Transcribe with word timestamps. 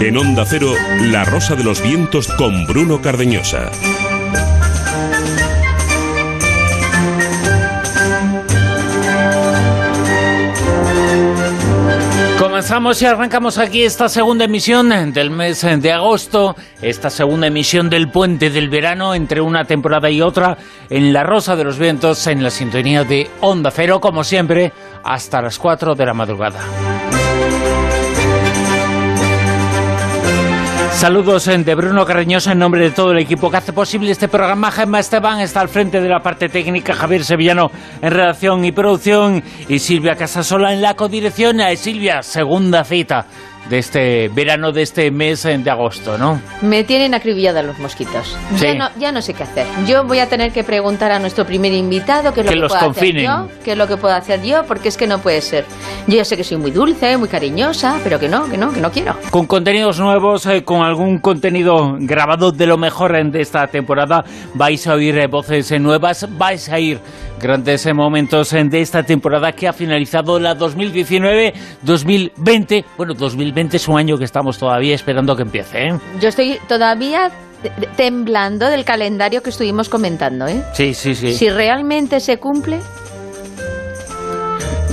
En 0.00 0.16
Onda 0.16 0.44
Cero, 0.46 0.72
La 1.10 1.24
Rosa 1.24 1.56
de 1.56 1.64
los 1.64 1.82
Vientos 1.82 2.28
con 2.28 2.66
Bruno 2.66 3.02
Cardeñosa. 3.02 3.70
Comenzamos 12.38 13.02
y 13.02 13.06
arrancamos 13.06 13.58
aquí 13.58 13.82
esta 13.82 14.08
segunda 14.08 14.44
emisión 14.44 15.12
del 15.12 15.30
mes 15.30 15.60
de 15.60 15.92
agosto, 15.92 16.56
esta 16.80 17.10
segunda 17.10 17.48
emisión 17.48 17.90
del 17.90 18.08
puente 18.08 18.48
del 18.48 18.70
verano 18.70 19.14
entre 19.14 19.40
una 19.40 19.64
temporada 19.64 20.08
y 20.08 20.22
otra 20.22 20.56
en 20.88 21.12
La 21.12 21.22
Rosa 21.22 21.54
de 21.56 21.64
los 21.64 21.78
Vientos 21.78 22.26
en 22.26 22.42
la 22.42 22.50
sintonía 22.50 23.04
de 23.04 23.28
Onda 23.40 23.70
Cero, 23.70 24.00
como 24.00 24.24
siempre, 24.24 24.72
hasta 25.06 25.40
las 25.40 25.58
4 25.58 25.94
de 25.94 26.06
la 26.06 26.14
madrugada. 26.14 26.60
Saludos 30.92 31.44
de 31.44 31.74
Bruno 31.74 32.06
Carreñosa 32.06 32.52
en 32.52 32.58
nombre 32.58 32.80
de 32.80 32.90
todo 32.90 33.12
el 33.12 33.18
equipo 33.18 33.50
que 33.50 33.58
hace 33.58 33.74
posible 33.74 34.10
este 34.10 34.28
programa. 34.28 34.70
Gemma 34.70 34.98
Esteban 34.98 35.40
está 35.40 35.60
al 35.60 35.68
frente 35.68 36.00
de 36.00 36.08
la 36.08 36.20
parte 36.20 36.48
técnica, 36.48 36.94
Javier 36.94 37.22
Sevillano 37.22 37.70
en 38.00 38.10
redacción 38.10 38.64
y 38.64 38.72
producción 38.72 39.42
y 39.68 39.78
Silvia 39.78 40.16
Casasola 40.16 40.72
en 40.72 40.80
la 40.80 40.94
codirección. 40.94 41.58
Silvia, 41.76 42.22
segunda 42.22 42.82
cita 42.82 43.26
de 43.68 43.78
este 43.78 44.28
verano, 44.28 44.72
de 44.72 44.82
este 44.82 45.10
mes 45.10 45.42
de 45.42 45.70
agosto, 45.70 46.18
¿no? 46.18 46.40
Me 46.62 46.84
tienen 46.84 47.14
acribillada 47.14 47.62
los 47.62 47.78
mosquitos. 47.78 48.36
Ya, 48.60 48.74
no, 48.74 48.88
ya 48.98 49.12
no 49.12 49.22
sé 49.22 49.34
qué 49.34 49.42
hacer. 49.42 49.66
Yo 49.86 50.04
voy 50.04 50.20
a 50.20 50.28
tener 50.28 50.52
que 50.52 50.64
preguntar 50.64 51.12
a 51.12 51.18
nuestro 51.18 51.44
primer 51.44 51.72
invitado 51.72 52.32
qué 52.32 52.40
es 52.40 52.46
lo 52.46 52.52
que, 52.52 52.68
puedo 52.68 52.90
hacer 52.90 53.16
yo, 53.16 53.48
qué 53.64 53.72
es 53.72 53.78
lo 53.78 53.86
que 53.86 53.96
puedo 53.96 54.14
hacer 54.14 54.42
yo, 54.42 54.64
porque 54.66 54.88
es 54.88 54.96
que 54.96 55.06
no 55.06 55.18
puede 55.18 55.40
ser. 55.40 55.64
Yo 56.06 56.16
ya 56.16 56.24
sé 56.24 56.36
que 56.36 56.44
soy 56.44 56.58
muy 56.58 56.70
dulce, 56.70 57.16
muy 57.16 57.28
cariñosa, 57.28 57.98
pero 58.04 58.20
que 58.20 58.28
no, 58.28 58.48
que 58.48 58.56
no, 58.56 58.72
que 58.72 58.80
no 58.80 58.90
quiero. 58.90 59.16
Con 59.30 59.46
contenidos 59.46 59.98
nuevos, 59.98 60.46
eh, 60.46 60.64
con 60.64 60.82
algún 60.82 61.18
contenido 61.18 61.96
grabado 61.98 62.52
de 62.52 62.66
lo 62.66 62.78
mejor 62.78 63.16
de 63.30 63.40
esta 63.40 63.66
temporada, 63.66 64.24
vais 64.54 64.86
a 64.86 64.94
oír 64.94 65.18
eh, 65.18 65.26
voces 65.26 65.70
eh, 65.72 65.78
nuevas, 65.78 66.26
vais 66.36 66.68
a 66.68 66.78
ir 66.78 67.00
grandes 67.40 67.86
momentos 67.94 68.50
de 68.50 68.80
esta 68.80 69.02
temporada 69.02 69.52
que 69.52 69.68
ha 69.68 69.72
finalizado 69.72 70.38
la 70.40 70.56
2019-2020. 70.56 72.84
Bueno, 72.96 73.14
2020 73.14 73.55
es 73.56 73.88
un 73.88 73.98
año 73.98 74.18
que 74.18 74.24
estamos 74.24 74.58
todavía 74.58 74.94
esperando 74.94 75.34
que 75.34 75.42
empiece. 75.42 75.88
¿eh? 75.88 75.98
Yo 76.20 76.28
estoy 76.28 76.58
todavía 76.68 77.30
temblando 77.96 78.68
del 78.68 78.84
calendario 78.84 79.42
que 79.42 79.50
estuvimos 79.50 79.88
comentando. 79.88 80.46
¿eh? 80.46 80.62
Sí, 80.74 80.92
sí, 80.92 81.14
sí. 81.14 81.32
Si 81.32 81.48
realmente 81.48 82.20
se 82.20 82.36
cumple, 82.38 82.80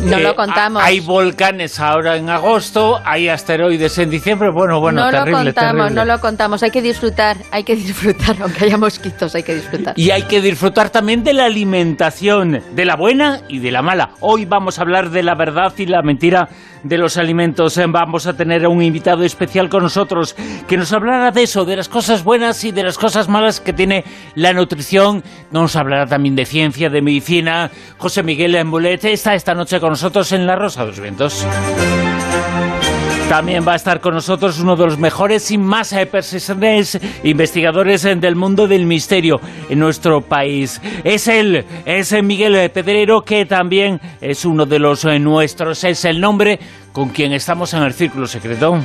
no 0.05 0.19
lo 0.19 0.35
contamos. 0.35 0.81
Hay 0.83 0.99
volcanes 1.01 1.79
ahora 1.79 2.15
en 2.17 2.29
agosto, 2.29 3.01
hay 3.03 3.27
asteroides 3.27 3.97
en 3.97 4.09
diciembre. 4.09 4.49
Bueno, 4.49 4.79
bueno, 4.79 5.03
no 5.05 5.11
terrible, 5.11 5.31
lo 5.31 5.37
contamos, 5.37 5.71
terrible. 5.73 5.95
no 5.95 6.05
lo 6.05 6.19
contamos. 6.21 6.63
Hay 6.63 6.71
que 6.71 6.81
disfrutar, 6.81 7.37
hay 7.51 7.63
que 7.63 7.75
disfrutar, 7.77 8.37
aunque 8.41 8.65
haya 8.65 8.77
mosquitos, 8.77 9.35
hay 9.35 9.43
que 9.43 9.55
disfrutar. 9.55 9.93
Y 9.97 10.11
hay 10.11 10.23
que 10.23 10.41
disfrutar 10.41 10.89
también 10.89 11.23
de 11.23 11.33
la 11.33 11.45
alimentación, 11.45 12.61
de 12.73 12.85
la 12.85 12.95
buena 12.95 13.41
y 13.47 13.59
de 13.59 13.71
la 13.71 13.81
mala. 13.81 14.11
Hoy 14.21 14.45
vamos 14.45 14.79
a 14.79 14.83
hablar 14.83 15.09
de 15.09 15.23
la 15.23 15.35
verdad 15.35 15.73
y 15.77 15.85
la 15.85 16.01
mentira 16.01 16.47
de 16.83 16.97
los 16.97 17.17
alimentos. 17.17 17.79
Vamos 17.89 18.27
a 18.27 18.33
tener 18.33 18.65
a 18.65 18.69
un 18.69 18.81
invitado 18.81 19.23
especial 19.23 19.69
con 19.69 19.83
nosotros 19.83 20.35
que 20.67 20.77
nos 20.77 20.93
hablará 20.93 21.31
de 21.31 21.43
eso, 21.43 21.65
de 21.65 21.75
las 21.75 21.89
cosas 21.89 22.23
buenas 22.23 22.63
y 22.63 22.71
de 22.71 22.83
las 22.83 22.97
cosas 22.97 23.27
malas 23.29 23.59
que 23.59 23.73
tiene 23.73 24.03
la 24.35 24.53
nutrición. 24.53 25.23
Nos 25.51 25.75
hablará 25.75 26.05
también 26.05 26.35
de 26.35 26.45
ciencia, 26.45 26.89
de 26.89 27.01
medicina. 27.01 27.71
José 27.97 28.23
Miguel 28.23 28.55
Embulet 28.55 29.03
está 29.05 29.33
esta 29.33 29.53
noche 29.53 29.79
con 29.79 29.89
nosotros 29.89 30.31
en 30.31 30.45
La 30.45 30.55
Rosa 30.55 30.81
de 30.81 30.87
los 30.87 30.99
Vientos. 30.99 31.45
También 33.29 33.67
va 33.67 33.73
a 33.73 33.75
estar 33.75 33.99
con 33.99 34.13
nosotros 34.13 34.59
uno 34.59 34.75
de 34.75 34.85
los 34.85 34.97
mejores 34.97 35.49
y 35.49 35.57
más 35.57 35.95
persistentes 36.11 36.99
investigadores 37.23 38.03
del 38.03 38.35
mundo 38.35 38.67
del 38.67 38.85
misterio 38.85 39.41
en 39.69 39.79
nuestro 39.79 40.21
país. 40.21 40.79
Es 41.03 41.27
él, 41.27 41.65
es 41.85 42.13
Miguel 42.23 42.69
Pedrero, 42.69 43.23
que 43.23 43.45
también 43.45 43.99
es 44.21 44.45
uno 44.45 44.65
de 44.65 44.79
los 44.79 45.05
nuestros. 45.05 45.83
Es 45.83 46.05
el 46.05 46.21
nombre 46.21 46.59
con 46.91 47.09
quien 47.09 47.33
estamos 47.33 47.73
en 47.73 47.83
el 47.83 47.93
Círculo 47.93 48.27
Secreto. 48.27 48.79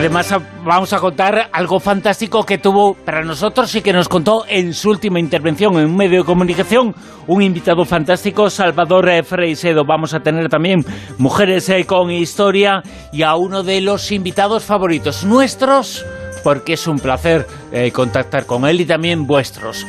Además, 0.00 0.34
vamos 0.64 0.94
a 0.94 0.98
contar 0.98 1.50
algo 1.52 1.78
fantástico 1.78 2.46
que 2.46 2.56
tuvo 2.56 2.94
para 2.94 3.22
nosotros 3.22 3.74
y 3.74 3.82
que 3.82 3.92
nos 3.92 4.08
contó 4.08 4.46
en 4.48 4.72
su 4.72 4.88
última 4.88 5.20
intervención 5.20 5.78
en 5.78 5.90
un 5.90 5.94
medio 5.94 6.20
de 6.20 6.24
comunicación 6.24 6.94
un 7.26 7.42
invitado 7.42 7.84
fantástico, 7.84 8.48
Salvador 8.48 9.10
eh, 9.10 9.22
Freisedo. 9.22 9.84
Vamos 9.84 10.14
a 10.14 10.20
tener 10.20 10.48
también 10.48 10.86
mujeres 11.18 11.68
eh, 11.68 11.84
con 11.84 12.10
historia 12.10 12.82
y 13.12 13.24
a 13.24 13.34
uno 13.34 13.62
de 13.62 13.82
los 13.82 14.10
invitados 14.10 14.64
favoritos 14.64 15.22
nuestros, 15.24 16.06
porque 16.42 16.72
es 16.72 16.86
un 16.86 16.98
placer 16.98 17.46
eh, 17.70 17.92
contactar 17.92 18.46
con 18.46 18.64
él 18.64 18.80
y 18.80 18.86
también 18.86 19.26
vuestros. 19.26 19.86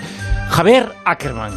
Javier 0.50 0.92
Ackerman. 1.06 1.54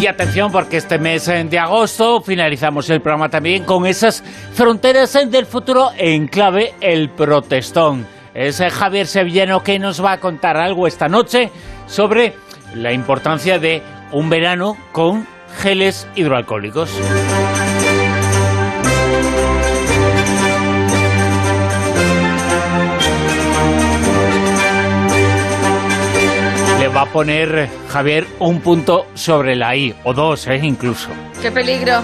Y 0.00 0.06
atención 0.06 0.52
porque 0.52 0.76
este 0.76 0.98
mes 0.98 1.26
de 1.26 1.58
agosto 1.58 2.20
finalizamos 2.20 2.88
el 2.88 3.00
programa 3.00 3.28
también 3.28 3.64
con 3.64 3.84
esas 3.84 4.22
fronteras 4.52 5.18
del 5.28 5.44
futuro 5.44 5.90
en 5.96 6.28
clave 6.28 6.74
el 6.80 7.08
protestón. 7.10 8.06
Es 8.32 8.60
Javier 8.60 9.08
Sevillano 9.08 9.64
que 9.64 9.80
nos 9.80 10.02
va 10.04 10.12
a 10.12 10.20
contar 10.20 10.56
algo 10.56 10.86
esta 10.86 11.08
noche 11.08 11.50
sobre 11.88 12.34
la 12.74 12.92
importancia 12.92 13.58
de 13.58 13.82
un 14.12 14.30
verano 14.30 14.76
con 14.92 15.26
geles 15.60 16.06
hidroalcohólicos. 16.14 16.90
Va 26.98 27.04
a 27.04 27.12
poner 27.12 27.68
Javier 27.90 28.26
un 28.40 28.60
punto 28.60 29.06
sobre 29.14 29.54
la 29.54 29.76
I, 29.76 29.94
o 30.02 30.12
dos, 30.12 30.48
¿eh? 30.48 30.58
incluso. 30.60 31.10
¡Qué 31.40 31.52
peligro! 31.52 32.02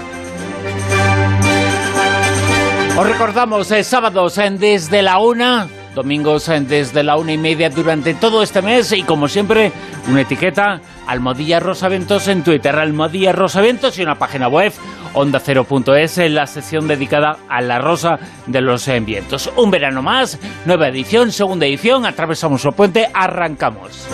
Os 2.97 3.05
recordamos, 3.05 3.69
eh, 3.71 3.83
sábados 3.83 4.37
eh, 4.37 4.49
desde 4.51 5.01
la 5.01 5.17
una, 5.17 5.67
domingos 5.93 6.47
eh, 6.47 6.61
desde 6.61 7.03
la 7.03 7.17
una 7.17 7.33
y 7.33 7.37
media 7.37 7.69
durante 7.69 8.13
todo 8.13 8.41
este 8.41 8.61
mes 8.61 8.93
y 8.93 9.03
como 9.03 9.27
siempre, 9.27 9.73
una 10.07 10.21
etiqueta, 10.21 10.79
Almodilla 11.07 11.59
Rosaventos 11.59 12.29
en 12.29 12.45
Twitter, 12.45 12.73
Almodilla 12.77 13.33
Rosaventos 13.33 13.99
y 13.99 14.03
una 14.03 14.15
página 14.15 14.47
web, 14.47 14.71
onda0.es, 15.13 16.19
en 16.19 16.35
la 16.35 16.47
sección 16.47 16.87
dedicada 16.87 17.35
a 17.49 17.59
la 17.59 17.79
rosa 17.79 18.17
de 18.45 18.61
los 18.61 18.89
vientos. 19.05 19.51
Un 19.57 19.71
verano 19.71 20.01
más, 20.01 20.39
nueva 20.63 20.87
edición, 20.87 21.33
segunda 21.33 21.65
edición, 21.65 22.05
atravesamos 22.05 22.63
el 22.63 22.71
puente, 22.71 23.09
arrancamos. 23.13 24.07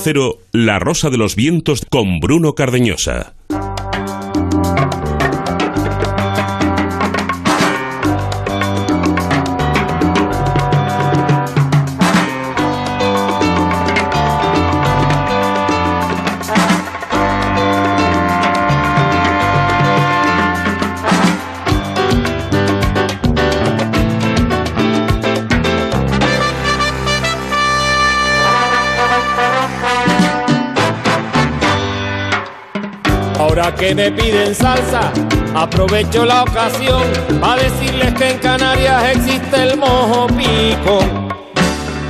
Cero, 0.00 0.38
La 0.52 0.78
Rosa 0.78 1.10
de 1.10 1.18
los 1.18 1.36
Vientos 1.36 1.84
con 1.88 2.20
Bruno 2.20 2.54
Cardeñosa. 2.54 3.34
Que 33.82 33.96
me 33.96 34.12
piden 34.12 34.54
salsa, 34.54 35.12
aprovecho 35.56 36.24
la 36.24 36.44
ocasión 36.44 37.02
para 37.40 37.64
decirles 37.64 38.14
que 38.14 38.30
en 38.30 38.38
Canarias 38.38 39.16
existe 39.16 39.60
el 39.60 39.76
mojo 39.76 40.28
pico. 40.28 41.00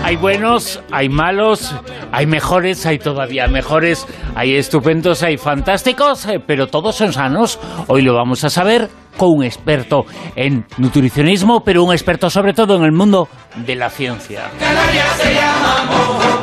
Hay 0.04 0.16
buenos, 0.16 0.82
hay 0.90 1.08
malos, 1.08 1.74
hay 2.12 2.26
mejores, 2.26 2.84
hay 2.84 2.98
todavía 2.98 3.48
mejores, 3.48 4.06
hay 4.34 4.56
estupendos, 4.56 5.22
hay 5.22 5.38
fantásticos, 5.38 6.26
eh, 6.26 6.40
pero 6.46 6.66
todos 6.66 6.94
son 6.94 7.14
sanos. 7.14 7.58
Hoy 7.86 8.02
lo 8.02 8.12
vamos 8.12 8.44
a 8.44 8.50
saber 8.50 8.90
con 9.16 9.30
un 9.30 9.42
experto 9.42 10.04
en 10.36 10.66
nutricionismo, 10.76 11.62
pero 11.64 11.84
un 11.84 11.92
experto 11.92 12.28
sobre 12.28 12.52
todo 12.52 12.76
en 12.76 12.84
el 12.84 12.92
mundo 12.92 13.28
de 13.56 13.76
la 13.76 13.88
ciencia. 13.88 14.50
Canarias 14.58 15.16
se 15.16 15.34
llama 15.34 15.84
mojo 15.86 16.41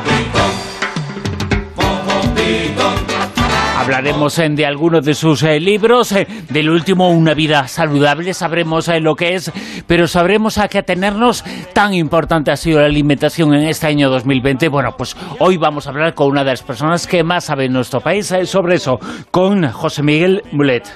Hablaremos 3.90 4.36
de 4.36 4.68
algunos 4.68 5.04
de 5.04 5.16
sus 5.16 5.42
libros, 5.42 6.14
del 6.48 6.70
último 6.70 7.10
Una 7.10 7.34
vida 7.34 7.68
saludable, 7.68 8.36
sabremos 8.36 8.88
lo 9.02 9.16
que 9.16 9.34
es, 9.34 9.52
pero 9.88 10.08
sabremos 10.08 10.60
a 10.60 10.68
qué 10.68 10.78
atenernos. 10.78 11.44
Tan 11.74 11.96
importante 11.96 12.52
ha 12.52 12.56
sido 12.56 12.82
la 12.82 12.86
alimentación 12.86 13.52
en 13.56 13.68
este 13.68 13.88
año 13.88 14.12
2020. 14.12 14.70
Bueno, 14.70 14.92
pues 14.96 15.18
hoy 15.40 15.58
vamos 15.58 15.88
a 15.88 15.90
hablar 15.90 16.14
con 16.14 16.28
una 16.28 16.44
de 16.44 16.52
las 16.52 16.62
personas 16.62 17.08
que 17.08 17.24
más 17.24 17.46
sabe 17.46 17.66
en 17.66 17.74
nuestro 17.74 18.00
país 18.00 18.32
sobre 18.44 18.76
eso, 18.76 19.00
con 19.32 19.68
José 19.72 20.04
Miguel 20.04 20.44
Mulet. 20.52 20.88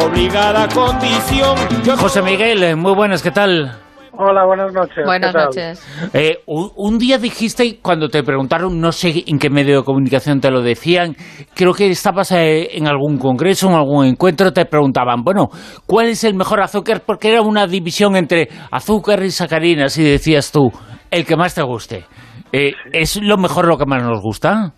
Obligada 0.00 0.68
condición. 0.68 1.56
José 1.98 2.22
Miguel, 2.22 2.76
muy 2.76 2.94
buenas, 2.94 3.24
¿qué 3.24 3.32
tal? 3.32 3.83
Hola, 4.16 4.44
buenas 4.44 4.72
noches. 4.72 5.04
Buenas 5.04 5.34
noches. 5.34 6.10
Eh, 6.14 6.38
un, 6.46 6.98
día 6.98 7.18
dijiste, 7.18 7.78
cuando 7.82 8.08
te 8.08 8.22
preguntaron, 8.22 8.80
no 8.80 8.92
sé 8.92 9.24
en 9.26 9.38
qué 9.38 9.50
medio 9.50 9.78
de 9.78 9.84
comunicación 9.84 10.40
te 10.40 10.50
lo 10.50 10.62
decían, 10.62 11.14
creo 11.54 11.72
que 11.72 11.88
estabas 11.88 12.30
eh, 12.32 12.76
en 12.76 12.86
algún 12.86 13.18
congreso, 13.18 13.68
en 13.68 13.74
algún 13.74 14.06
encuentro, 14.06 14.52
te 14.52 14.66
preguntaban, 14.66 15.22
bueno, 15.24 15.48
¿cuál 15.86 16.06
es 16.06 16.22
el 16.22 16.34
mejor 16.34 16.60
azúcar? 16.60 17.02
Porque 17.04 17.30
era 17.32 17.42
una 17.42 17.66
división 17.66 18.14
entre 18.14 18.48
azúcar 18.70 19.22
y 19.22 19.30
sacarinas, 19.30 19.98
y 19.98 20.04
decías 20.04 20.52
tú, 20.52 20.70
el 21.10 21.26
que 21.26 21.36
más 21.36 21.54
te 21.54 21.62
guste. 21.62 22.04
Eh, 22.52 22.72
¿Es 22.92 23.20
lo 23.20 23.36
mejor 23.36 23.66
lo 23.66 23.76
que 23.76 23.86
más 23.86 24.02
nos 24.02 24.20
gusta? 24.20 24.72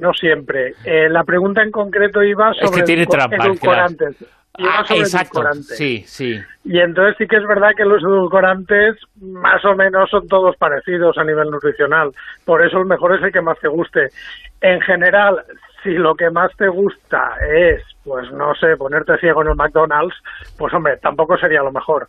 no 0.00 0.12
siempre. 0.14 0.72
la 1.10 1.22
pregunta 1.24 1.62
en 1.62 1.70
concreto 1.70 2.22
iba 2.22 2.54
sobre 2.54 2.64
es 2.64 2.70
que 2.70 2.82
tiene 2.82 3.02
edulcorantes. 3.02 4.37
Ah, 4.58 4.84
exacto. 4.90 5.42
Sí, 5.62 6.02
sí. 6.06 6.40
Y 6.64 6.80
entonces 6.80 7.16
sí 7.18 7.26
que 7.26 7.36
es 7.36 7.46
verdad 7.46 7.70
que 7.76 7.84
los 7.84 8.02
edulcorantes 8.02 8.96
más 9.20 9.64
o 9.64 9.74
menos 9.74 10.10
son 10.10 10.26
todos 10.26 10.56
parecidos 10.56 11.16
a 11.16 11.24
nivel 11.24 11.50
nutricional. 11.50 12.10
Por 12.44 12.64
eso 12.64 12.78
el 12.78 12.86
mejor 12.86 13.14
es 13.16 13.22
el 13.22 13.32
que 13.32 13.40
más 13.40 13.58
te 13.60 13.68
guste. 13.68 14.08
En 14.60 14.80
general, 14.80 15.42
si 15.82 15.90
lo 15.90 16.14
que 16.14 16.30
más 16.30 16.50
te 16.56 16.68
gusta 16.68 17.36
es, 17.48 17.82
pues 18.04 18.30
no 18.32 18.54
sé, 18.54 18.76
ponerte 18.76 19.16
ciego 19.18 19.42
en 19.42 19.48
el 19.48 19.54
McDonald's, 19.54 20.16
pues 20.56 20.74
hombre, 20.74 20.96
tampoco 20.96 21.36
sería 21.38 21.62
lo 21.62 21.70
mejor. 21.72 22.08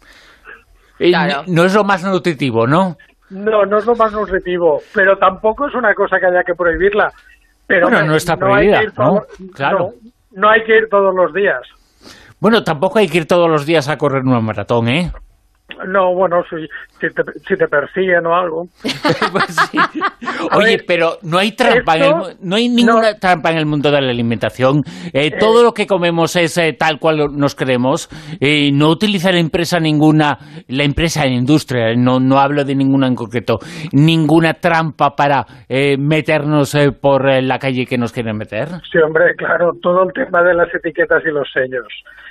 No 1.47 1.65
es 1.65 1.73
lo 1.75 1.83
más 1.83 2.03
nutritivo, 2.03 2.65
¿no? 2.67 2.97
No, 3.29 3.65
no 3.65 3.77
es 3.77 3.85
lo 3.85 3.95
más 3.95 4.11
nutritivo, 4.11 4.81
pero 4.93 5.17
tampoco 5.17 5.67
es 5.67 5.75
una 5.75 5.93
cosa 5.93 6.19
que 6.19 6.25
haya 6.25 6.43
que 6.43 6.55
prohibirla. 6.55 7.11
Pero 7.67 7.87
bueno, 7.87 8.07
no 8.07 8.15
está 8.15 8.35
prohibida, 8.35 8.81
¿no? 8.97 9.21
Claro. 9.53 9.91
no 10.31 10.49
hay 10.49 10.63
que 10.63 10.77
ir 10.77 10.89
todos 10.89 11.13
los 11.13 11.31
días. 11.33 11.61
Bueno, 12.41 12.63
tampoco 12.63 12.99
hay 12.99 13.07
que 13.07 13.19
ir 13.19 13.27
todos 13.27 13.49
los 13.49 13.65
días 13.65 13.89
a 13.89 13.97
correr 13.97 14.23
una 14.23 14.39
maratón, 14.39 14.87
¿eh? 14.87 15.11
No, 15.87 16.13
bueno, 16.13 16.43
si, 16.49 16.67
si, 16.99 17.55
te, 17.55 17.67
persiguen 17.67 18.25
o 18.25 18.35
algo. 18.35 18.65
Pues 19.31 19.71
Oye, 20.55 20.79
pero 20.87 21.17
no 21.23 21.37
hay 21.37 21.51
trampa, 21.51 21.95
en 21.97 22.03
el, 22.03 22.13
no 22.41 22.55
hay 22.55 22.67
ninguna 22.69 23.13
trampa 23.15 23.51
en 23.51 23.57
el 23.57 23.65
mundo 23.65 23.91
de 23.91 24.01
la 24.01 24.09
alimentación. 24.09 24.81
Eh, 25.13 25.27
eh. 25.27 25.31
todo 25.39 25.63
lo 25.63 25.73
que 25.73 25.85
comemos 25.85 26.35
es 26.35 26.57
eh, 26.57 26.73
tal 26.77 26.99
cual 26.99 27.27
nos 27.35 27.55
creemos. 27.55 28.09
no 28.73 28.89
utiliza 28.89 29.31
la 29.31 29.39
empresa 29.39 29.79
ninguna, 29.79 30.37
la 30.67 30.83
empresa 30.83 31.25
en 31.25 31.33
industria, 31.33 31.93
no, 31.95 32.19
no 32.19 32.39
hablo 32.39 32.63
de 32.63 32.75
ninguna 32.75 33.07
en 33.07 33.15
concreto, 33.15 33.59
ninguna 33.91 34.55
trampa 34.55 35.15
para 35.15 35.45
meternos 35.97 36.75
por 37.01 37.43
la 37.43 37.59
calle 37.59 37.85
que 37.85 37.97
nos 37.97 38.11
quieren 38.11 38.37
meter. 38.37 38.67
Sí, 38.91 38.97
hombre, 38.99 39.35
claro, 39.37 39.71
todo 39.81 40.03
el 40.03 40.13
tema 40.13 40.41
de 40.41 40.55
las 40.55 40.73
etiquetas 40.73 41.23
y 41.25 41.29
los 41.29 41.47
sellos. 41.53 41.87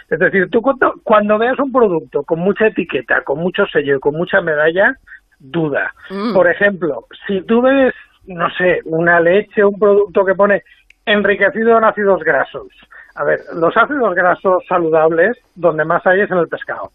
Es 0.09 0.19
decir, 0.19 0.49
tú 0.51 0.63
cuando, 1.05 1.39
veas 1.39 1.59
un 1.59 1.71
producto 1.71 2.23
con 2.23 2.39
mucha 2.41 2.69
etiqueta, 2.69 3.23
con 3.23 3.39
mucho 3.41 3.67
sello 3.67 3.97
y 3.97 4.01
con 4.01 4.15
mucha 4.15 4.41
medalla, 4.41 4.97
duda. 5.39 5.93
Mm. 6.11 6.35
Por 6.35 6.51
ejemplo, 6.51 7.07
si 7.27 7.43
tú 7.43 7.61
ves, 7.61 7.95
no 8.27 8.49
sé, 8.57 8.81
una 8.85 9.21
leche, 9.21 9.65
un 9.65 9.79
producto 9.79 10.25
que 10.25 10.35
pone 10.35 10.63
enriquecido 11.05 11.77
en 11.77 11.85
ácidos 11.85 12.23
grasos. 12.25 12.69
A 13.17 13.25
ver, 13.25 13.41
los 13.55 13.77
ácidos 13.77 14.15
grasos 14.15 14.65
saludables, 14.69 15.37
donde 15.55 15.85
más 15.85 16.07
hay 16.07 16.21
es 16.21 16.31
en 16.31 16.39
el 16.39 16.49
pescado. 16.49 16.93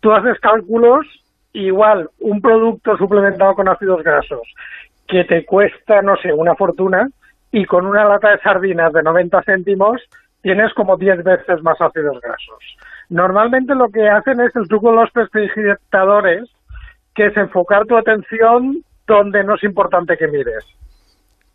Tú 0.00 0.12
haces 0.12 0.38
cálculos, 0.40 1.06
igual 1.52 2.08
un 2.20 2.40
producto 2.40 2.96
suplementado 2.96 3.54
con 3.54 3.68
ácidos 3.68 4.02
grasos 4.02 4.42
que 5.06 5.24
te 5.24 5.44
cuesta, 5.44 6.00
no 6.00 6.16
sé, 6.16 6.32
una 6.32 6.54
fortuna, 6.54 7.08
y 7.52 7.66
con 7.66 7.86
una 7.86 8.04
lata 8.04 8.30
de 8.30 8.38
sardinas 8.38 8.92
de 8.92 9.02
90 9.02 9.42
céntimos 9.42 10.00
tienes 10.44 10.74
como 10.74 10.98
10 10.98 11.24
veces 11.24 11.62
más 11.62 11.80
ácidos 11.80 12.20
grasos. 12.20 12.76
Normalmente 13.08 13.74
lo 13.74 13.88
que 13.88 14.06
hacen 14.06 14.40
es 14.40 14.54
el 14.54 14.68
truco 14.68 14.90
de 14.90 14.96
los 14.96 15.10
prestigitadores, 15.10 16.50
que 17.14 17.26
es 17.26 17.36
enfocar 17.38 17.86
tu 17.86 17.96
atención 17.96 18.84
donde 19.06 19.42
no 19.42 19.54
es 19.54 19.64
importante 19.64 20.18
que 20.18 20.28
mires. 20.28 20.66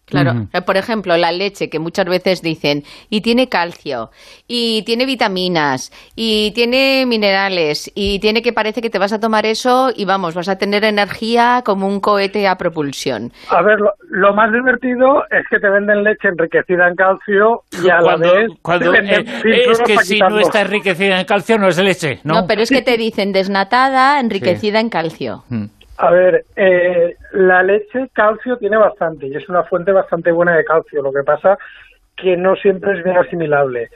Claro, 0.10 0.48
eh, 0.54 0.62
por 0.62 0.78
ejemplo, 0.78 1.16
la 1.18 1.32
leche, 1.32 1.70
que 1.70 1.80
muchas 1.80 2.06
veces 2.06 2.42
dicen, 2.42 2.84
y 3.10 3.22
tiene 3.22 3.48
calcio, 3.48 4.10
y 4.48 4.84
tiene 4.84 5.06
vitaminas, 5.06 5.92
y 6.16 6.52
tiene 6.52 7.06
minerales, 7.06 7.92
y 7.94 8.20
tiene 8.20 8.42
que 8.42 8.54
parece 8.54 8.82
que 8.82 8.90
te 8.90 8.98
vas 8.98 9.14
a 9.14 9.20
tomar 9.20 9.46
eso 9.46 9.92
y 9.96 10.06
vamos, 10.06 10.34
vas 10.34 10.50
a 10.50 10.58
tener 10.58 10.84
energía 10.84 11.62
como 11.64 11.88
un 11.88 12.00
cohete 12.00 12.48
a 12.48 12.58
propulsión. 12.58 13.32
A 13.50 13.62
ver, 13.62 13.78
lo, 14.10 14.34
más 14.34 14.52
divertido 14.52 15.24
es 15.30 15.46
que 15.50 15.60
te 15.60 15.70
venden 15.70 16.04
leche 16.04 16.28
enriquecida 16.28 16.88
en 16.88 16.96
calcio 16.96 17.64
y 17.84 17.90
a 17.90 18.02
la 18.02 18.16
vez 18.16 18.50
eh, 19.46 19.66
es 19.72 19.80
que 19.82 19.98
si 20.00 20.20
no 20.20 20.40
está 20.40 20.62
enriquecida 20.62 21.20
en 21.20 21.26
calcio 21.26 21.58
no 21.58 21.68
es 21.68 21.78
leche, 21.78 22.20
¿no? 22.24 22.42
No, 22.42 22.48
pero 22.48 22.62
es 22.62 22.70
que 22.70 22.82
te 22.82 22.98
dicen 22.98 23.32
desnatada, 23.32 24.20
enriquecida 24.20 24.80
en 24.80 24.90
calcio. 24.90 25.44
Mm. 25.50 25.66
A 26.02 26.12
ver, 26.12 26.46
eh, 26.56 27.18
la 27.34 27.62
leche 27.62 28.10
calcio 28.14 28.56
tiene 28.56 28.78
bastante 28.78 29.28
y 29.28 29.36
es 29.36 29.50
una 29.50 29.64
fuente 29.64 29.92
bastante 29.92 30.32
buena 30.32 30.56
de 30.56 30.64
calcio. 30.64 31.02
Lo 31.02 31.12
que 31.12 31.24
pasa 31.24 31.58
que 32.16 32.38
no 32.38 32.56
siempre 32.56 32.98
es 32.98 33.04
bien 33.04 33.18
asimilable. 33.18 33.90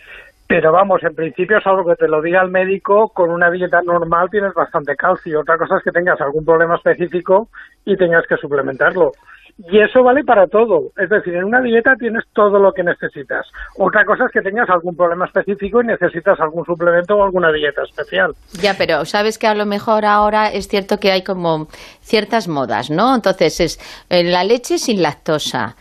Pero 0.46 0.74
vamos, 0.74 1.02
en 1.04 1.16
principio, 1.16 1.60
es 1.60 1.66
algo 1.66 1.86
que 1.86 1.96
te 1.96 2.10
lo 2.10 2.22
diga 2.22 2.42
el 2.42 2.52
médico, 2.52 3.08
con 3.08 3.30
una 3.30 3.50
dieta 3.50 3.82
normal 3.82 4.30
tienes 4.30 4.54
bastante 4.54 4.98
calcio. 4.98 5.40
Otra 5.40 5.58
cosa 5.58 5.78
es 5.78 5.84
que 5.84 5.92
tengas 5.92 6.20
algún 6.20 6.44
problema 6.44 6.76
específico 6.76 7.48
y 7.86 7.96
tengas 7.96 8.28
que 8.28 8.36
suplementarlo. 8.36 9.14
Y 9.58 9.80
eso 9.80 10.02
vale 10.04 10.24
para 10.24 10.48
todo. 10.48 10.92
Es 10.98 11.10
decir, 11.10 11.36
en 11.36 11.44
una 11.44 11.62
dieta 11.62 11.96
tienes 11.98 12.24
todo 12.34 12.58
lo 12.58 12.74
que 12.74 12.84
necesitas. 12.84 13.46
Otra 13.78 14.04
cosa 14.04 14.26
es 14.26 14.32
que 14.32 14.42
tengas 14.42 14.70
algún 14.70 14.96
problema 14.96 15.26
específico 15.26 15.82
y 15.82 15.86
necesitas 15.86 16.40
algún 16.40 16.66
suplemento 16.66 17.16
o 17.16 17.24
alguna 17.24 17.52
dieta 17.52 17.84
especial. 17.84 18.34
Ya, 18.62 18.74
pero 18.78 19.06
sabes 19.06 19.38
que 19.38 19.48
a 19.48 19.54
lo 19.54 19.66
mejor 19.66 20.06
ahora 20.06 20.48
es 20.48 20.68
cierto 20.68 21.00
que 21.00 21.12
hay 21.12 21.24
como 21.24 21.68
ciertas 22.02 22.48
modas, 22.48 22.90
¿no? 22.90 23.14
Entonces 23.14 23.60
es 23.60 24.06
eh, 24.10 24.24
la 24.24 24.44
leche 24.44 24.78
sin 24.80 25.02
lactosa. 25.04 25.76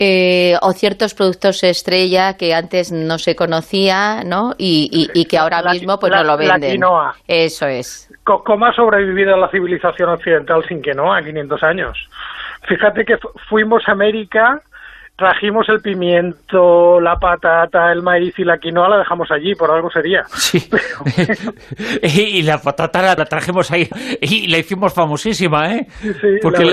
Eh, 0.00 0.54
o 0.62 0.70
ciertos 0.72 1.12
productos 1.12 1.64
estrella 1.64 2.36
que 2.36 2.54
antes 2.54 2.92
no 2.92 3.18
se 3.18 3.34
conocía, 3.34 4.22
¿no? 4.24 4.54
Y, 4.56 5.26
que 5.28 5.36
ahora 5.36 5.60
mismo 5.72 5.98
pues 5.98 6.12
no 6.12 6.22
lo 6.22 6.36
venden. 6.36 6.60
La 6.60 6.70
quinoa. 6.70 7.14
Eso 7.26 7.66
es. 7.66 8.08
¿Cómo 8.22 8.66
ha 8.66 8.72
sobrevivido 8.72 9.36
la 9.36 9.50
civilización 9.50 10.10
occidental 10.10 10.64
sin 10.68 10.82
quinoa? 10.82 11.20
500 11.22 11.62
años. 11.64 12.08
Fíjate 12.66 13.04
que 13.04 13.16
fuimos 13.48 13.82
a 13.86 13.92
América, 13.92 14.62
trajimos 15.18 15.68
el 15.68 15.80
pimiento, 15.80 17.00
la 17.00 17.16
patata, 17.16 17.90
el 17.90 18.02
maíz 18.02 18.38
y 18.38 18.44
la 18.44 18.56
quinoa, 18.56 18.88
la 18.88 18.98
dejamos 18.98 19.28
allí, 19.32 19.52
por 19.56 19.68
algo 19.68 19.90
sería. 19.90 20.22
Sí. 20.28 20.62
y 22.02 22.42
la 22.42 22.58
patata 22.58 23.02
la, 23.02 23.24
trajimos 23.24 23.68
ahí 23.72 23.88
y 24.20 24.46
la 24.46 24.58
hicimos 24.58 24.94
famosísima, 24.94 25.74
¿eh? 25.74 25.86
Sí, 26.00 26.38
Porque 26.40 26.64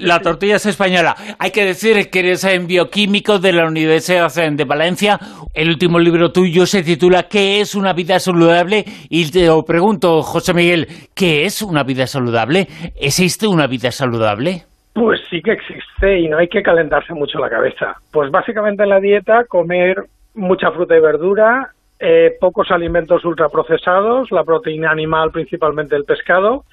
la, 0.00 0.20
tortilla 0.20 0.56
es 0.56 0.66
española. 0.66 1.16
Hay 1.38 1.50
que 1.50 1.64
decir 1.64 2.10
que 2.10 2.18
eres 2.18 2.44
en 2.44 2.66
bioquímico 2.66 3.38
de 3.38 3.54
la 3.54 3.66
Universidad 3.66 4.30
de 4.34 4.64
Valencia. 4.64 5.18
El 5.54 5.70
último 5.70 5.98
libro 5.98 6.30
tuyo 6.30 6.66
se 6.66 6.82
titula 6.82 7.22
¿Qué 7.22 7.62
es 7.62 7.74
una 7.74 7.94
vida 7.94 8.18
saludable? 8.18 8.84
Y 9.08 9.30
te 9.30 9.46
lo 9.46 9.62
pregunto, 9.62 10.20
José 10.20 10.52
Miguel, 10.52 10.88
¿qué 11.14 11.46
es 11.46 11.62
una 11.62 11.84
vida 11.84 12.06
saludable? 12.06 12.68
¿Existe 13.00 13.46
una 13.46 13.66
vida 13.66 13.90
saludable? 13.90 14.66
Pues 14.94 15.20
sí 15.28 15.42
que 15.42 15.52
existe 15.52 16.20
y 16.20 16.28
no 16.28 16.38
hay 16.38 16.48
que 16.48 16.62
calentarse 16.62 17.12
mucho 17.14 17.40
la 17.40 17.50
cabeza. 17.50 17.96
Pues 18.12 18.30
básicamente 18.30 18.84
en 18.84 18.90
la 18.90 19.00
dieta 19.00 19.44
comer 19.44 20.04
mucha 20.34 20.70
fruta 20.70 20.96
y 20.96 21.00
verdura, 21.00 21.72
eh, 21.98 22.36
pocos 22.40 22.70
alimentos 22.70 23.24
ultraprocesados, 23.24 24.30
la 24.30 24.44
proteína 24.44 24.92
animal 24.92 25.32
principalmente 25.32 25.96
el 25.96 26.04
pescado 26.04 26.64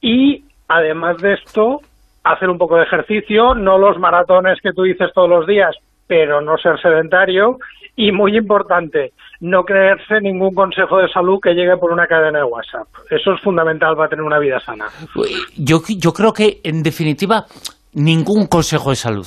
y 0.00 0.44
además 0.68 1.16
de 1.18 1.34
esto 1.34 1.80
hacer 2.22 2.50
un 2.50 2.58
poco 2.58 2.76
de 2.76 2.84
ejercicio, 2.84 3.54
no 3.54 3.78
los 3.78 3.98
maratones 3.98 4.60
que 4.60 4.72
tú 4.72 4.82
dices 4.82 5.10
todos 5.14 5.28
los 5.28 5.46
días, 5.46 5.74
pero 6.06 6.40
no 6.40 6.56
ser 6.56 6.80
sedentario 6.80 7.58
y 7.96 8.10
muy 8.10 8.36
importante, 8.36 9.12
no 9.40 9.62
creerse 9.62 10.20
ningún 10.20 10.52
consejo 10.54 10.98
de 10.98 11.08
salud 11.08 11.38
que 11.42 11.54
llegue 11.54 11.76
por 11.76 11.92
una 11.92 12.06
cadena 12.06 12.40
de 12.40 12.44
WhatsApp. 12.44 12.88
Eso 13.10 13.34
es 13.34 13.40
fundamental 13.40 13.94
para 13.96 14.08
tener 14.08 14.24
una 14.24 14.38
vida 14.38 14.58
sana. 14.60 14.86
Yo, 15.56 15.80
yo 15.98 16.12
creo 16.12 16.32
que, 16.32 16.60
en 16.64 16.82
definitiva, 16.82 17.44
ningún 17.92 18.46
consejo 18.46 18.90
de 18.90 18.96
salud. 18.96 19.26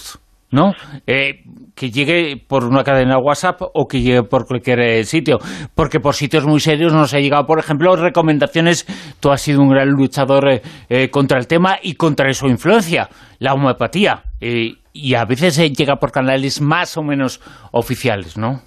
¿no? 0.50 0.74
Eh, 1.06 1.44
que 1.76 1.92
llegue 1.92 2.38
por 2.38 2.64
una 2.64 2.84
cadena 2.84 3.16
de 3.16 3.22
WhatsApp 3.22 3.62
o 3.62 3.88
que 3.88 4.02
llegue 4.02 4.24
por 4.24 4.46
cualquier 4.46 4.80
eh, 4.80 5.04
sitio. 5.04 5.40
Porque 5.76 6.00
por 6.00 6.16
sitios 6.16 6.46
muy 6.46 6.60
serios 6.60 6.94
nos 6.94 7.14
ha 7.14 7.20
llegado, 7.20 7.46
por 7.46 7.60
ejemplo, 7.60 7.96
recomendaciones. 7.96 8.86
Tú 9.20 9.30
has 9.30 9.42
sido 9.42 9.62
un 9.62 9.70
gran 9.70 9.90
luchador 9.90 10.62
eh, 10.90 11.10
contra 11.10 11.38
el 11.38 11.48
tema 11.48 11.78
y 11.82 11.96
contra 11.96 12.32
su 12.34 12.48
influencia, 12.48 13.10
la 13.40 13.54
homeopatía. 13.54 14.24
y 14.40 14.78
y 14.98 15.16
a 15.16 15.26
veces 15.26 15.58
llega 15.78 15.98
por 15.98 16.12
canales 16.12 16.62
más 16.62 16.98
o 16.98 17.04
menos 17.04 17.40
oficiales, 17.72 18.38
¿no? 18.38 18.62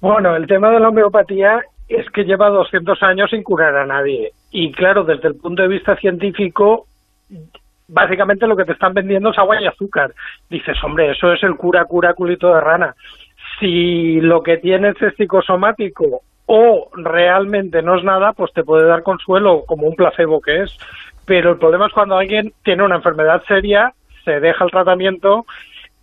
Bueno, 0.00 0.34
el 0.36 0.46
tema 0.46 0.70
de 0.70 0.80
la 0.80 0.88
homeopatía 0.88 1.62
es 1.88 2.08
que 2.10 2.24
lleva 2.24 2.48
200 2.48 3.02
años 3.02 3.30
sin 3.30 3.42
curar 3.42 3.76
a 3.76 3.86
nadie. 3.86 4.32
Y 4.50 4.72
claro, 4.72 5.04
desde 5.04 5.28
el 5.28 5.36
punto 5.36 5.62
de 5.62 5.68
vista 5.68 5.96
científico, 5.96 6.86
básicamente 7.88 8.46
lo 8.46 8.56
que 8.56 8.64
te 8.64 8.72
están 8.72 8.94
vendiendo 8.94 9.30
es 9.30 9.38
agua 9.38 9.60
y 9.60 9.66
azúcar. 9.66 10.12
Dices, 10.50 10.76
hombre, 10.82 11.12
eso 11.12 11.32
es 11.32 11.42
el 11.42 11.56
cura, 11.56 11.84
cura, 11.84 12.14
culito 12.14 12.52
de 12.52 12.60
rana. 12.60 12.94
Si 13.60 14.20
lo 14.20 14.42
que 14.42 14.58
tienes 14.58 15.00
es 15.00 15.14
psicosomático 15.16 16.22
o 16.46 16.90
realmente 16.94 17.82
no 17.82 17.96
es 17.96 18.04
nada, 18.04 18.32
pues 18.32 18.52
te 18.52 18.64
puede 18.64 18.86
dar 18.86 19.02
consuelo 19.02 19.64
como 19.66 19.86
un 19.86 19.96
placebo 19.96 20.40
que 20.40 20.62
es. 20.62 20.76
Pero 21.24 21.52
el 21.52 21.58
problema 21.58 21.86
es 21.86 21.92
cuando 21.92 22.16
alguien 22.16 22.52
tiene 22.62 22.84
una 22.84 22.96
enfermedad 22.96 23.42
seria, 23.48 23.92
se 24.26 24.40
deja 24.40 24.64
el 24.64 24.70
tratamiento 24.70 25.46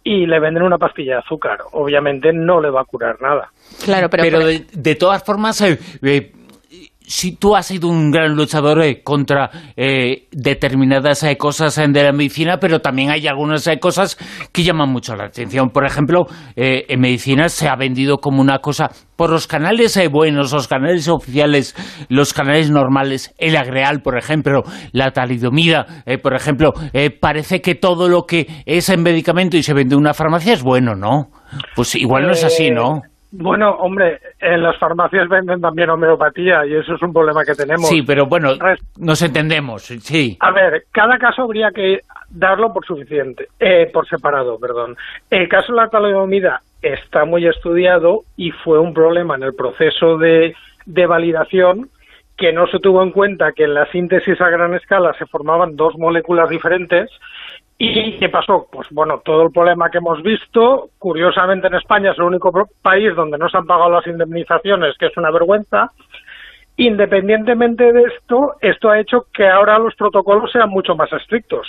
y 0.04 0.26
le 0.26 0.40
venden 0.40 0.64
una 0.64 0.78
pastilla 0.78 1.14
de 1.14 1.20
azúcar. 1.20 1.60
Obviamente 1.74 2.34
no 2.34 2.60
le 2.60 2.70
va 2.70 2.82
a 2.82 2.86
curar 2.86 3.22
nada. 3.22 3.52
Claro, 3.84 4.10
pero, 4.10 4.40
de, 4.46 4.96
todas 4.96 5.24
formas, 5.24 5.62
eh, 5.62 5.78
eh, 6.02 6.32
si 7.06 7.36
tú 7.36 7.56
has 7.56 7.68
sido 7.68 7.88
un 7.88 8.12
gran 8.12 8.36
luchador 8.36 8.82
eh, 8.82 9.02
contra 9.04 9.50
eh, 9.76 10.28
determinadas 10.32 11.24
eh, 11.24 11.38
cosas 11.38 11.76
de 11.76 12.04
la 12.04 12.12
medicina, 12.12 12.58
pero 12.60 12.80
también 12.80 13.12
hay 13.12 13.28
algunas 13.28 13.70
cosas 13.80 14.18
que 14.52 14.64
llaman 14.64 14.90
mucho 14.90 15.16
la 15.16 15.26
atención. 15.26 15.70
Por 15.70 15.86
ejemplo, 15.86 16.26
en 16.56 17.00
medicina 17.00 17.50
se 17.50 17.68
ha 17.68 17.76
vendido 17.76 18.18
como 18.18 18.42
una 18.42 18.60
cosa 18.60 18.90
por 19.16 19.30
los 19.30 19.48
canales 19.48 20.00
buenos, 20.12 20.52
los 20.52 20.68
canales 20.68 21.08
oficiales, 21.08 21.76
los 22.10 22.34
canales 22.34 22.70
normales, 22.70 23.34
el 23.38 23.56
agreal, 23.56 24.02
por 24.02 24.18
ejemplo, 24.18 24.64
la 24.92 25.12
talidomida, 25.12 25.86
por 26.22 26.36
ejemplo, 26.36 26.74
parece 27.20 27.62
que 27.62 27.76
todo 27.76 28.10
lo 28.10 28.24
que 28.24 28.48
es 28.66 28.90
en 28.90 29.04
medicamento 29.04 29.58
y 29.58 29.64
se 29.64 29.74
vende 29.74 29.96
en 29.96 30.02
una 30.02 30.14
farmacia 30.14 30.54
es 30.54 30.64
bueno, 30.64 30.96
¿no? 30.96 31.30
Pues 31.76 31.96
igual 31.96 32.24
no 32.24 32.32
es 32.32 32.44
así, 32.44 32.70
¿no? 32.70 33.02
Bueno, 33.36 33.72
hombre, 33.80 34.20
en 34.40 34.62
las 34.62 34.78
farmacias 34.78 35.28
venden 35.28 35.60
también 35.60 35.90
homeopatía 35.90 36.68
y 36.68 36.76
eso 36.76 36.94
es 36.94 37.02
un 37.02 37.12
problema 37.12 37.44
que 37.44 37.56
tenemos. 37.56 37.90
Sí, 37.90 38.04
pero 38.04 38.28
bueno, 38.28 38.52
nos 39.00 39.24
entendemos, 39.24 39.82
sí. 39.82 40.38
A 40.40 40.52
ver, 40.52 40.84
cada 40.92 41.18
caso 41.18 41.42
habría 41.42 41.72
que 41.72 42.02
darlo 42.30 42.72
por 42.72 42.86
suficiente, 42.86 43.48
eh, 43.60 43.90
por 43.92 44.08
separado, 44.08 44.60
perdón. 44.60 44.96
El 45.32 45.50
caso 45.50 45.74
de 45.74 45.82
la 45.82 45.90
talidomida 45.90 46.62
está 46.84 47.26
muy 47.26 47.48
estudiado 47.48 48.20
y 48.38 48.52
fue 48.52 48.78
un 48.78 48.94
problema 48.94 49.36
en 49.36 49.42
el 49.42 49.56
proceso 49.56 50.20
de, 50.20 50.56
de 50.86 51.06
validación 51.08 51.90
que 52.38 52.54
no 52.54 52.68
se 52.68 52.78
tuvo 52.78 53.02
en 53.02 53.10
cuenta 53.10 53.52
que 53.54 53.64
en 53.64 53.74
la 53.74 53.90
síntesis 53.92 54.40
a 54.42 54.50
gran 54.50 54.76
escala 54.76 55.16
se 55.18 55.26
formaban 55.26 55.76
dos 55.76 55.98
moléculas 55.98 56.50
diferentes 56.50 57.10
¿Y 57.78 58.18
qué 58.18 58.30
pasó? 58.30 58.68
Pues 58.72 58.88
bueno, 58.92 59.22
todo 59.26 59.44
el 59.44 59.52
problema 59.52 59.90
que 59.90 59.98
hemos 59.98 60.22
visto, 60.22 60.90
curiosamente 61.00 61.68
en 61.68 61.76
España 61.76 62.12
es 62.12 62.18
el 62.18 62.26
único 62.26 62.52
país 62.82 63.16
donde 63.16 63.38
no 63.38 63.50
se 63.50 63.58
han 63.58 63.66
pagado 63.66 63.90
las 63.90 64.08
indemnizaciones, 64.08 64.96
que 64.98 65.08
es 65.08 65.18
una 65.18 65.32
vergüenza. 65.32 65.92
Independientemente 66.78 67.92
de 67.92 68.04
esto, 68.04 68.56
esto 68.62 68.90
ha 68.90 69.00
hecho 69.00 69.26
que 69.34 69.48
ahora 69.48 69.78
los 69.80 69.96
protocolos 69.96 70.52
sean 70.52 70.70
mucho 70.70 70.96
más 70.96 71.12
estrictos. 71.14 71.68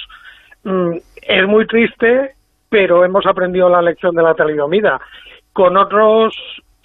Mm, 0.63 0.97
es 1.23 1.47
muy 1.47 1.67
triste, 1.67 2.35
pero 2.69 3.05
hemos 3.05 3.27
aprendido 3.27 3.69
la 3.69 3.83
lección 3.83 4.15
de 4.15 4.23
la 4.23 4.35
talidomida. 4.35 5.01
Con 5.53 5.77
otros 5.77 6.35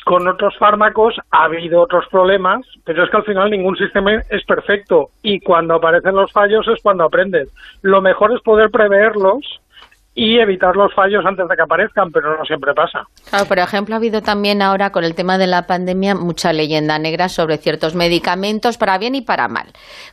con 0.09 0.27
otros 0.27 0.57
fármacos 0.57 1.13
ha 1.29 1.43
habido 1.43 1.83
otros 1.83 2.03
problemas, 2.09 2.65
pero 2.83 3.03
es 3.03 3.11
que 3.11 3.17
al 3.17 3.25
final 3.25 3.51
ningún 3.51 3.77
sistema 3.77 4.15
es 4.15 4.43
perfecto 4.43 5.09
y 5.21 5.39
cuando 5.39 5.75
aparecen 5.75 6.15
los 6.15 6.31
fallos 6.31 6.67
es 6.67 6.81
cuando 6.81 7.03
aprendes. 7.03 7.47
Lo 7.83 8.01
mejor 8.01 8.33
es 8.33 8.41
poder 8.41 8.71
preverlos 8.71 9.61
y 10.15 10.39
evitar 10.39 10.75
los 10.75 10.91
fallos 10.95 11.23
antes 11.27 11.47
de 11.47 11.55
que 11.55 11.61
aparezcan, 11.61 12.11
pero 12.11 12.35
no 12.35 12.43
siempre 12.43 12.73
pasa. 12.73 13.03
Claro, 13.29 13.45
por 13.45 13.59
ejemplo, 13.59 13.93
ha 13.93 13.99
habido 13.99 14.23
también 14.23 14.63
ahora 14.63 14.91
con 14.91 15.03
el 15.03 15.13
tema 15.13 15.37
de 15.37 15.45
la 15.45 15.67
pandemia 15.67 16.15
mucha 16.15 16.53
leyenda 16.53 16.97
negra 16.97 17.29
sobre 17.29 17.57
ciertos 17.57 17.93
medicamentos 17.93 18.79
para 18.79 18.97
bien 18.97 19.13
y 19.13 19.21
para 19.21 19.47
mal. 19.47 19.67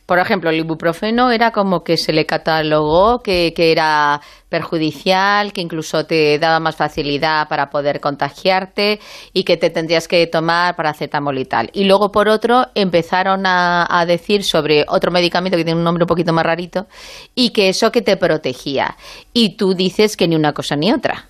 Por 0.05 0.19
ejemplo, 0.19 0.51
el 0.51 0.57
ibuprofeno 0.57 1.31
era 1.31 1.49
como 1.49 1.83
que 1.83 1.97
se 1.97 2.13
le 2.13 2.27
catalogó 2.27 3.23
que, 3.23 3.51
que 3.55 3.71
era 3.71 4.21
perjudicial, 4.49 5.53
que 5.53 5.61
incluso 5.61 6.05
te 6.05 6.39
daba 6.39 6.59
más 6.59 6.75
facilidad 6.75 7.47
para 7.47 7.69
poder 7.69 7.99
contagiarte 7.99 8.99
y 9.33 9.43
que 9.43 9.57
te 9.57 9.69
tendrías 9.69 10.07
que 10.07 10.25
tomar 10.27 10.75
paracetamol 10.75 11.37
y 11.37 11.45
tal. 11.45 11.69
Y 11.73 11.85
luego, 11.85 12.11
por 12.11 12.29
otro, 12.29 12.67
empezaron 12.75 13.45
a, 13.45 13.85
a 13.89 14.05
decir 14.05 14.43
sobre 14.43 14.85
otro 14.87 15.11
medicamento 15.11 15.57
que 15.57 15.65
tiene 15.65 15.79
un 15.79 15.83
nombre 15.83 16.03
un 16.03 16.07
poquito 16.07 16.33
más 16.33 16.45
rarito 16.45 16.87
y 17.35 17.49
que 17.51 17.69
eso 17.69 17.91
que 17.91 18.01
te 18.01 18.17
protegía. 18.17 18.95
Y 19.33 19.57
tú 19.57 19.73
dices 19.73 20.15
que 20.15 20.27
ni 20.27 20.35
una 20.35 20.53
cosa 20.53 20.75
ni 20.75 20.91
otra. 20.91 21.27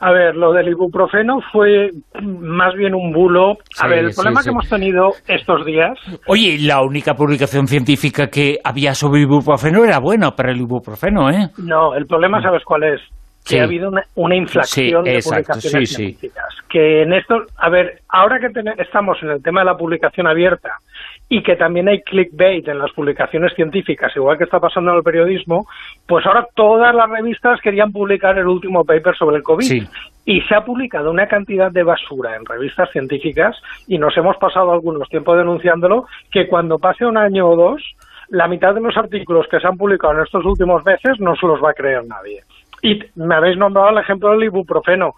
A 0.00 0.12
ver, 0.12 0.36
lo 0.36 0.52
del 0.52 0.68
ibuprofeno 0.68 1.40
fue 1.52 1.90
más 2.22 2.74
bien 2.74 2.94
un 2.94 3.12
bulo. 3.12 3.56
A 3.80 3.88
ver, 3.88 4.04
el 4.04 4.14
problema 4.14 4.42
que 4.42 4.50
hemos 4.50 4.68
tenido 4.68 5.10
estos 5.26 5.66
días. 5.66 5.98
Oye, 6.26 6.56
la 6.60 6.82
única 6.82 7.14
publicación 7.14 7.66
científica 7.66 8.28
que 8.28 8.58
había 8.62 8.94
sobre 8.94 9.22
ibuprofeno 9.22 9.84
era 9.84 9.98
buena 9.98 10.32
para 10.32 10.52
el 10.52 10.58
ibuprofeno, 10.58 11.30
¿eh? 11.30 11.48
No, 11.58 11.94
el 11.94 12.06
problema, 12.06 12.40
¿sabes 12.42 12.62
cuál 12.64 12.84
es? 12.84 13.00
Que 13.44 13.60
ha 13.60 13.64
habido 13.64 13.90
una, 14.14 14.36
inflación 14.36 15.04
de 15.04 15.20
publicaciones 15.24 15.90
científicas. 15.94 16.44
Que 16.68 17.02
en 17.02 17.14
esto, 17.14 17.36
a 17.56 17.70
ver, 17.70 18.02
ahora 18.08 18.38
que 18.38 18.48
estamos 18.82 19.16
en 19.22 19.30
el 19.30 19.42
tema 19.42 19.60
de 19.60 19.66
la 19.66 19.76
publicación 19.76 20.26
abierta 20.26 20.80
y 21.28 21.42
que 21.42 21.56
también 21.56 21.88
hay 21.88 22.00
clickbait 22.00 22.66
en 22.68 22.78
las 22.78 22.92
publicaciones 22.92 23.52
científicas, 23.54 24.14
igual 24.16 24.38
que 24.38 24.44
está 24.44 24.58
pasando 24.60 24.92
en 24.92 24.96
el 24.98 25.02
periodismo, 25.02 25.66
pues 26.06 26.24
ahora 26.24 26.46
todas 26.54 26.94
las 26.94 27.08
revistas 27.10 27.60
querían 27.60 27.92
publicar 27.92 28.38
el 28.38 28.46
último 28.46 28.84
paper 28.84 29.14
sobre 29.16 29.36
el 29.36 29.42
COVID. 29.42 29.82
Y 30.24 30.40
se 30.42 30.54
ha 30.54 30.64
publicado 30.64 31.10
una 31.10 31.26
cantidad 31.26 31.70
de 31.70 31.82
basura 31.82 32.36
en 32.36 32.46
revistas 32.46 32.90
científicas, 32.92 33.56
y 33.86 33.98
nos 33.98 34.16
hemos 34.16 34.36
pasado 34.38 34.72
algunos 34.72 35.08
tiempos 35.08 35.36
denunciándolo, 35.36 36.06
que 36.30 36.48
cuando 36.48 36.78
pase 36.78 37.04
un 37.04 37.18
año 37.18 37.48
o 37.48 37.56
dos, 37.56 37.82
la 38.28 38.48
mitad 38.48 38.74
de 38.74 38.80
los 38.80 38.96
artículos 38.96 39.46
que 39.50 39.60
se 39.60 39.66
han 39.66 39.76
publicado 39.76 40.14
en 40.14 40.24
estos 40.24 40.44
últimos 40.44 40.84
meses 40.84 41.18
no 41.18 41.34
se 41.36 41.46
los 41.46 41.62
va 41.62 41.70
a 41.70 41.74
creer 41.74 42.04
nadie. 42.06 42.42
Y 42.82 43.00
me 43.16 43.34
habéis 43.34 43.56
nombrado 43.56 43.90
el 43.90 43.98
ejemplo 43.98 44.30
del 44.30 44.44
ibuprofeno 44.44 45.14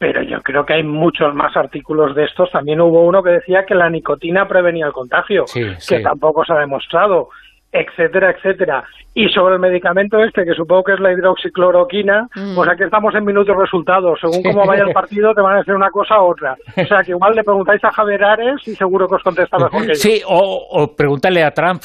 pero 0.00 0.22
yo 0.22 0.40
creo 0.40 0.64
que 0.64 0.72
hay 0.72 0.82
muchos 0.82 1.34
más 1.34 1.54
artículos 1.54 2.16
de 2.16 2.24
estos. 2.24 2.50
También 2.50 2.80
hubo 2.80 3.04
uno 3.04 3.22
que 3.22 3.32
decía 3.32 3.66
que 3.66 3.74
la 3.74 3.90
nicotina 3.90 4.48
prevenía 4.48 4.86
el 4.86 4.92
contagio, 4.92 5.44
que 5.52 6.00
tampoco 6.00 6.42
se 6.42 6.54
ha 6.54 6.58
demostrado, 6.58 7.28
etcétera, 7.70 8.30
etcétera. 8.30 8.82
Y 9.12 9.28
sobre 9.28 9.56
el 9.56 9.60
medicamento 9.60 10.18
este, 10.24 10.46
que 10.46 10.54
supongo 10.54 10.84
que 10.84 10.94
es 10.94 11.00
la 11.00 11.12
hidroxicloroquina, 11.12 12.28
mm. 12.34 12.54
pues 12.54 12.70
aquí 12.70 12.84
estamos 12.84 13.14
en 13.14 13.26
minutos 13.26 13.54
resultados. 13.54 14.18
Según 14.22 14.42
cómo 14.42 14.64
vaya 14.64 14.84
el 14.84 14.92
partido, 14.94 15.34
te 15.34 15.42
van 15.42 15.56
a 15.56 15.58
decir 15.58 15.74
una 15.74 15.90
cosa 15.90 16.18
u 16.22 16.30
otra. 16.30 16.56
O 16.78 16.86
sea, 16.86 17.02
que 17.02 17.10
igual 17.10 17.34
le 17.34 17.44
preguntáis 17.44 17.84
a 17.84 17.92
Javier 17.92 18.24
Ares 18.24 18.66
y 18.66 18.74
seguro 18.74 19.06
que 19.06 19.16
os 19.16 19.22
contesta 19.22 19.58
mejor 19.58 19.82
que 19.82 19.88
yo. 19.88 19.94
Sí, 19.96 20.22
o, 20.26 20.66
o 20.70 20.96
pregúntale 20.96 21.44
a 21.44 21.50
Trump 21.50 21.82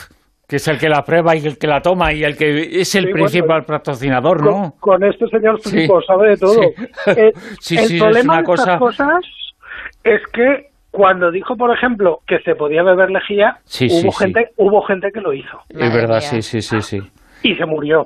que 0.48 0.58
es 0.58 0.68
el 0.68 0.78
que 0.78 0.90
la 0.90 1.04
prueba 1.04 1.36
y 1.36 1.46
el 1.46 1.58
que 1.58 1.68
la 1.68 1.82
toma 1.82 2.14
y 2.14 2.24
el 2.24 2.38
que 2.38 2.82
es 2.82 2.94
el 2.96 3.10
principal 3.10 3.66
patrocinador, 3.66 4.44
¿no? 4.44 4.74
Con, 4.80 5.04
este 5.04 5.28
señor 5.28 5.60
Filipo 5.62 6.02
sabe 6.04 6.30
de 6.30 6.38
todo. 6.38 6.62
Eh, 7.08 7.34
el 7.72 8.00
problema 8.00 8.42
de 8.42 8.54
estas 8.54 8.80
cosas 8.80 9.25
es 10.04 10.22
que 10.32 10.70
cuando 10.92 11.32
dijo, 11.32 11.58
por 11.58 11.75
ejemplo, 11.75 12.20
que 12.25 12.40
se 12.40 12.56
podía 12.56 12.84
beber 12.84 13.12
lejía, 13.12 13.58
hubo 13.82 14.12
gente 14.12 14.50
hubo 14.58 14.82
gente 14.84 15.12
que 15.12 15.20
lo 15.20 15.34
hizo. 15.34 15.62
Es 15.70 15.94
verdad, 15.94 16.22
sí, 16.22 16.42
sí, 16.42 16.62
sí, 16.62 16.82
sí. 16.82 17.02
Y 17.44 17.56
se 17.56 17.66
murió. 17.66 18.06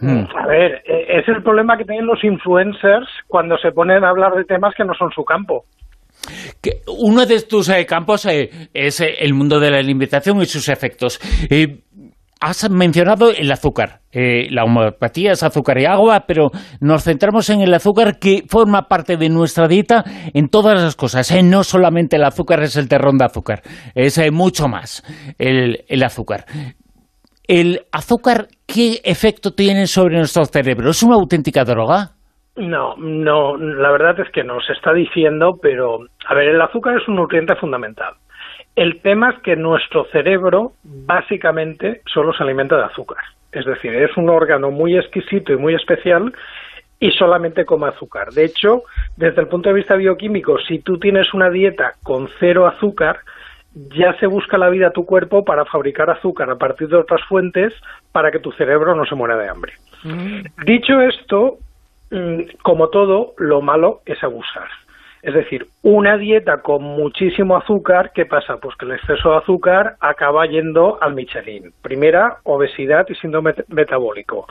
Hmm. 0.00 0.24
A 0.36 0.46
ver, 0.46 0.82
e, 0.86 1.18
es 1.18 1.28
el 1.28 1.42
problema 1.42 1.76
que 1.76 1.84
tienen 1.84 2.06
los 2.06 2.22
influencers 2.22 3.08
cuando 3.26 3.58
se 3.58 3.72
ponen 3.72 4.04
a 4.04 4.10
hablar 4.10 4.34
de 4.34 4.44
temas 4.44 4.74
que 4.76 4.84
no 4.84 4.94
son 4.94 5.10
su 5.10 5.24
campo. 5.24 5.64
Uno 6.86 7.26
de 7.26 7.42
tus 7.42 7.68
eh, 7.68 7.86
campos 7.86 8.26
eh, 8.26 8.68
es 8.72 9.00
eh, 9.00 9.16
el 9.20 9.34
mundo 9.34 9.60
de 9.60 9.70
la 9.70 9.78
alimentación 9.78 10.40
y 10.42 10.46
sus 10.46 10.68
efectos. 10.68 11.20
Has 12.40 12.70
mencionado 12.70 13.32
el 13.32 13.50
azúcar. 13.50 14.02
la 14.12 14.62
homeopatía 14.62 15.32
es 15.32 15.42
azúcar 15.42 15.78
y 15.80 15.86
agua, 15.86 16.24
pero 16.26 16.50
nos 16.80 17.02
centramos 17.02 17.50
en 17.50 17.62
el 17.62 17.74
azúcar 17.74 18.20
que 18.20 18.44
forma 18.48 18.82
parte 18.82 19.16
de 19.16 19.28
nuestra 19.28 19.66
dieta 19.66 20.04
en 20.32 20.48
todas 20.48 20.80
las 20.80 20.94
cosas. 20.94 21.32
No 21.42 21.64
solamente 21.64 22.14
el 22.14 22.22
azúcar 22.22 22.62
es 22.62 22.76
el 22.76 22.88
terrón 22.88 23.18
de 23.18 23.24
azúcar, 23.24 23.62
es 23.94 24.20
mucho 24.30 24.68
más 24.68 25.02
el, 25.36 25.84
el 25.88 26.02
azúcar. 26.04 26.46
¿El 27.48 27.86
azúcar 27.90 28.48
qué 28.66 29.00
efecto 29.02 29.54
tiene 29.54 29.88
sobre 29.88 30.18
nuestro 30.18 30.44
cerebro? 30.44 30.90
¿Es 30.90 31.02
una 31.02 31.16
auténtica 31.16 31.64
droga? 31.64 32.17
No, 32.58 32.96
no, 32.96 33.56
la 33.56 33.90
verdad 33.90 34.18
es 34.20 34.30
que 34.30 34.42
no, 34.42 34.60
se 34.60 34.72
está 34.72 34.92
diciendo, 34.92 35.58
pero 35.62 36.00
a 36.26 36.34
ver, 36.34 36.48
el 36.48 36.60
azúcar 36.60 37.00
es 37.00 37.06
un 37.06 37.16
nutriente 37.16 37.54
fundamental. 37.54 38.14
El 38.74 39.00
tema 39.00 39.30
es 39.30 39.38
que 39.42 39.56
nuestro 39.56 40.04
cerebro 40.06 40.72
básicamente 40.82 42.02
solo 42.06 42.32
se 42.32 42.42
alimenta 42.42 42.76
de 42.76 42.84
azúcar. 42.84 43.22
Es 43.52 43.64
decir, 43.64 43.94
es 43.94 44.16
un 44.16 44.28
órgano 44.28 44.70
muy 44.70 44.96
exquisito 44.96 45.52
y 45.52 45.56
muy 45.56 45.74
especial 45.74 46.32
y 47.00 47.12
solamente 47.12 47.64
come 47.64 47.88
azúcar. 47.88 48.30
De 48.30 48.44
hecho, 48.44 48.82
desde 49.16 49.40
el 49.40 49.48
punto 49.48 49.68
de 49.68 49.76
vista 49.76 49.94
bioquímico, 49.94 50.58
si 50.58 50.80
tú 50.80 50.98
tienes 50.98 51.32
una 51.34 51.50
dieta 51.50 51.94
con 52.02 52.28
cero 52.40 52.66
azúcar, 52.66 53.20
ya 53.72 54.18
se 54.18 54.26
busca 54.26 54.58
la 54.58 54.68
vida 54.68 54.88
a 54.88 54.92
tu 54.92 55.06
cuerpo 55.06 55.44
para 55.44 55.64
fabricar 55.64 56.10
azúcar 56.10 56.50
a 56.50 56.56
partir 56.56 56.88
de 56.88 56.96
otras 56.96 57.22
fuentes 57.28 57.72
para 58.12 58.30
que 58.30 58.40
tu 58.40 58.50
cerebro 58.52 58.94
no 58.94 59.04
se 59.04 59.14
muera 59.14 59.36
de 59.36 59.48
hambre. 59.48 59.74
Mm. 60.02 60.64
Dicho 60.64 61.00
esto, 61.00 61.58
como 62.62 62.88
todo, 62.88 63.34
lo 63.38 63.60
malo 63.60 64.00
es 64.06 64.22
abusar. 64.22 64.68
Es 65.22 65.34
decir, 65.34 65.66
una 65.82 66.16
dieta 66.16 66.62
con 66.62 66.82
muchísimo 66.82 67.56
azúcar, 67.56 68.12
¿qué 68.14 68.24
pasa? 68.24 68.58
Pues 68.58 68.76
que 68.76 68.84
el 68.84 68.92
exceso 68.92 69.32
de 69.32 69.36
azúcar 69.38 69.96
acaba 70.00 70.46
yendo 70.46 70.98
al 71.02 71.14
Michelin. 71.14 71.72
Primera, 71.82 72.36
obesidad 72.44 73.04
y 73.08 73.14
síndrome 73.16 73.54
metabólico. 73.68 74.46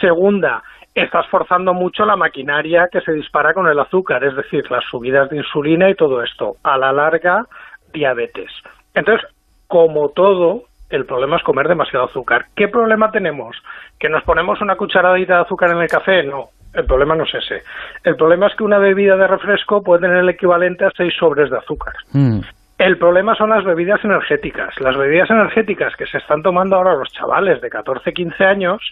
Segunda, 0.00 0.62
estás 0.94 1.26
forzando 1.28 1.72
mucho 1.72 2.04
la 2.04 2.16
maquinaria 2.16 2.88
que 2.92 3.00
se 3.00 3.12
dispara 3.12 3.54
con 3.54 3.66
el 3.66 3.78
azúcar, 3.78 4.22
es 4.24 4.36
decir, 4.36 4.70
las 4.70 4.84
subidas 4.84 5.30
de 5.30 5.38
insulina 5.38 5.88
y 5.88 5.94
todo 5.94 6.22
esto. 6.22 6.56
A 6.62 6.76
la 6.76 6.92
larga, 6.92 7.46
diabetes. 7.92 8.50
Entonces, 8.94 9.26
como 9.66 10.10
todo, 10.10 10.64
el 10.90 11.06
problema 11.06 11.36
es 11.36 11.42
comer 11.42 11.66
demasiado 11.66 12.06
azúcar. 12.06 12.46
¿Qué 12.54 12.68
problema 12.68 13.10
tenemos? 13.10 13.56
¿Que 13.98 14.10
nos 14.10 14.22
ponemos 14.22 14.60
una 14.60 14.76
cucharadita 14.76 15.36
de 15.36 15.42
azúcar 15.42 15.70
en 15.70 15.78
el 15.78 15.88
café? 15.88 16.22
No, 16.22 16.50
el 16.74 16.84
problema 16.84 17.14
no 17.14 17.24
es 17.24 17.34
ese. 17.34 17.62
El 18.02 18.16
problema 18.16 18.48
es 18.48 18.54
que 18.54 18.64
una 18.64 18.78
bebida 18.78 19.16
de 19.16 19.26
refresco 19.26 19.82
puede 19.82 20.02
tener 20.02 20.18
el 20.18 20.28
equivalente 20.28 20.84
a 20.84 20.90
seis 20.96 21.14
sobres 21.18 21.50
de 21.50 21.58
azúcar. 21.58 21.94
Mm. 22.12 22.40
El 22.78 22.98
problema 22.98 23.34
son 23.36 23.50
las 23.50 23.64
bebidas 23.64 24.04
energéticas. 24.04 24.74
Las 24.80 24.96
bebidas 24.96 25.30
energéticas 25.30 25.94
que 25.96 26.06
se 26.06 26.18
están 26.18 26.42
tomando 26.42 26.76
ahora 26.76 26.94
los 26.94 27.08
chavales 27.12 27.60
de 27.60 27.70
14, 27.70 28.12
15 28.12 28.44
años, 28.44 28.82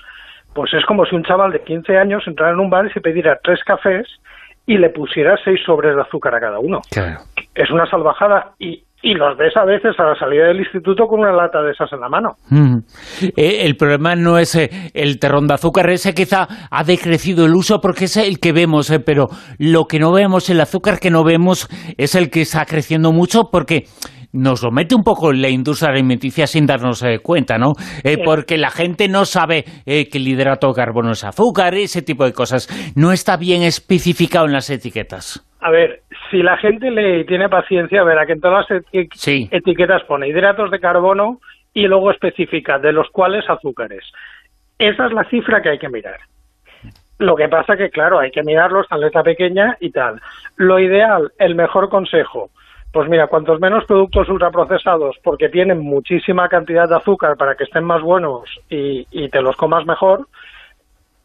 pues 0.55 0.73
es 0.75 0.85
como 0.87 1.05
si 1.05 1.17
un 1.17 1.25
chaval 1.25 1.51
de 1.51 1.63
15 1.63 1.99
años 1.99 2.23
entrara 2.27 2.53
en 2.53 2.61
un 2.61 2.71
bar 2.71 2.87
y 2.87 2.91
se 2.91 3.01
pidiera 3.01 3.41
tres 3.43 3.63
cafés 3.65 4.07
y 4.67 4.79
le 4.79 4.91
pusiera 4.91 5.37
seis 5.43 5.61
sobres 5.65 5.97
de 5.97 6.03
azúcar 6.03 6.35
a 6.37 6.41
cada 6.41 6.61
uno. 6.61 6.81
Es 7.55 7.71
una 7.71 7.87
salvajada 7.87 8.53
y 8.59 8.85
y 9.03 9.15
los 9.15 9.37
ves 9.37 9.57
a 9.57 9.65
veces 9.65 9.99
a 9.99 10.05
la 10.05 10.15
salida 10.15 10.47
del 10.47 10.61
instituto 10.61 11.07
con 11.07 11.21
una 11.21 11.33
lata 11.33 11.61
de 11.61 11.73
esas 11.73 11.93
en 11.93 12.01
la 12.01 12.09
mano. 12.09 12.37
Eh, 13.37 13.67
el 13.67 13.77
problema 13.77 14.15
no 14.15 14.39
es 14.39 14.55
eh, 14.55 14.71
el 14.95 15.19
terrón 15.19 15.49
de 15.49 15.55
azúcar, 15.55 15.91
ese 15.91 16.15
quizá 16.15 16.47
ha 16.71 16.85
decrecido 16.85 17.45
el 17.47 17.55
uso 17.55 17.81
porque 17.81 18.05
es 18.05 18.17
el 18.17 18.39
que 18.39 18.53
vemos, 18.53 18.91
eh, 18.91 19.01
pero 19.01 19.29
lo 19.59 19.87
que 19.87 19.99
no 19.99 20.13
vemos, 20.13 20.49
el 20.51 20.61
azúcar 20.61 21.01
que 21.01 21.11
no 21.11 21.25
vemos, 21.25 21.69
es 21.99 22.15
el 22.15 22.31
que 22.31 22.43
está 22.43 22.65
creciendo 22.65 23.13
mucho 23.13 23.51
porque 23.51 23.87
nos 24.33 24.63
lo 24.63 24.71
mete 24.71 24.95
un 24.95 25.03
poco 25.03 25.33
la 25.33 25.49
industria 25.49 25.91
alimenticia 25.93 26.47
sin 26.47 26.67
darnos 26.67 27.05
cuenta, 27.23 27.59
¿no? 27.59 27.73
Porque 28.25 28.57
la 28.57 28.71
gente 28.71 29.09
no 29.09 29.25
sabe 29.25 29.65
que 29.85 30.19
el 30.19 30.29
hidrato 30.29 30.69
de 30.69 30.75
carbono 30.75 31.11
es 31.13 31.25
azúcar, 31.25 31.75
ese 31.75 32.03
tipo 32.03 32.25
de 32.25 32.33
cosas. 32.33 32.69
No 32.97 33.13
está 33.13 33.37
bien 33.37 33.63
especificado 33.63 34.47
en 34.47 34.53
las 34.53 34.71
etiquetas. 34.71 35.47
A 35.61 35.71
ver, 35.71 36.01
si 36.31 36.43
la 36.43 36.57
gente 36.57 36.91
le 36.91 37.25
tiene 37.25 37.49
paciencia, 37.49 38.03
verá 38.03 38.27
que 38.27 38.33
en 38.33 38.41
todas 38.41 38.67
las 38.69 38.83
etiquetas 39.53 40.03
pone 40.09 40.29
hidratos 40.29 40.71
de 40.71 40.81
carbono 40.81 41.39
y 41.75 41.87
luego 41.87 42.11
especifica 42.11 42.79
de 42.79 42.93
los 42.93 43.09
cuales 43.11 43.45
azúcares. 43.49 44.05
Esa 44.79 45.07
es 45.07 45.13
la 45.13 45.25
cifra 45.25 45.63
que 45.63 45.69
hay 45.69 45.79
que 45.79 45.89
mirar. 45.89 46.19
Lo 47.19 47.37
que 47.37 47.49
pasa 47.49 47.77
que, 47.77 47.91
claro, 47.91 48.19
hay 48.19 48.31
que 48.33 48.43
mirarlos 48.43 48.87
en 48.91 49.01
letra 49.01 49.23
pequeña 49.23 49.77
y 49.79 49.93
tal. 49.93 50.21
Lo 50.57 50.81
ideal, 50.81 51.31
el 51.39 51.55
mejor 51.55 51.89
consejo, 51.89 52.51
pues 52.93 53.09
mira, 53.09 53.27
cuantos 53.27 53.59
menos 53.59 53.85
productos 53.87 54.29
ultraprocesados, 54.29 55.17
porque 55.25 55.49
tienen 55.49 55.81
muchísima 55.81 56.49
cantidad 56.49 56.89
de 56.89 56.97
azúcar 56.97 57.37
para 57.37 57.55
que 57.57 57.65
estén 57.65 57.85
más 57.85 58.03
buenos 58.03 58.45
y, 58.69 59.07
y 59.11 59.29
te 59.31 59.41
los 59.41 59.57
comas 59.57 59.87
mejor, 59.87 60.29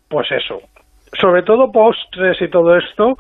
pues 0.08 0.32
eso. 0.32 0.62
Sobre 1.20 1.44
todo 1.44 1.72
postres 1.72 2.42
y 2.42 2.48
todo 2.48 2.78
esto, 2.78 3.18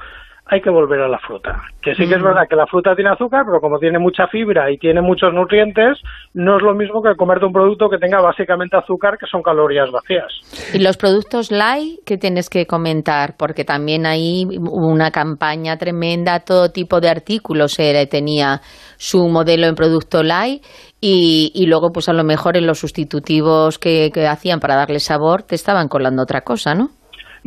hay 0.49 0.61
que 0.61 0.69
volver 0.69 1.01
a 1.01 1.07
la 1.07 1.19
fruta. 1.19 1.61
Que 1.81 1.93
sí 1.95 2.07
que 2.07 2.15
es 2.15 2.21
verdad 2.21 2.43
que 2.49 2.55
la 2.55 2.65
fruta 2.67 2.95
tiene 2.95 3.11
azúcar, 3.11 3.43
pero 3.45 3.59
como 3.59 3.79
tiene 3.79 3.99
mucha 3.99 4.27
fibra 4.27 4.71
y 4.71 4.77
tiene 4.77 5.01
muchos 5.01 5.33
nutrientes, 5.33 5.99
no 6.33 6.57
es 6.57 6.63
lo 6.63 6.73
mismo 6.73 7.01
que 7.01 7.15
comerte 7.15 7.45
un 7.45 7.53
producto 7.53 7.89
que 7.89 7.97
tenga 7.97 8.21
básicamente 8.21 8.77
azúcar, 8.77 9.17
que 9.17 9.25
son 9.25 9.41
calorías 9.41 9.89
vacías. 9.91 10.31
Y 10.73 10.79
los 10.79 10.97
productos 10.97 11.51
light, 11.51 11.99
¿qué 12.05 12.17
tienes 12.17 12.49
que 12.49 12.65
comentar? 12.65 13.35
Porque 13.37 13.65
también 13.65 14.05
hay 14.05 14.45
una 14.71 15.11
campaña 15.11 15.77
tremenda, 15.77 16.39
todo 16.39 16.71
tipo 16.71 16.99
de 16.99 17.09
artículos 17.09 17.77
era, 17.79 18.05
tenía 18.05 18.61
su 18.97 19.27
modelo 19.27 19.67
en 19.67 19.75
producto 19.75 20.23
light 20.23 20.63
y, 20.99 21.51
y, 21.53 21.67
luego 21.67 21.91
pues 21.93 22.09
a 22.09 22.13
lo 22.13 22.23
mejor 22.23 22.57
en 22.57 22.65
los 22.65 22.79
sustitutivos 22.79 23.77
que, 23.77 24.09
que 24.11 24.25
hacían 24.27 24.59
para 24.59 24.75
darle 24.75 24.99
sabor 24.99 25.43
te 25.43 25.53
estaban 25.53 25.87
colando 25.87 26.23
otra 26.23 26.41
cosa, 26.41 26.73
¿no? 26.73 26.89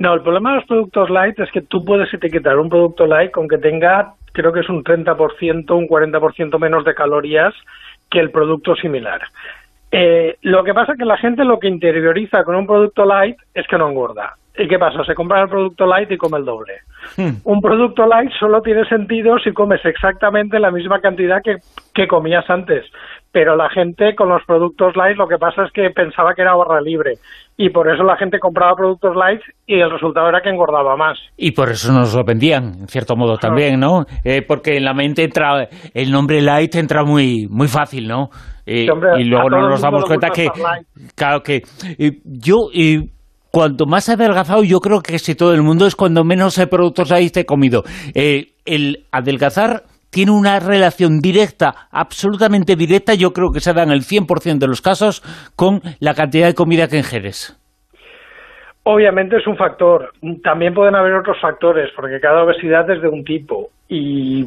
No, 0.00 0.14
el 0.14 0.22
problema 0.22 0.52
de 0.52 0.56
los 0.56 0.64
productos 0.64 1.10
light 1.10 1.38
es 1.40 1.50
que 1.52 1.60
tú 1.60 1.84
puedes 1.84 2.12
etiquetar 2.14 2.58
un 2.58 2.70
producto 2.70 3.06
light 3.06 3.30
con 3.30 3.46
que 3.46 3.58
tenga, 3.58 4.14
creo 4.32 4.50
que 4.50 4.60
es 4.60 4.68
un 4.70 4.82
30%, 4.82 5.76
un 5.76 5.86
40% 5.86 6.58
menos 6.58 6.86
de 6.86 6.94
calorías 6.94 7.52
que 8.10 8.18
el 8.18 8.30
producto 8.30 8.74
similar. 8.76 9.20
Eh, 9.92 10.38
lo 10.40 10.64
que 10.64 10.72
pasa 10.72 10.92
es 10.92 10.98
que 10.98 11.04
la 11.04 11.18
gente 11.18 11.44
lo 11.44 11.58
que 11.58 11.68
interioriza 11.68 12.44
con 12.44 12.54
un 12.54 12.66
producto 12.66 13.04
light 13.04 13.36
es 13.52 13.66
que 13.66 13.76
no 13.76 13.90
engorda. 13.90 14.36
¿Y 14.56 14.66
qué 14.68 14.78
pasa? 14.78 15.04
Se 15.04 15.14
compra 15.14 15.42
el 15.42 15.50
producto 15.50 15.84
light 15.84 16.10
y 16.10 16.16
come 16.16 16.38
el 16.38 16.46
doble. 16.46 16.78
Hmm. 17.18 17.32
Un 17.44 17.60
producto 17.60 18.06
light 18.06 18.32
solo 18.40 18.62
tiene 18.62 18.86
sentido 18.86 19.38
si 19.38 19.52
comes 19.52 19.84
exactamente 19.84 20.58
la 20.58 20.70
misma 20.70 21.02
cantidad 21.02 21.42
que, 21.42 21.58
que 21.92 22.08
comías 22.08 22.48
antes 22.48 22.86
pero 23.32 23.56
la 23.56 23.68
gente 23.70 24.14
con 24.16 24.28
los 24.28 24.42
productos 24.44 24.96
light 24.96 25.16
lo 25.16 25.28
que 25.28 25.38
pasa 25.38 25.64
es 25.64 25.72
que 25.72 25.90
pensaba 25.90 26.34
que 26.34 26.42
era 26.42 26.54
barra 26.54 26.80
libre 26.80 27.14
y 27.56 27.70
por 27.70 27.92
eso 27.92 28.02
la 28.02 28.16
gente 28.16 28.38
compraba 28.38 28.74
productos 28.74 29.14
light 29.14 29.40
y 29.66 29.78
el 29.78 29.90
resultado 29.90 30.28
era 30.28 30.40
que 30.40 30.48
engordaba 30.48 30.96
más. 30.96 31.18
Y 31.36 31.52
por 31.52 31.68
eso 31.70 31.92
nos 31.92 32.14
lo 32.14 32.24
vendían, 32.24 32.64
en 32.80 32.88
cierto 32.88 33.14
modo 33.16 33.36
también, 33.36 33.78
¿no? 33.78 34.04
Eh, 34.24 34.42
porque 34.42 34.76
en 34.76 34.84
la 34.84 34.94
mente 34.94 35.24
entra 35.24 35.68
el 35.94 36.10
nombre 36.10 36.40
light 36.40 36.74
entra 36.74 37.04
muy 37.04 37.46
muy 37.48 37.68
fácil, 37.68 38.08
¿no? 38.08 38.30
Eh, 38.66 38.86
y 39.18 39.24
luego 39.24 39.50
no 39.50 39.68
nos 39.68 39.82
damos 39.82 40.04
cuenta 40.04 40.30
que, 40.30 40.48
claro 41.14 41.42
que 41.42 41.62
eh, 41.98 42.20
yo 42.24 42.68
cuanto 43.50 43.86
más 43.86 44.08
adelgazado, 44.08 44.62
yo 44.64 44.78
creo 44.78 45.00
que 45.00 45.18
si 45.18 45.34
todo 45.34 45.54
el 45.54 45.62
mundo 45.62 45.86
es 45.86 45.96
cuando 45.96 46.24
menos 46.24 46.60
productos 46.70 47.10
light 47.10 47.36
he 47.36 47.44
comido. 47.44 47.82
el 48.14 49.06
adelgazar 49.12 49.82
tiene 50.10 50.32
una 50.32 50.58
relación 50.60 51.20
directa, 51.20 51.88
absolutamente 51.90 52.76
directa, 52.76 53.14
yo 53.14 53.32
creo 53.32 53.52
que 53.52 53.60
se 53.60 53.72
da 53.72 53.82
en 53.82 53.90
el 53.90 54.02
100% 54.02 54.58
de 54.58 54.66
los 54.66 54.82
casos, 54.82 55.22
con 55.56 55.80
la 56.00 56.14
cantidad 56.14 56.46
de 56.46 56.54
comida 56.54 56.88
que 56.88 56.98
ingieres. 56.98 57.56
Obviamente 58.82 59.36
es 59.36 59.46
un 59.46 59.56
factor. 59.56 60.12
También 60.42 60.74
pueden 60.74 60.94
haber 60.94 61.14
otros 61.14 61.38
factores, 61.40 61.90
porque 61.94 62.18
cada 62.18 62.42
obesidad 62.42 62.90
es 62.90 63.02
de 63.02 63.08
un 63.08 63.24
tipo. 63.24 63.68
Y 63.88 64.46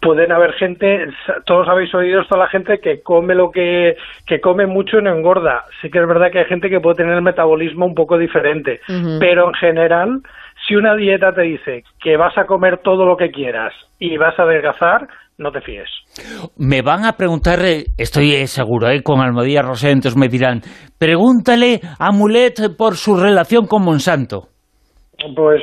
pueden 0.00 0.30
haber 0.30 0.52
gente, 0.52 1.06
todos 1.46 1.66
habéis 1.68 1.92
oído 1.94 2.20
esto, 2.20 2.36
la 2.36 2.48
gente 2.48 2.78
que 2.78 3.02
come 3.02 3.34
lo 3.34 3.50
que, 3.50 3.96
que 4.26 4.40
come 4.40 4.66
mucho 4.66 4.98
y 4.98 5.02
no 5.02 5.14
engorda. 5.14 5.64
Sí 5.80 5.90
que 5.90 5.98
es 5.98 6.06
verdad 6.06 6.30
que 6.30 6.40
hay 6.40 6.44
gente 6.44 6.70
que 6.70 6.80
puede 6.80 6.96
tener 6.96 7.14
el 7.14 7.22
metabolismo 7.22 7.86
un 7.86 7.94
poco 7.94 8.18
diferente, 8.18 8.80
pero 9.18 9.48
en 9.48 9.54
general 9.54 10.20
si 10.66 10.74
una 10.74 10.94
dieta 10.94 11.32
te 11.32 11.42
dice 11.42 11.84
que 12.02 12.16
vas 12.16 12.36
a 12.38 12.46
comer 12.46 12.78
todo 12.82 13.04
lo 13.04 13.16
que 13.16 13.30
quieras 13.30 13.72
y 13.98 14.16
vas 14.16 14.38
a 14.38 14.42
adelgazar, 14.42 15.08
no 15.38 15.50
te 15.50 15.60
fíes. 15.60 15.88
Me 16.56 16.82
van 16.82 17.04
a 17.04 17.12
preguntar, 17.12 17.60
eh, 17.64 17.86
estoy 17.98 18.32
eh, 18.34 18.46
seguro, 18.46 18.88
eh, 18.88 19.02
con 19.02 19.20
Almodía 19.20 19.62
Rosentos 19.62 20.16
me 20.16 20.28
dirán, 20.28 20.60
pregúntale 20.98 21.80
a 21.98 22.12
Mulet 22.12 22.76
por 22.76 22.96
su 22.96 23.16
relación 23.16 23.66
con 23.66 23.84
Monsanto. 23.84 24.53
Pues 25.34 25.62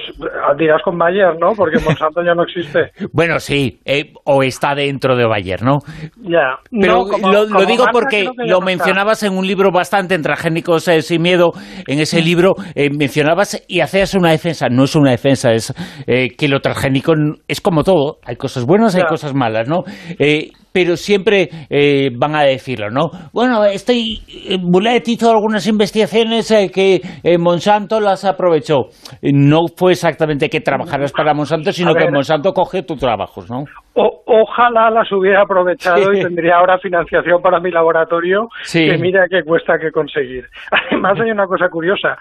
dirás 0.57 0.81
con 0.83 0.97
Bayer, 0.97 1.35
¿no? 1.39 1.53
Porque 1.55 1.77
Monsanto 1.85 2.23
ya 2.23 2.33
no 2.33 2.43
existe. 2.43 2.91
bueno, 3.11 3.39
sí, 3.39 3.79
eh, 3.85 4.13
o 4.25 4.43
está 4.43 4.75
dentro 4.75 5.15
de 5.15 5.25
Bayer, 5.25 5.63
¿no? 5.63 5.79
Ya. 6.21 6.57
Pero 6.71 7.05
lo, 7.21 7.65
digo 7.65 7.85
porque 7.91 8.29
lo 8.37 8.61
mencionabas 8.61 9.23
en 9.23 9.37
un 9.37 9.45
libro 9.45 9.71
bastante 9.71 10.15
en 10.15 10.21
Transgénicos 10.21 10.87
eh, 10.87 11.01
sin 11.01 11.21
miedo. 11.21 11.51
En 11.87 11.99
ese 11.99 12.21
libro 12.21 12.53
eh, 12.75 12.89
mencionabas 12.89 13.63
y 13.67 13.81
hacías 13.81 14.13
una 14.15 14.31
defensa. 14.31 14.67
No 14.69 14.85
es 14.85 14.95
una 14.95 15.11
defensa, 15.11 15.51
es 15.51 15.73
que 16.05 16.47
lo 16.47 16.59
transgénico 16.59 17.13
es 17.47 17.61
como 17.61 17.83
todo. 17.83 18.19
Hay 18.25 18.35
cosas 18.35 18.65
buenas, 18.65 18.95
hay 18.95 19.03
cosas 19.03 19.33
malas, 19.33 19.67
¿no? 19.67 19.83
Pero 20.73 20.95
siempre 20.95 21.49
eh, 21.69 22.09
van 22.17 22.35
a 22.35 22.43
decirlo, 22.43 22.89
¿no? 22.89 23.09
Bueno, 23.33 23.63
este 23.65 23.93
Bullet 24.61 25.03
hizo 25.07 25.31
algunas 25.31 25.67
investigaciones 25.67 26.49
eh, 26.51 26.69
que 26.73 27.01
eh, 27.23 27.37
Monsanto 27.37 27.99
las 27.99 28.25
aprovechó. 28.25 28.85
No 29.21 29.67
fue 29.75 29.91
exactamente 29.91 30.49
que 30.49 30.61
trabajaras 30.61 31.11
para 31.11 31.33
Monsanto, 31.33 31.71
sino 31.71 31.93
que 31.93 32.09
Monsanto 32.09 32.53
coge 32.53 32.83
tus 32.83 32.99
trabajos, 32.99 33.49
¿no? 33.49 33.63
ojalá 34.33 34.89
las 34.89 35.11
hubiera 35.11 35.41
aprovechado 35.41 36.13
y 36.13 36.21
tendría 36.21 36.55
ahora 36.55 36.77
financiación 36.79 37.41
para 37.41 37.59
mi 37.59 37.69
laboratorio, 37.69 38.47
que 38.71 38.97
mira 38.97 39.27
que 39.29 39.43
cuesta 39.43 39.77
que 39.77 39.91
conseguir. 39.91 40.45
Además 40.71 41.19
hay 41.19 41.31
una 41.31 41.45
cosa 41.47 41.67
curiosa, 41.67 42.17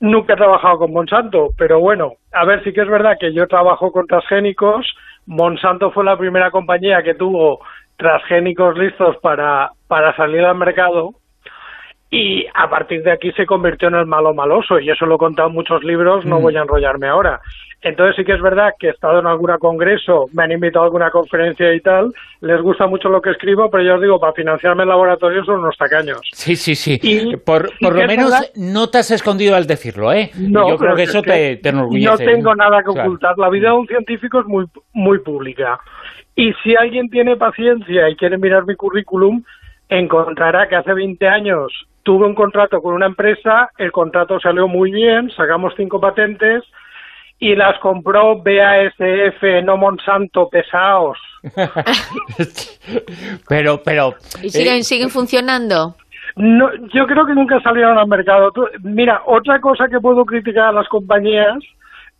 nunca 0.00 0.34
he 0.34 0.36
trabajado 0.36 0.78
con 0.78 0.92
Monsanto, 0.92 1.48
pero 1.58 1.80
bueno, 1.80 2.12
a 2.32 2.44
ver, 2.46 2.62
sí 2.64 2.72
que 2.72 2.82
es 2.82 2.88
verdad 2.88 3.16
que 3.18 3.34
yo 3.34 3.46
trabajo 3.46 3.90
con 3.90 4.06
transgénicos, 4.06 4.86
Monsanto 5.26 5.90
fue 5.90 6.04
la 6.04 6.16
primera 6.16 6.50
compañía 6.50 7.02
que 7.02 7.14
tuvo 7.14 7.60
transgénicos 7.96 8.76
listos 8.76 9.16
para, 9.18 9.70
para 9.88 10.14
salir 10.16 10.44
al 10.44 10.56
mercado 10.56 11.14
y 12.10 12.46
a 12.54 12.70
partir 12.70 13.02
de 13.02 13.12
aquí 13.12 13.32
se 13.32 13.46
convirtió 13.46 13.88
en 13.88 13.96
el 13.96 14.06
malo 14.06 14.32
maloso 14.34 14.78
y 14.78 14.90
eso 14.90 15.06
lo 15.06 15.16
he 15.16 15.18
contado 15.18 15.48
en 15.48 15.54
muchos 15.54 15.82
libros, 15.82 16.24
no 16.24 16.38
mm. 16.38 16.42
voy 16.42 16.56
a 16.56 16.62
enrollarme 16.62 17.08
ahora. 17.08 17.40
Entonces 17.82 18.16
sí 18.16 18.24
que 18.24 18.32
es 18.32 18.40
verdad 18.40 18.72
que 18.78 18.88
he 18.88 18.90
estado 18.90 19.20
en 19.20 19.26
algún 19.26 19.50
congreso, 19.58 20.26
me 20.32 20.44
han 20.44 20.52
invitado 20.52 20.84
a 20.84 20.86
alguna 20.86 21.10
conferencia 21.10 21.72
y 21.72 21.80
tal, 21.80 22.12
les 22.40 22.60
gusta 22.60 22.86
mucho 22.86 23.08
lo 23.08 23.20
que 23.20 23.30
escribo, 23.30 23.70
pero 23.70 23.84
yo 23.84 23.94
os 23.94 24.00
digo, 24.00 24.18
para 24.18 24.32
financiarme 24.32 24.82
el 24.82 24.88
laboratorio 24.88 25.44
son 25.44 25.60
unos 25.60 25.76
tacaños. 25.76 26.20
Sí, 26.32 26.56
sí, 26.56 26.74
sí. 26.74 26.98
Y 27.02 27.36
por, 27.36 27.70
por 27.80 27.94
lo 27.94 28.06
menos 28.06 28.32
no 28.56 28.88
te 28.88 28.98
has 28.98 29.10
escondido 29.10 29.54
al 29.54 29.66
decirlo, 29.66 30.12
¿eh? 30.12 30.30
No, 30.36 30.68
yo 30.68 30.76
creo 30.76 30.96
que 30.96 31.04
eso 31.04 31.22
te, 31.22 31.56
te, 31.56 31.68
enorgullece. 31.68 32.24
No 32.24 32.32
tengo 32.32 32.54
nada 32.54 32.82
que 32.82 32.90
ocultar. 32.90 33.38
La 33.38 33.50
vida 33.50 33.68
de 33.68 33.76
un 33.76 33.86
científico 33.86 34.40
es 34.40 34.46
muy, 34.46 34.66
muy 34.92 35.18
pública. 35.20 35.78
Y 36.34 36.52
si 36.64 36.74
alguien 36.74 37.08
tiene 37.08 37.36
paciencia 37.36 38.08
y 38.08 38.16
quiere 38.16 38.36
mirar 38.36 38.66
mi 38.66 38.74
currículum, 38.74 39.42
encontrará 39.88 40.66
que 40.68 40.76
hace 40.76 40.92
20 40.92 41.28
años 41.28 41.72
tuve 42.02 42.26
un 42.26 42.34
contrato 42.34 42.80
con 42.80 42.94
una 42.94 43.06
empresa, 43.06 43.70
el 43.78 43.90
contrato 43.90 44.38
salió 44.38 44.68
muy 44.68 44.92
bien, 44.92 45.30
sacamos 45.30 45.74
cinco 45.76 46.00
patentes 46.00 46.62
y 47.38 47.54
las 47.54 47.78
compró 47.80 48.36
BASF, 48.36 49.64
no 49.64 49.76
Monsanto, 49.76 50.48
pesados. 50.48 51.18
pero, 53.48 53.82
pero... 53.82 54.14
¿Y 54.42 54.50
siguen, 54.50 54.76
eh, 54.76 54.82
siguen 54.82 55.10
funcionando? 55.10 55.94
No, 56.36 56.70
yo 56.92 57.06
creo 57.06 57.26
que 57.26 57.34
nunca 57.34 57.60
salieron 57.60 57.98
al 57.98 58.08
mercado. 58.08 58.52
mira, 58.82 59.22
otra 59.26 59.60
cosa 59.60 59.88
que 59.88 60.00
puedo 60.00 60.24
criticar 60.24 60.68
a 60.68 60.72
las 60.72 60.88
compañías 60.88 61.58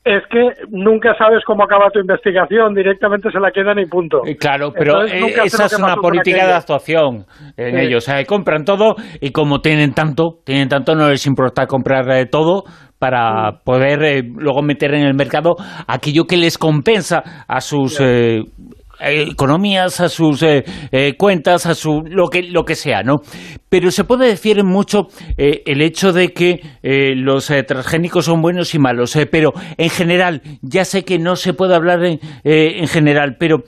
es 0.06 0.22
que 0.30 0.66
nunca 0.70 1.16
sabes 1.18 1.42
cómo 1.44 1.64
acaba 1.64 1.90
tu 1.90 1.98
investigación, 1.98 2.74
directamente 2.74 3.28
se 3.32 3.40
la 3.40 3.50
quedan 3.50 3.80
y 3.80 3.86
punto. 3.86 4.20
Eh, 4.24 4.36
claro, 4.36 4.72
pero 4.72 5.04
eh, 5.04 5.34
esa 5.44 5.66
es 5.66 5.76
una 5.76 5.96
política 5.96 6.46
de 6.46 6.52
actuación 6.52 7.26
en 7.56 7.76
ellos. 7.76 8.06
O 8.06 8.12
sea, 8.12 8.24
compran 8.24 8.64
todo 8.64 8.94
y 9.20 9.32
como 9.32 9.58
tienen 9.58 9.94
tanto, 9.94 10.38
tienen 10.44 10.68
tanto, 10.68 10.94
no 10.94 11.10
les 11.10 11.26
importa 11.26 11.66
comprar 11.66 12.06
todo 12.30 12.62
para 13.00 13.62
poder 13.64 14.24
luego 14.36 14.62
meter 14.62 14.94
en 14.94 15.02
el 15.02 15.14
mercado 15.14 15.56
aquello 15.88 16.24
que 16.24 16.36
les 16.36 16.56
compensa 16.56 17.44
a 17.48 17.60
sus 17.60 18.00
economías, 19.00 20.00
a 20.00 20.09
sus 20.09 20.42
eh, 20.42 20.64
eh, 20.90 21.14
cuentas, 21.16 21.66
a 21.66 21.74
su 21.74 22.02
lo 22.06 22.28
que 22.28 22.42
lo 22.42 22.64
que 22.64 22.74
sea, 22.74 23.02
¿no? 23.02 23.16
Pero 23.68 23.90
se 23.90 24.04
puede 24.04 24.26
decir 24.26 24.62
mucho 24.64 25.09
eh, 25.37 25.62
el 25.66 25.82
hecho 25.82 26.12
de 26.12 26.28
que 26.28 26.61
los 27.16 27.52
transgénicos 27.66 28.26
son 28.26 28.40
buenos 28.40 28.74
y 28.74 28.78
malos, 28.78 29.16
pero 29.30 29.52
en 29.76 29.90
general, 29.90 30.42
ya 30.62 30.85
sé 30.85 31.04
que 31.04 31.18
no 31.18 31.37
se 31.37 31.52
puede 31.52 31.74
hablar 31.74 32.04
en, 32.04 32.20
en 32.44 32.87
general, 32.87 33.37
pero 33.38 33.59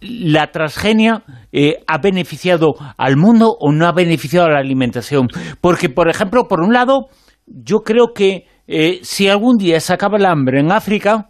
la 0.00 0.50
transgenia 0.50 1.22
ha 1.86 1.98
beneficiado 1.98 2.74
al 2.96 3.16
mundo 3.16 3.54
o 3.60 3.72
no 3.72 3.86
ha 3.86 3.92
beneficiado 3.92 4.46
a 4.46 4.52
la 4.52 4.60
alimentación, 4.60 5.28
porque 5.60 5.88
por 5.88 6.08
ejemplo, 6.08 6.44
por 6.48 6.60
un 6.60 6.72
lado, 6.72 7.08
yo 7.46 7.78
creo 7.80 8.12
que 8.14 8.46
si 9.02 9.28
algún 9.28 9.56
día 9.58 9.80
se 9.80 9.92
acaba 9.92 10.16
el 10.16 10.26
hambre 10.26 10.60
en 10.60 10.72
África, 10.72 11.28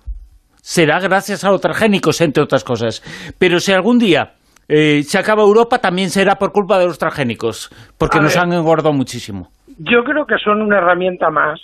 será 0.69 1.01
gracias 1.01 1.45
a 1.45 1.51
los 1.51 1.63
transgénicos, 1.63 2.21
entre 2.21 2.43
otras 2.43 2.63
cosas. 2.63 3.01
Pero 3.39 3.59
si 3.59 3.73
algún 3.73 3.99
día 3.99 4.35
eh, 4.69 5.03
se 5.03 5.17
acaba 5.17 5.43
Europa, 5.43 5.79
también 5.79 6.11
será 6.11 6.35
por 6.35 6.53
culpa 6.53 6.79
de 6.79 6.85
los 6.85 6.99
transgénicos, 6.99 7.71
porque 7.97 8.21
nos 8.21 8.37
han 8.37 8.53
engordado 8.53 8.93
muchísimo. 8.93 9.49
Yo 9.79 10.05
creo 10.05 10.27
que 10.27 10.37
son 10.37 10.61
una 10.61 10.77
herramienta 10.77 11.31
más 11.31 11.59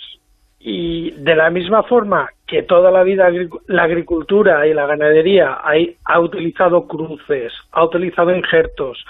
y 0.59 1.11
de 1.11 1.35
la 1.35 1.51
misma 1.51 1.83
forma 1.83 2.29
que 2.47 2.63
toda 2.63 2.89
la 2.89 3.03
vida 3.03 3.27
la 3.67 3.83
agricultura 3.83 4.65
y 4.65 4.73
la 4.73 4.87
ganadería 4.87 5.59
ha 6.03 6.19
utilizado 6.19 6.87
cruces, 6.87 7.53
ha 7.73 7.83
utilizado 7.83 8.35
injertos, 8.35 9.05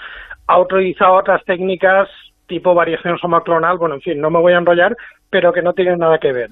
ha 0.46 0.60
utilizado 0.60 1.14
otras 1.14 1.42
técnicas 1.46 2.06
tipo 2.46 2.74
variación 2.74 3.18
somoclonal, 3.18 3.78
bueno, 3.78 3.94
en 3.94 4.02
fin, 4.02 4.20
no 4.20 4.30
me 4.30 4.40
voy 4.40 4.52
a 4.52 4.58
enrollar, 4.58 4.94
pero 5.30 5.54
que 5.54 5.62
no 5.62 5.72
tienen 5.72 5.98
nada 5.98 6.18
que 6.18 6.32
ver. 6.32 6.50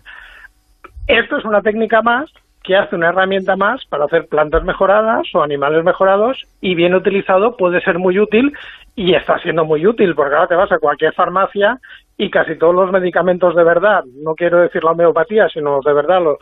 Esto 1.06 1.36
es 1.36 1.44
una 1.44 1.60
técnica 1.60 2.00
más 2.00 2.32
que 2.64 2.74
hace 2.74 2.96
una 2.96 3.10
herramienta 3.10 3.56
más 3.56 3.84
para 3.84 4.06
hacer 4.06 4.26
plantas 4.26 4.64
mejoradas 4.64 5.28
o 5.34 5.42
animales 5.42 5.84
mejorados 5.84 6.42
y 6.62 6.74
bien 6.74 6.94
utilizado 6.94 7.56
puede 7.56 7.80
ser 7.82 7.98
muy 7.98 8.18
útil 8.18 8.52
y 8.96 9.14
está 9.14 9.38
siendo 9.38 9.66
muy 9.66 9.86
útil 9.86 10.14
porque 10.14 10.34
ahora 10.34 10.48
te 10.48 10.54
vas 10.54 10.72
a 10.72 10.78
cualquier 10.78 11.12
farmacia 11.12 11.78
y 12.16 12.30
casi 12.30 12.56
todos 12.56 12.74
los 12.74 12.90
medicamentos 12.90 13.54
de 13.54 13.64
verdad, 13.64 14.02
no 14.22 14.34
quiero 14.34 14.60
decir 14.60 14.82
la 14.82 14.92
homeopatía, 14.92 15.48
sino 15.50 15.80
de 15.84 15.92
verdad, 15.92 16.22
lo, 16.22 16.38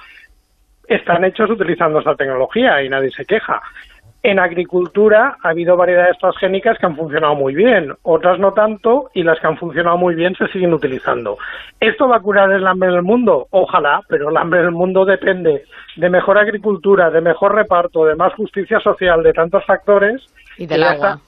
están 0.86 1.24
hechos 1.24 1.50
utilizando 1.50 1.98
esta 1.98 2.14
tecnología 2.14 2.82
y 2.82 2.88
nadie 2.88 3.10
se 3.10 3.24
queja. 3.24 3.60
En 4.24 4.38
agricultura 4.38 5.36
ha 5.42 5.48
habido 5.48 5.76
variedades 5.76 6.16
transgénicas 6.18 6.78
que 6.78 6.86
han 6.86 6.96
funcionado 6.96 7.34
muy 7.34 7.54
bien, 7.54 7.92
otras 8.02 8.38
no 8.38 8.52
tanto, 8.52 9.10
y 9.14 9.24
las 9.24 9.40
que 9.40 9.48
han 9.48 9.58
funcionado 9.58 9.98
muy 9.98 10.14
bien 10.14 10.34
se 10.36 10.46
siguen 10.48 10.72
utilizando. 10.72 11.38
¿Esto 11.80 12.06
va 12.08 12.18
a 12.18 12.20
curar 12.20 12.52
el 12.52 12.64
hambre 12.64 12.90
en 12.90 12.94
el 12.94 13.02
mundo? 13.02 13.48
Ojalá, 13.50 14.00
pero 14.08 14.30
el 14.30 14.36
hambre 14.36 14.60
en 14.60 14.66
el 14.66 14.72
mundo 14.72 15.04
depende 15.04 15.64
de 15.96 16.10
mejor 16.10 16.38
agricultura, 16.38 17.10
de 17.10 17.20
mejor 17.20 17.56
reparto, 17.56 18.04
de 18.04 18.14
más 18.14 18.32
justicia 18.34 18.78
social, 18.78 19.24
de 19.24 19.32
tantos 19.32 19.64
factores. 19.66 20.22
Y 20.56 20.66
del 20.66 20.84
agua. 20.84 21.18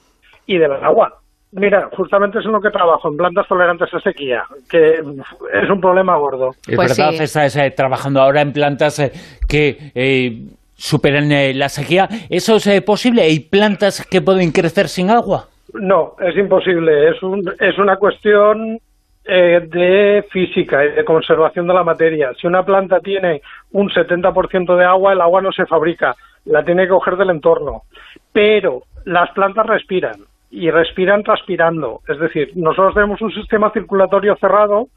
y 0.45 0.57
del 0.57 0.71
agua. 0.71 1.19
Mira, 1.51 1.89
justamente 1.95 2.39
es 2.39 2.45
en 2.45 2.51
lo 2.51 2.59
que 2.59 2.69
trabajo, 2.69 3.09
en 3.09 3.15
plantas 3.15 3.47
tolerantes 3.47 3.93
a 3.93 3.99
sequía, 4.01 4.43
que 4.69 4.95
es 4.95 5.69
un 5.69 5.79
problema 5.79 6.17
gordo. 6.17 6.51
Es 6.67 6.75
pues 6.75 6.97
verdad, 6.97 7.13
estás 7.13 7.55
eh, 7.55 7.71
trabajando 7.71 8.21
ahora 8.21 8.41
en 8.41 8.51
plantas 8.51 8.99
eh, 8.99 9.11
que 9.47 9.91
eh, 9.95 10.49
superan 10.75 11.29
la 11.57 11.69
sequía. 11.69 12.07
¿Eso 12.29 12.55
es 12.57 12.81
posible? 12.81 13.23
¿Hay 13.23 13.39
plantas 13.39 14.05
que 14.05 14.21
pueden 14.21 14.51
crecer 14.51 14.87
sin 14.87 15.09
agua? 15.09 15.47
No, 15.73 16.15
es 16.19 16.35
imposible. 16.37 17.09
Es, 17.09 17.23
un, 17.23 17.51
es 17.59 17.77
una 17.77 17.97
cuestión 17.97 18.79
de 19.25 20.23
física 20.29 20.85
y 20.85 20.91
de 20.91 21.05
conservación 21.05 21.67
de 21.67 21.73
la 21.73 21.83
materia. 21.83 22.31
Si 22.39 22.45
una 22.45 22.63
planta 22.63 22.99
tiene 22.99 23.41
un 23.71 23.89
70% 23.89 24.75
de 24.75 24.85
agua, 24.85 25.13
el 25.13 25.21
agua 25.21 25.41
no 25.41 25.51
se 25.51 25.65
fabrica, 25.65 26.15
la 26.45 26.63
tiene 26.63 26.83
que 26.83 26.89
coger 26.89 27.15
del 27.17 27.31
entorno. 27.31 27.83
Pero 28.31 28.83
las 29.05 29.31
plantas 29.31 29.65
respiran 29.65 30.15
y 30.51 30.69
respiran 30.69 31.23
transpirando. 31.23 32.01
Es 32.07 32.19
decir, 32.19 32.51
nosotros 32.55 32.93
tenemos 32.93 33.21
un 33.21 33.33
sistema 33.33 33.71
circulatorio 33.71 34.35
cerrado 34.37 34.87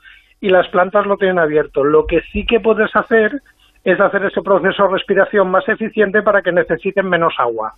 y 0.41 0.51
las 0.51 0.69
plantas 0.69 1.07
lo 1.07 1.17
tienen 1.17 1.38
abierto. 1.38 1.83
Lo 1.83 2.07
que 2.07 2.21
sí 2.33 2.45
que 2.45 2.61
puedes 2.61 2.95
hacer 2.95 3.41
es 3.92 3.98
hacer 3.98 4.22
ese 4.24 4.42
proceso 4.42 4.83
de 4.83 4.88
respiración 4.92 5.51
más 5.51 5.66
eficiente 5.66 6.20
para 6.22 6.42
que 6.42 6.53
necesiten 6.53 7.09
menos 7.09 7.33
agua. 7.38 7.72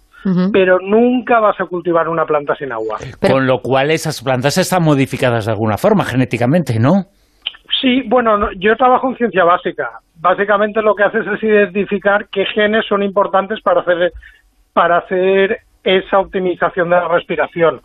Pero 0.52 0.78
nunca 0.80 1.38
vas 1.38 1.58
a 1.60 1.66
cultivar 1.66 2.08
una 2.08 2.26
planta 2.26 2.54
sin 2.56 2.72
agua. 2.72 2.98
Con 3.20 3.46
lo 3.46 3.60
cual 3.60 3.90
esas 3.90 4.22
plantas 4.22 4.58
están 4.58 4.82
modificadas 4.82 5.46
de 5.46 5.52
alguna 5.52 5.78
forma 5.78 6.04
genéticamente, 6.04 6.78
¿no? 6.80 7.04
Sí, 7.80 8.02
bueno, 8.08 8.50
yo 8.58 8.76
trabajo 8.76 9.08
en 9.08 9.16
ciencia 9.16 9.44
básica. 9.44 9.88
Básicamente 10.16 10.82
lo 10.82 10.96
que 10.96 11.04
haces 11.04 11.24
es 11.26 11.42
identificar 11.42 12.26
qué 12.30 12.44
genes 12.46 12.84
son 12.86 13.04
importantes 13.04 13.60
para 13.62 13.80
hacer, 13.80 14.12
para 14.72 14.98
hacer 14.98 15.60
esa 15.84 16.18
optimización 16.18 16.90
de 16.90 16.96
la 16.96 17.08
respiración. 17.08 17.80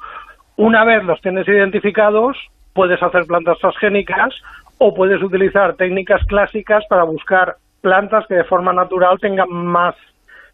Una 0.58 0.84
vez 0.84 1.04
los 1.04 1.22
tienes 1.22 1.48
identificados, 1.48 2.36
puedes 2.74 3.02
hacer 3.04 3.26
plantas 3.28 3.60
transgénicas 3.60 4.34
o 4.80 4.96
puedes 4.96 5.22
utilizar 5.22 5.76
técnicas 5.76 6.26
clásicas 6.26 6.84
para 6.90 7.04
buscar 7.04 7.56
plantas 7.86 8.26
que 8.28 8.34
de 8.34 8.44
forma 8.46 8.74
natural 8.74 9.20
tengan 9.20 9.48
más 9.52 9.94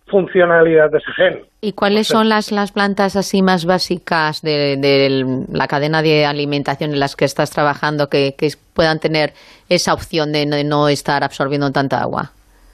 funcionalidad 0.07 0.91
de 0.91 0.97
ese 0.97 1.11
gen. 1.13 1.39
¿Y 1.61 1.71
cuáles 1.71 2.07
son 2.07 2.27
las, 2.27 2.51
las 2.51 2.73
plantas 2.73 3.15
así 3.15 3.41
más 3.41 3.65
básicas 3.65 4.41
de, 4.41 5.45
la 5.49 5.67
cadena 5.69 6.01
de 6.01 6.25
alimentación 6.25 6.91
en 6.91 6.99
las 6.99 7.15
que 7.15 7.23
estás 7.23 7.51
trabajando 7.51 8.09
que, 8.09 8.35
puedan 8.73 8.99
tener 8.99 9.31
esa 9.69 9.93
opción 9.93 10.33
de 10.33 10.45
no, 10.65 10.89
estar 10.89 11.23
absorbiendo 11.23 11.71
tanta 11.71 12.01
agua? 12.01 12.33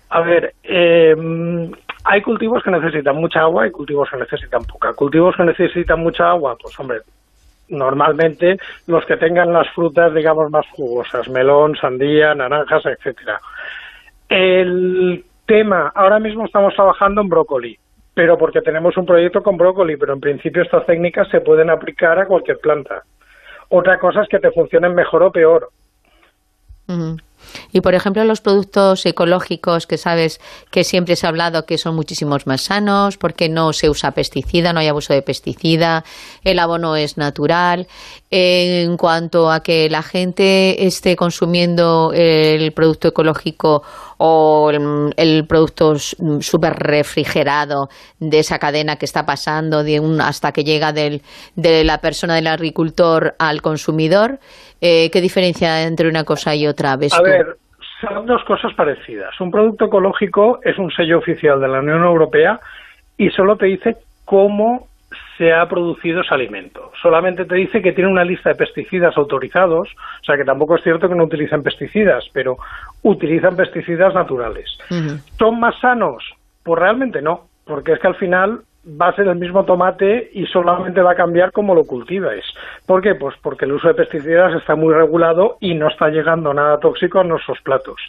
A 0.09 0.21
ver, 0.21 0.55
em, 0.63 1.71
hay 2.03 2.21
cultivos 2.23 2.63
que 2.63 2.71
necesitan 2.71 3.15
mucha 3.15 3.41
agua 3.41 3.67
y 3.67 3.71
cultivos 3.71 4.09
que 4.09 4.17
necesitan 4.17 4.63
poca. 4.63 4.93
Cultivos 4.93 5.35
que 5.35 5.43
necesitan 5.43 5.99
mucha 5.99 6.31
agua, 6.31 6.57
pues 6.59 6.79
hombre, 6.79 7.01
normalmente 7.69 8.57
los 8.87 9.05
que 9.05 9.17
tengan 9.17 9.53
las 9.53 9.69
frutas, 9.75 10.11
digamos, 10.15 10.49
más 10.49 10.65
jugosas, 10.71 11.29
melón, 11.29 11.75
sandía, 11.75 12.33
naranjas, 12.33 12.83
etcétera. 12.87 13.39
El 14.29 15.23
tema, 15.45 15.91
ahora 15.95 16.19
mismo 16.19 16.45
estamos 16.45 16.73
trabajando 16.75 17.21
en 17.21 17.29
brócoli, 17.29 17.77
pero 18.13 18.37
porque 18.37 18.61
tenemos 18.61 18.97
un 18.97 19.05
proyecto 19.05 19.41
con 19.41 19.57
brócoli, 19.57 19.95
pero 19.95 20.13
en 20.13 20.19
principio 20.19 20.63
estas 20.63 20.85
técnicas 20.85 21.29
se 21.29 21.41
pueden 21.41 21.69
aplicar 21.69 22.19
a 22.19 22.25
cualquier 22.25 22.59
planta. 22.59 23.03
Otra 23.69 23.99
cosa 23.99 24.21
es 24.21 24.29
que 24.29 24.39
te 24.39 24.51
funcionen 24.51 24.93
mejor 24.95 25.23
o 25.23 25.31
peor. 25.31 25.69
Y 27.71 27.81
por 27.81 27.93
ejemplo, 27.93 28.23
los 28.23 28.39
productos 28.39 29.05
ecológicos 29.05 29.87
que 29.87 29.97
sabes 29.97 30.39
que 30.71 30.85
siempre 30.85 31.17
se 31.17 31.25
ha 31.25 31.29
hablado 31.29 31.65
que 31.65 31.77
son 31.77 31.95
muchísimos 31.95 32.47
más 32.47 32.61
sanos, 32.61 33.17
porque 33.17 33.49
no 33.49 33.73
se 33.73 33.89
usa 33.89 34.11
pesticida, 34.11 34.71
no 34.71 34.79
hay 34.79 34.87
abuso 34.87 35.13
de 35.13 35.21
pesticida, 35.21 36.03
el 36.43 36.59
abono 36.59 36.95
es 36.95 37.17
natural. 37.17 37.87
En 38.31 38.97
cuanto 38.97 39.51
a 39.51 39.61
que 39.61 39.89
la 39.89 40.01
gente 40.01 40.85
esté 40.87 41.15
consumiendo 41.15 42.11
el 42.13 42.71
producto 42.71 43.09
ecológico 43.09 43.83
o 44.17 44.71
el, 44.71 45.45
producto 45.47 45.95
súper 45.95 46.73
refrigerado 46.73 47.87
de 48.19 48.39
esa 48.39 48.57
cadena 48.59 48.95
que 48.95 49.05
está 49.05 49.23
pasando 49.23 49.83
de 49.83 49.99
un, 49.99 50.21
hasta 50.21 50.51
que 50.51 50.63
llega 50.63 50.91
del, 50.91 51.21
de 51.55 51.83
la 51.83 51.99
persona 51.99 52.35
del 52.35 52.47
agricultor 52.47 53.35
al 53.39 53.61
consumidor, 53.61 54.39
eh, 54.81 55.09
¿Qué 55.11 55.21
diferencia 55.21 55.83
entre 55.83 56.07
una 56.07 56.23
cosa 56.23 56.55
y 56.55 56.67
otra 56.67 56.95
ves 56.97 57.13
A 57.13 57.21
ver, 57.23 57.55
son 57.99 58.27
dos 58.27 58.43
cosas 58.45 58.73
parecidas. 58.75 59.39
Un 59.41 59.49
producto 59.49 59.85
ecológico 59.85 60.59
es 60.63 60.77
un 60.77 60.91
sello 60.91 61.17
oficial 61.17 61.59
de 61.59 61.67
la 61.67 61.79
Unión 61.79 62.03
Europea 62.03 62.59
y 63.17 63.29
solo 63.31 63.55
te 63.55 63.65
dice 63.65 63.95
cómo 64.23 64.87
se 65.37 65.53
ha 65.53 65.67
producido 65.67 66.21
ese 66.21 66.33
alimento. 66.33 66.91
Solamente 67.01 67.45
te 67.45 67.55
dice 67.55 67.81
que 67.81 67.93
tiene 67.93 68.09
una 68.09 68.23
lista 68.23 68.49
de 68.49 68.55
pesticidas 68.55 69.15
autorizados, 69.17 69.87
o 69.89 70.25
sea 70.25 70.35
que 70.35 70.43
tampoco 70.43 70.75
es 70.75 70.83
cierto 70.83 71.07
que 71.07 71.15
no 71.15 71.25
utilizan 71.25 71.63
pesticidas, 71.63 72.25
pero 72.33 72.57
utilizan 73.03 73.55
pesticidas 73.55 74.13
naturales. 74.13 74.65
¿Son 75.37 75.59
más 75.59 75.79
sanos? 75.79 76.23
Pues 76.63 76.79
realmente 76.79 77.21
no, 77.21 77.47
porque 77.65 77.93
es 77.93 77.99
que 77.99 78.07
al 78.07 78.15
final 78.15 78.61
va 78.87 79.09
a 79.09 79.15
ser 79.15 79.27
el 79.27 79.35
mismo 79.35 79.65
tomate 79.65 80.29
y 80.33 80.45
solamente 80.45 81.01
va 81.01 81.11
a 81.11 81.15
cambiar 81.15 81.51
cómo 81.51 81.75
lo 81.75 81.83
cultives. 81.85 82.45
¿Por 82.85 83.01
qué? 83.01 83.15
Pues 83.15 83.35
porque 83.41 83.65
el 83.65 83.73
uso 83.73 83.89
de 83.89 83.93
pesticidas 83.93 84.53
está 84.55 84.75
muy 84.75 84.93
regulado 84.93 85.57
y 85.59 85.73
no 85.73 85.89
está 85.89 86.09
llegando 86.09 86.53
nada 86.53 86.79
tóxico 86.79 87.19
a 87.19 87.23
nuestros 87.23 87.59
platos. 87.61 87.99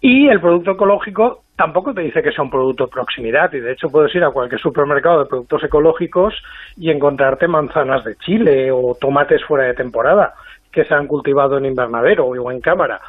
Y 0.00 0.28
el 0.28 0.40
producto 0.40 0.72
ecológico 0.72 1.42
tampoco 1.56 1.94
te 1.94 2.02
dice 2.02 2.22
que 2.22 2.32
sea 2.32 2.44
un 2.44 2.50
producto 2.50 2.86
de 2.86 2.92
proximidad 2.92 3.52
y 3.52 3.60
de 3.60 3.72
hecho 3.72 3.88
puedes 3.88 4.14
ir 4.14 4.24
a 4.24 4.30
cualquier 4.30 4.60
supermercado 4.60 5.20
de 5.20 5.26
productos 5.26 5.62
ecológicos 5.64 6.34
y 6.76 6.90
encontrarte 6.90 7.48
manzanas 7.48 8.04
de 8.04 8.16
Chile 8.16 8.70
o 8.70 8.96
tomates 9.00 9.44
fuera 9.44 9.64
de 9.64 9.74
temporada 9.74 10.34
que 10.70 10.84
se 10.84 10.94
han 10.94 11.06
cultivado 11.06 11.56
en 11.56 11.66
invernadero 11.66 12.26
o 12.26 12.50
en 12.50 12.60
cámara. 12.60 13.00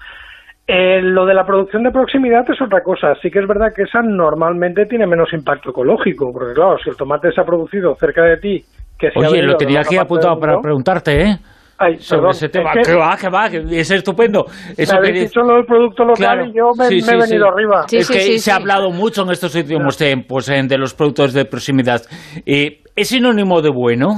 Eh, 0.70 1.02
lo 1.02 1.26
de 1.26 1.34
la 1.34 1.46
producción 1.46 1.84
de 1.84 1.92
proximidad 1.92 2.44
es 2.50 2.62
otra 2.62 2.82
cosa. 2.84 3.16
Sí 3.22 3.32
que 3.32 3.40
es 3.40 3.48
verdad 3.48 3.72
que 3.74 3.84
esa 3.84 4.02
normalmente 4.02 4.86
tiene 4.86 5.08
menos 5.08 5.32
impacto 5.32 5.70
ecológico, 5.70 6.30
porque 6.34 6.54
claro, 6.54 6.78
si 6.84 6.90
el 6.90 6.98
tomate 6.98 7.32
se 7.32 7.40
ha 7.40 7.46
producido 7.46 7.96
cerca 7.96 8.24
de 8.24 8.38
ti, 8.38 8.62
que 9.00 9.10
se 9.12 9.20
Oye, 9.20 9.44
lo 9.44 9.56
tenía 9.56 9.80
aquí 9.80 9.96
apuntado 9.96 10.38
para 10.38 10.60
preguntarte, 10.60 11.22
¿eh? 11.22 11.38
Ay, 11.80 11.98
sobre 12.00 12.32
ese 12.32 12.50
tema. 12.50 12.72
que, 12.74 12.96
va, 12.96 13.16
que 13.16 13.30
va, 13.30 13.50
que 13.50 13.80
es 13.80 13.92
estupendo. 13.92 14.46
Eso 14.76 14.98
que 15.00 15.12
dicho 15.12 15.42
lo 15.42 15.56
del 15.58 15.66
producto 15.66 16.04
local 16.04 16.50
y 16.50 16.58
yo 16.58 16.72
me, 16.76 16.88
he 16.88 17.18
venido 17.18 17.48
arriba. 17.48 17.86
es 17.90 18.10
que 18.10 18.40
se 18.40 18.52
ha 18.52 18.56
hablado 18.56 18.90
mucho 18.90 19.22
en 19.22 19.30
estos 19.30 19.56
últimos 19.56 19.96
tiempos 19.96 20.48
de 20.48 20.78
los 20.78 20.96
productos 20.96 21.34
de 21.34 21.46
proximidad. 21.46 22.02
Eh, 22.46 22.82
¿Es 22.96 23.10
sinónimo 23.10 23.62
de 23.62 23.70
bueno? 23.70 24.16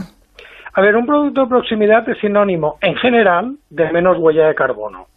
A 0.74 0.82
ver, 0.82 0.96
un 0.96 1.06
producto 1.06 1.42
de 1.42 1.48
proximidad 1.48 2.08
es 2.08 2.18
sinónimo, 2.20 2.78
en 2.82 2.96
general, 2.96 3.58
de 3.70 3.92
menos 3.92 4.18
huella 4.18 4.48
de 4.48 4.56
carbono. 4.56 5.08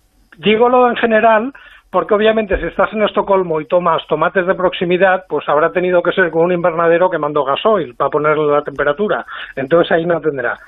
Dígolo 0.42 0.88
en 0.88 0.96
general 0.96 1.52
porque 1.92 2.14
obviamente 2.14 2.58
si 2.58 2.64
estás 2.64 2.90
en 2.94 3.02
Estocolmo 3.02 3.60
y 3.60 3.66
tomas 3.66 4.06
tomates 4.06 4.46
de 4.46 4.54
proximidad, 4.54 5.24
pues 5.28 5.46
habrá 5.46 5.70
tenido 5.72 6.02
que 6.02 6.12
ser 6.12 6.30
con 6.30 6.44
un 6.44 6.52
invernadero 6.52 7.10
que 7.10 7.18
mandó 7.18 7.44
gasoil 7.44 7.94
para 7.94 8.08
ponerle 8.08 8.46
la 8.46 8.62
temperatura. 8.62 9.26
Entonces 9.54 9.92
ahí 9.92 10.06
no 10.06 10.18
tendrá. 10.18 10.58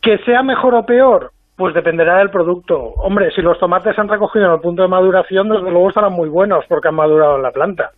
¿Que 0.00 0.16
sea 0.24 0.42
mejor 0.42 0.74
o 0.74 0.86
peor? 0.86 1.30
Pues 1.56 1.74
dependerá 1.74 2.16
del 2.16 2.30
producto. 2.30 2.78
Hombre, 2.78 3.30
si 3.32 3.42
los 3.42 3.58
tomates 3.58 3.94
se 3.94 4.00
han 4.00 4.08
recogido 4.08 4.46
en 4.46 4.52
el 4.52 4.60
punto 4.60 4.80
de 4.80 4.88
maduración, 4.88 5.50
desde 5.50 5.70
luego 5.70 5.90
estarán 5.90 6.14
muy 6.14 6.30
buenos 6.30 6.64
porque 6.66 6.88
han 6.88 6.94
madurado 6.94 7.36
en 7.36 7.42
la 7.42 7.50
planta. 7.50 7.90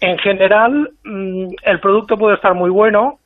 En 0.00 0.16
general, 0.16 0.90
mm, 1.04 1.48
el 1.64 1.80
producto 1.80 2.16
puede 2.16 2.36
estar 2.36 2.54
muy 2.54 2.70
bueno, 2.70 3.18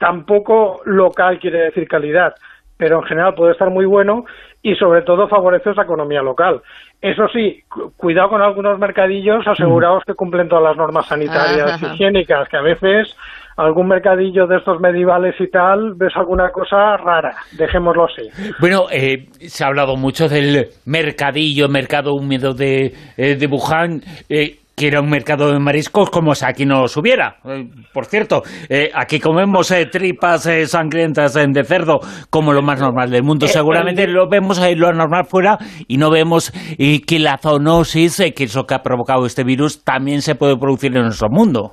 tampoco 0.00 0.80
local 0.86 1.38
quiere 1.38 1.66
decir 1.66 1.86
calidad 1.86 2.34
pero 2.76 2.98
en 2.98 3.04
general 3.04 3.34
puede 3.34 3.52
estar 3.52 3.70
muy 3.70 3.86
bueno 3.86 4.24
y 4.62 4.74
sobre 4.74 5.02
todo 5.02 5.28
favorece 5.28 5.70
esa 5.70 5.82
economía 5.82 6.22
local. 6.22 6.60
Eso 7.00 7.28
sí, 7.28 7.62
cuidado 7.96 8.30
con 8.30 8.42
algunos 8.42 8.78
mercadillos, 8.78 9.46
aseguraos 9.46 10.02
que 10.04 10.14
cumplen 10.14 10.48
todas 10.48 10.64
las 10.64 10.76
normas 10.76 11.06
sanitarias 11.06 11.80
y 11.80 11.86
higiénicas, 11.86 12.48
que 12.48 12.56
a 12.56 12.62
veces 12.62 13.16
algún 13.56 13.88
mercadillo 13.88 14.46
de 14.46 14.56
estos 14.58 14.80
medievales 14.80 15.34
y 15.40 15.48
tal, 15.48 15.94
ves 15.94 16.14
alguna 16.16 16.50
cosa 16.50 16.96
rara, 16.96 17.34
dejémoslo 17.52 18.04
así. 18.04 18.28
Bueno, 18.60 18.86
eh, 18.90 19.28
se 19.38 19.64
ha 19.64 19.68
hablado 19.68 19.96
mucho 19.96 20.28
del 20.28 20.66
mercadillo, 20.84 21.68
mercado 21.68 22.14
húmedo 22.14 22.52
de, 22.52 22.92
eh, 23.16 23.36
de 23.36 23.46
Wuhan. 23.46 24.02
Eh, 24.28 24.58
que 24.76 24.88
era 24.88 25.00
un 25.00 25.08
mercado 25.08 25.50
de 25.50 25.58
mariscos 25.58 26.10
como 26.10 26.34
si 26.34 26.44
aquí 26.44 26.66
no 26.66 26.82
os 26.82 26.96
hubiera. 26.98 27.36
Eh, 27.46 27.66
por 27.94 28.04
cierto, 28.04 28.42
eh, 28.68 28.90
aquí 28.94 29.20
comemos 29.20 29.70
eh, 29.70 29.86
tripas 29.86 30.48
sangrientas 30.66 31.32
de 31.32 31.64
cerdo 31.64 32.00
como 32.28 32.52
lo 32.52 32.60
más 32.60 32.80
normal 32.80 33.10
del 33.10 33.22
mundo. 33.22 33.46
Seguramente 33.46 34.06
lo 34.06 34.28
vemos 34.28 34.60
ahí 34.60 34.74
lo 34.74 34.92
normal 34.92 35.24
fuera 35.24 35.56
y 35.88 35.96
no 35.96 36.10
vemos 36.10 36.52
que 36.76 37.18
la 37.18 37.38
zoonosis, 37.38 38.32
que 38.36 38.44
es 38.44 38.54
lo 38.54 38.64
que 38.64 38.74
ha 38.74 38.82
provocado 38.82 39.24
este 39.24 39.44
virus, 39.44 39.82
también 39.82 40.20
se 40.20 40.34
puede 40.34 40.58
producir 40.58 40.94
en 40.94 41.04
nuestro 41.04 41.28
mundo. 41.30 41.72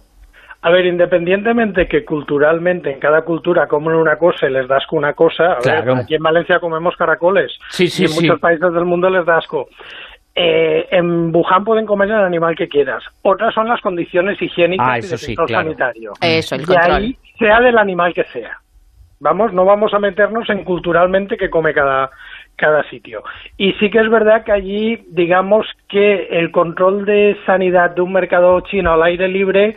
A 0.62 0.72
ver, 0.72 0.86
independientemente 0.86 1.88
que 1.89 2.06
culturalmente 2.06 2.89
en 2.89 3.00
cada 3.02 3.24
cultura 3.24 3.68
comen 3.68 3.96
una 3.96 4.16
cosa 4.16 4.48
y 4.48 4.54
les 4.54 4.66
da 4.66 4.78
asco 4.78 4.96
una 4.96 5.12
cosa, 5.13 5.58
aquí 5.58 6.16
en 6.16 6.24
Valencia 6.24 6.60
comemos 6.62 6.96
caracoles 6.96 7.52
sí, 7.68 7.88
sí, 7.88 8.04
y 8.04 8.06
en 8.06 8.13
muchos 8.13 8.39
países 8.39 8.74
del 8.74 8.86
mundo 8.86 9.10
les 9.10 9.26
da 9.26 9.39
asco. 9.39 9.68
Eh, 10.36 10.88
en 10.89 11.34
Wuhan 11.36 11.63
pueden 11.63 11.86
comer 11.86 12.10
el 12.10 12.15
animal 12.15 12.56
que 12.56 12.67
quieras. 12.67 13.04
Otras 13.22 13.54
son 13.54 13.67
las 13.67 13.82
condiciones 13.82 14.41
higiénicas 14.41 14.88
ah, 14.88 14.98
y 14.98 15.02
de 15.02 15.17
sí, 15.17 15.36
sanitario. 15.36 16.13
Eso, 16.22 16.56
el 16.56 16.62
y 16.67 16.76
ahí, 16.76 17.17
sea 17.38 17.62
del 17.62 17.78
animal 17.78 18.13
que 18.13 18.24
sea. 18.26 18.58
Vamos, 19.19 19.54
no 19.54 19.63
vamos 19.63 19.93
a 19.93 20.00
meternos 20.00 20.50
en 20.50 20.63
culturalmente 20.63 21.38
que 21.38 21.50
come 21.50 21.74
cada, 21.74 22.10
cada 22.56 22.84
sitio. 22.89 23.24
Y 23.58 23.74
sí 23.74 23.89
que 23.89 24.00
es 24.00 24.10
verdad 24.10 24.43
que 24.43 24.52
allí, 24.52 25.06
digamos 25.10 25.67
que 25.88 26.28
el 26.32 26.52
control 26.52 27.06
de 27.06 27.38
sanidad 27.46 27.91
de 27.91 28.02
un 28.02 28.12
mercado 28.12 28.60
chino 28.62 28.91
al 28.91 29.04
aire 29.04 29.28
libre 29.28 29.76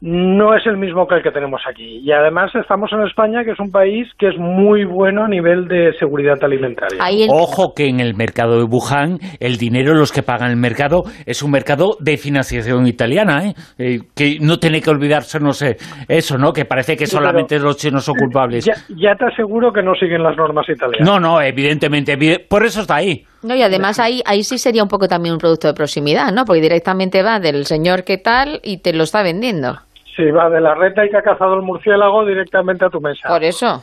no 0.00 0.56
es 0.56 0.66
el 0.66 0.78
mismo 0.78 1.06
que 1.06 1.16
el 1.16 1.22
que 1.22 1.30
tenemos 1.30 1.60
aquí. 1.68 2.00
Y 2.02 2.10
además 2.12 2.50
estamos 2.54 2.90
en 2.92 3.02
España, 3.06 3.44
que 3.44 3.50
es 3.50 3.60
un 3.60 3.70
país 3.70 4.08
que 4.18 4.28
es 4.28 4.38
muy 4.38 4.84
bueno 4.84 5.24
a 5.24 5.28
nivel 5.28 5.68
de 5.68 5.92
seguridad 5.98 6.42
alimentaria. 6.42 6.98
Ojo 7.28 7.74
que 7.74 7.86
en 7.86 8.00
el 8.00 8.14
mercado 8.14 8.56
de 8.56 8.64
Wuhan, 8.64 9.18
el 9.40 9.58
dinero, 9.58 9.94
los 9.94 10.10
que 10.10 10.22
pagan 10.22 10.50
el 10.50 10.56
mercado, 10.56 11.02
es 11.26 11.42
un 11.42 11.50
mercado 11.50 11.96
de 12.00 12.16
financiación 12.16 12.86
italiana, 12.86 13.44
¿eh? 13.44 13.54
eh 13.78 13.98
que 14.14 14.38
no 14.40 14.58
tiene 14.58 14.80
que 14.80 14.88
olvidarse, 14.88 15.38
no 15.38 15.52
sé, 15.52 15.76
eso, 16.08 16.38
¿no? 16.38 16.52
Que 16.52 16.64
parece 16.64 16.96
que 16.96 17.06
solamente 17.06 17.58
los 17.58 17.76
chinos 17.76 18.04
son 18.04 18.14
culpables. 18.14 18.64
Ya, 18.64 19.14
te 19.16 19.26
aseguro 19.26 19.70
que 19.72 19.82
no 19.82 19.94
siguen 19.94 20.22
las 20.22 20.36
normas 20.36 20.66
italianas. 20.68 21.06
No, 21.06 21.20
no, 21.20 21.42
evidentemente, 21.42 22.16
por 22.48 22.64
eso 22.64 22.80
está 22.80 22.96
ahí. 22.96 23.24
No, 23.42 23.54
y 23.54 23.62
además 23.62 23.98
ahí, 23.98 24.22
ahí 24.26 24.42
sí 24.42 24.58
sería 24.58 24.82
un 24.82 24.88
poco 24.88 25.08
también 25.08 25.34
un 25.34 25.38
producto 25.38 25.68
de 25.68 25.74
proximidad, 25.74 26.32
¿no? 26.32 26.44
Porque 26.44 26.60
directamente 26.60 27.22
va 27.22 27.38
del 27.38 27.64
señor 27.64 28.04
que 28.04 28.18
tal 28.18 28.60
y 28.62 28.78
te 28.78 28.92
lo 28.92 29.04
está 29.04 29.22
vendiendo. 29.22 29.78
Sí, 30.16 30.24
va 30.30 30.50
de 30.50 30.60
la 30.60 30.74
reta 30.74 31.04
y 31.04 31.08
que 31.08 31.16
ha 31.16 31.22
cazado 31.22 31.54
el 31.54 31.62
murciélago 31.62 32.26
directamente 32.26 32.84
a 32.84 32.88
tu 32.88 33.00
mesa. 33.00 33.28
Por 33.28 33.44
eso. 33.44 33.82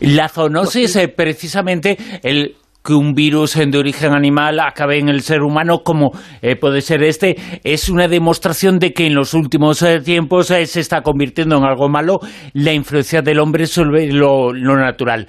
La 0.00 0.28
zoonosis 0.28 0.96
es 0.96 1.08
precisamente 1.08 1.96
el 2.22 2.56
que 2.84 2.94
un 2.94 3.14
virus 3.14 3.54
de 3.54 3.78
origen 3.78 4.12
animal 4.12 4.58
acabe 4.60 4.98
en 4.98 5.08
el 5.08 5.20
ser 5.20 5.42
humano, 5.42 5.82
como 5.84 6.10
eh, 6.40 6.56
puede 6.56 6.80
ser 6.80 7.02
este, 7.04 7.36
es 7.62 7.88
una 7.88 8.08
demostración 8.08 8.78
de 8.78 8.92
que 8.92 9.06
en 9.06 9.14
los 9.14 9.34
últimos 9.34 9.82
eh, 9.82 10.00
tiempos 10.00 10.50
eh, 10.50 10.66
se 10.66 10.80
está 10.80 11.02
convirtiendo 11.02 11.56
en 11.56 11.64
algo 11.64 11.88
malo 11.88 12.18
la 12.54 12.72
influencia 12.72 13.22
del 13.22 13.38
hombre 13.38 13.66
sobre 13.66 14.10
lo, 14.12 14.52
natural. 14.52 15.28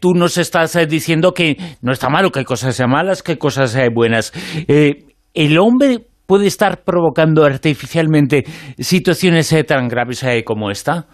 tú 0.00 0.14
nos 0.14 0.38
estás 0.38 0.78
diciendo 0.88 1.32
que 1.32 1.56
no 1.82 1.92
está 1.92 2.08
malo, 2.08 2.30
que 2.30 2.40
hay 2.40 2.44
cosas 2.44 2.80
malas, 2.86 3.22
que 3.22 3.32
hay 3.32 3.38
cosas 3.38 3.76
buenas. 3.92 4.32
el 4.68 5.58
hombre 5.58 5.98
puede 6.26 6.46
estar 6.46 6.84
provocando 6.84 7.44
artificialmente 7.44 8.44
situaciones 8.78 9.52
eh, 9.52 9.64
tan 9.64 9.88
graves 9.88 10.22
eh, 10.24 10.42
como 10.44 10.70
esta? 10.70 11.04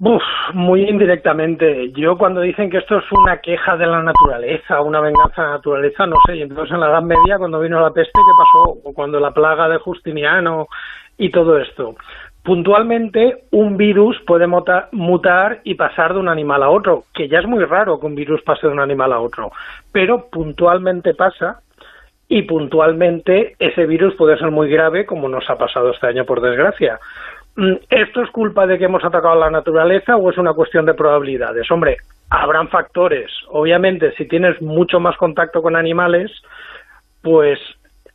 Uf, 0.00 0.22
muy 0.54 0.88
indirectamente. 0.88 1.90
Yo 1.92 2.16
cuando 2.16 2.40
dicen 2.40 2.70
que 2.70 2.78
esto 2.78 2.98
es 2.98 3.04
una 3.10 3.38
queja 3.38 3.76
de 3.76 3.86
la 3.86 4.00
naturaleza, 4.00 4.80
una 4.80 5.00
venganza 5.00 5.42
de 5.42 5.48
la 5.48 5.54
naturaleza, 5.54 6.06
no 6.06 6.16
sé. 6.24 6.36
Y 6.36 6.42
entonces 6.42 6.72
en 6.72 6.80
la 6.80 6.90
Edad 6.90 7.02
Media, 7.02 7.36
cuando 7.36 7.58
vino 7.58 7.80
la 7.80 7.90
peste, 7.90 8.12
¿qué 8.14 8.32
pasó? 8.38 8.78
O 8.84 8.92
cuando 8.94 9.18
la 9.18 9.32
plaga 9.32 9.68
de 9.68 9.78
Justiniano 9.78 10.66
y 11.16 11.30
todo 11.30 11.58
esto. 11.58 11.96
Puntualmente, 12.44 13.44
un 13.50 13.76
virus 13.76 14.16
puede 14.24 14.46
mutar 14.46 15.60
y 15.64 15.74
pasar 15.74 16.14
de 16.14 16.20
un 16.20 16.28
animal 16.28 16.62
a 16.62 16.70
otro, 16.70 17.02
que 17.12 17.28
ya 17.28 17.40
es 17.40 17.46
muy 17.46 17.62
raro 17.64 17.98
que 17.98 18.06
un 18.06 18.14
virus 18.14 18.40
pase 18.42 18.68
de 18.68 18.72
un 18.72 18.80
animal 18.80 19.12
a 19.12 19.20
otro, 19.20 19.50
pero 19.92 20.30
puntualmente 20.30 21.12
pasa 21.12 21.58
y 22.28 22.42
puntualmente 22.42 23.56
ese 23.58 23.86
virus 23.86 24.14
puede 24.14 24.38
ser 24.38 24.50
muy 24.50 24.68
grave, 24.68 25.06
como 25.06 25.28
nos 25.28 25.48
ha 25.48 25.56
pasado 25.56 25.90
este 25.90 26.06
año, 26.08 26.24
por 26.24 26.40
desgracia. 26.40 26.98
Mm, 27.56 27.74
¿Esto 27.88 28.22
es 28.22 28.30
culpa 28.30 28.66
de 28.66 28.78
que 28.78 28.84
hemos 28.84 29.02
atacado 29.02 29.32
a 29.34 29.46
la 29.46 29.50
naturaleza 29.50 30.16
o 30.16 30.30
es 30.30 30.36
una 30.36 30.52
cuestión 30.52 30.84
de 30.84 30.94
probabilidades? 30.94 31.70
Hombre, 31.70 31.96
habrán 32.30 32.68
factores. 32.68 33.30
Obviamente, 33.48 34.12
si 34.16 34.26
tienes 34.26 34.60
mucho 34.60 35.00
más 35.00 35.16
contacto 35.16 35.62
con 35.62 35.74
animales, 35.74 36.30
pues 37.22 37.58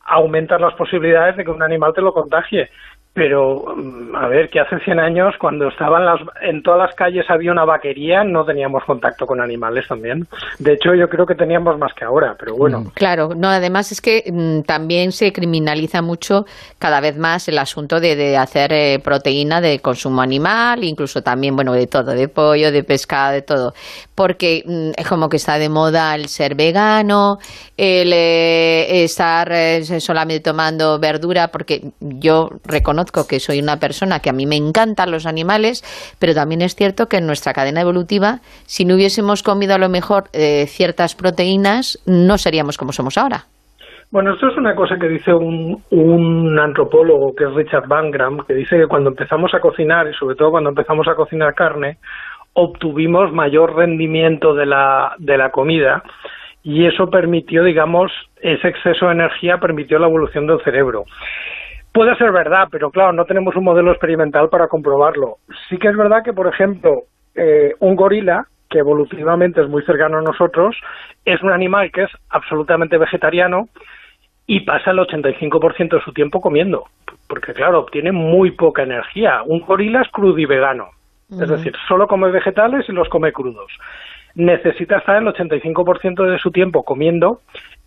aumentas 0.06 0.60
las 0.60 0.74
posibilidades 0.74 1.36
de 1.36 1.44
que 1.44 1.50
un 1.50 1.62
animal 1.62 1.92
te 1.94 2.02
lo 2.02 2.12
contagie 2.12 2.68
pero 3.14 3.64
mm, 3.76 4.16
a 4.16 4.26
ver, 4.26 4.50
que 4.50 4.58
hace 4.58 4.80
100 4.80 4.98
años 4.98 5.34
cuando 5.38 5.68
estaban 5.68 6.04
las, 6.04 6.20
en 6.42 6.62
todas 6.64 6.80
las 6.80 6.94
calles 6.96 7.24
había 7.28 7.52
una 7.52 7.64
vaquería, 7.64 8.24
no 8.24 8.44
teníamos 8.44 8.82
contacto 8.84 9.24
con 9.24 9.40
animales 9.40 9.86
también. 9.86 10.26
De 10.58 10.72
hecho, 10.72 10.94
yo 10.94 11.08
creo 11.08 11.24
que 11.24 11.36
teníamos 11.36 11.78
más 11.78 11.94
que 11.94 12.04
ahora, 12.04 12.34
pero 12.36 12.56
bueno. 12.56 12.80
Mm, 12.80 12.88
claro, 12.88 13.30
no, 13.36 13.48
además 13.48 13.92
es 13.92 14.00
que 14.00 14.24
mm, 14.26 14.62
también 14.62 15.12
se 15.12 15.32
criminaliza 15.32 16.02
mucho 16.02 16.44
cada 16.80 17.00
vez 17.00 17.16
más 17.16 17.46
el 17.46 17.58
asunto 17.58 18.00
de, 18.00 18.16
de 18.16 18.36
hacer 18.36 18.72
eh, 18.72 18.98
proteína 18.98 19.60
de 19.60 19.78
consumo 19.78 20.20
animal, 20.20 20.82
incluso 20.82 21.22
también, 21.22 21.54
bueno, 21.54 21.72
de 21.72 21.86
todo, 21.86 22.10
de 22.10 22.26
pollo, 22.26 22.72
de 22.72 22.82
pescado, 22.82 23.32
de 23.32 23.42
todo, 23.42 23.74
porque 24.16 24.64
es 24.96 25.08
como 25.08 25.28
que 25.28 25.36
está 25.36 25.56
de 25.58 25.68
moda 25.68 26.16
el 26.16 26.26
ser 26.26 26.56
vegano, 26.56 27.38
el 27.76 28.12
eh, 28.12 29.04
estar 29.04 29.52
eh, 29.52 29.84
solamente 30.00 30.40
tomando 30.40 30.98
verdura, 30.98 31.48
porque 31.48 31.92
yo 32.00 32.48
reconozco 32.64 33.03
que 33.10 33.40
soy 33.40 33.60
una 33.60 33.76
persona 33.76 34.20
que 34.20 34.30
a 34.30 34.32
mí 34.32 34.46
me 34.46 34.56
encantan 34.56 35.10
los 35.10 35.26
animales, 35.26 35.82
pero 36.18 36.34
también 36.34 36.62
es 36.62 36.74
cierto 36.74 37.06
que 37.06 37.18
en 37.18 37.26
nuestra 37.26 37.52
cadena 37.52 37.80
evolutiva, 37.80 38.40
si 38.66 38.84
no 38.84 38.94
hubiésemos 38.94 39.42
comido 39.42 39.74
a 39.74 39.78
lo 39.78 39.88
mejor 39.88 40.24
eh, 40.32 40.66
ciertas 40.66 41.14
proteínas, 41.14 42.02
no 42.06 42.38
seríamos 42.38 42.78
como 42.78 42.92
somos 42.92 43.18
ahora. 43.18 43.44
Bueno, 44.10 44.34
esto 44.34 44.48
es 44.48 44.56
una 44.56 44.76
cosa 44.76 44.96
que 45.00 45.08
dice 45.08 45.32
un, 45.32 45.82
un 45.90 46.58
antropólogo 46.58 47.34
que 47.34 47.44
es 47.44 47.54
Richard 47.54 47.88
Bangram, 47.88 48.44
que 48.46 48.54
dice 48.54 48.76
que 48.76 48.86
cuando 48.86 49.10
empezamos 49.10 49.52
a 49.54 49.60
cocinar, 49.60 50.06
y 50.08 50.14
sobre 50.14 50.36
todo 50.36 50.50
cuando 50.52 50.70
empezamos 50.70 51.08
a 51.08 51.16
cocinar 51.16 51.54
carne, 51.54 51.98
obtuvimos 52.52 53.32
mayor 53.32 53.74
rendimiento 53.74 54.54
de 54.54 54.66
la, 54.66 55.14
de 55.18 55.36
la 55.36 55.50
comida 55.50 56.02
y 56.62 56.86
eso 56.86 57.08
permitió, 57.08 57.62
digamos, 57.62 58.10
ese 58.40 58.68
exceso 58.68 59.06
de 59.06 59.12
energía 59.12 59.58
permitió 59.58 59.98
la 59.98 60.06
evolución 60.06 60.46
del 60.46 60.62
cerebro. 60.64 61.04
Puede 61.94 62.16
ser 62.16 62.32
verdad, 62.32 62.66
pero 62.72 62.90
claro, 62.90 63.12
no 63.12 63.24
tenemos 63.24 63.54
un 63.54 63.62
modelo 63.62 63.92
experimental 63.92 64.48
para 64.48 64.66
comprobarlo. 64.66 65.36
Sí 65.68 65.78
que 65.78 65.86
es 65.86 65.96
verdad 65.96 66.24
que, 66.24 66.32
por 66.32 66.48
ejemplo, 66.48 67.04
eh, 67.36 67.72
un 67.78 67.94
gorila, 67.94 68.48
que 68.68 68.80
evolutivamente 68.80 69.62
es 69.62 69.68
muy 69.68 69.80
cercano 69.84 70.18
a 70.18 70.22
nosotros, 70.22 70.76
es 71.24 71.40
un 71.40 71.52
animal 71.52 71.92
que 71.92 72.02
es 72.02 72.10
absolutamente 72.30 72.98
vegetariano 72.98 73.68
y 74.44 74.62
pasa 74.62 74.90
el 74.90 74.98
85% 74.98 75.96
de 75.96 76.02
su 76.04 76.12
tiempo 76.12 76.40
comiendo, 76.40 76.86
porque 77.28 77.54
claro, 77.54 77.78
obtiene 77.78 78.10
muy 78.10 78.50
poca 78.50 78.82
energía. 78.82 79.42
Un 79.46 79.60
gorila 79.60 80.02
es 80.02 80.08
crudo 80.08 80.36
y 80.40 80.46
vegano, 80.46 80.88
es 81.30 81.48
decir, 81.48 81.74
solo 81.86 82.08
come 82.08 82.28
vegetales 82.32 82.88
y 82.88 82.92
los 82.92 83.08
come 83.08 83.30
crudos. 83.30 83.70
Necesita 84.34 84.98
estar 84.98 85.22
el 85.22 85.28
85% 85.28 86.28
de 86.28 86.38
su 86.40 86.50
tiempo 86.50 86.82
comiendo 86.82 87.38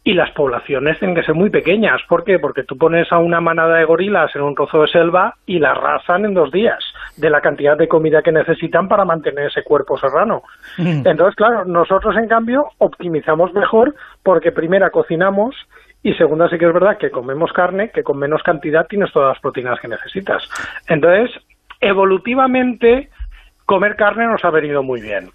y 0.08 0.14
las 0.14 0.32
poblaciones 0.32 0.98
tienen 1.00 1.18
que 1.18 1.24
ser 1.24 1.36
muy 1.36 1.50
pequeñas. 1.50 2.02
¿Por 2.08 2.24
qué? 2.24 2.40
Porque 2.40 2.64
tú 2.64 2.78
pones 2.78 3.12
a 3.12 3.18
una 3.18 3.42
manada 3.42 3.76
de 3.76 3.84
gorilas 3.84 4.34
en 4.38 4.42
un 4.42 4.56
trozo 4.56 4.84
de 4.84 4.88
selva 4.88 5.36
y 5.46 5.60
la 5.60 5.72
arrasan 5.72 6.24
en 6.24 6.34
dos 6.34 6.50
días 6.50 6.82
de 7.18 7.30
la 7.30 7.42
cantidad 7.42 7.78
de 7.78 7.90
comida 7.90 8.22
que 8.22 8.32
necesitan 8.32 8.88
para 8.88 9.04
mantener 9.04 9.48
ese 9.48 9.66
cuerpo 9.66 9.98
serrano. 9.98 10.44
Mm. 10.78 11.06
Entonces, 11.06 11.36
claro, 11.36 11.66
nosotros 11.66 12.16
en 12.16 12.30
cambio 12.30 12.70
optimizamos 12.78 13.54
mejor 13.54 13.96
porque 14.24 14.54
primera 14.54 14.92
cocinamos 14.92 15.54
y 16.02 16.14
segunda 16.14 16.48
sí 16.48 16.58
que 16.58 16.68
es 16.68 16.74
verdad 16.74 16.98
que 16.98 17.12
comemos 17.12 17.52
carne 17.52 17.92
que 17.92 18.04
con 18.04 18.18
menos 18.18 18.42
cantidad 18.44 18.88
tienes 18.88 19.12
todas 19.12 19.34
las 19.34 19.42
proteínas 19.42 19.78
que 19.82 19.90
necesitas. 19.90 20.50
Entonces, 20.88 21.38
evolutivamente 21.82 23.10
comer 23.66 23.98
carne 23.98 24.26
nos 24.26 24.46
ha 24.46 24.52
venido 24.52 24.84
muy 24.84 25.02
bien. 25.02 25.32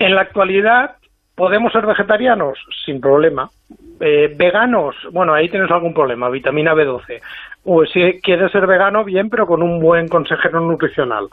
En 0.00 0.16
la 0.16 0.22
actualidad 0.22 0.96
¿Podemos 1.42 1.72
ser 1.72 1.84
vegetarianos? 1.84 2.56
Sin 2.86 3.00
problema. 3.00 3.50
Eh, 3.98 4.32
¿Veganos? 4.36 4.94
Bueno, 5.10 5.34
ahí 5.34 5.48
tienes 5.48 5.68
algún 5.72 5.92
problema, 5.92 6.30
vitamina 6.30 6.72
B12. 6.72 7.20
O 7.64 7.84
si 7.84 8.20
quieres 8.20 8.52
ser 8.52 8.64
vegano, 8.64 9.02
bien, 9.02 9.28
pero 9.28 9.44
con 9.44 9.60
un 9.60 9.80
buen 9.80 10.06
consejero 10.06 10.60
nutricional. 10.60 11.26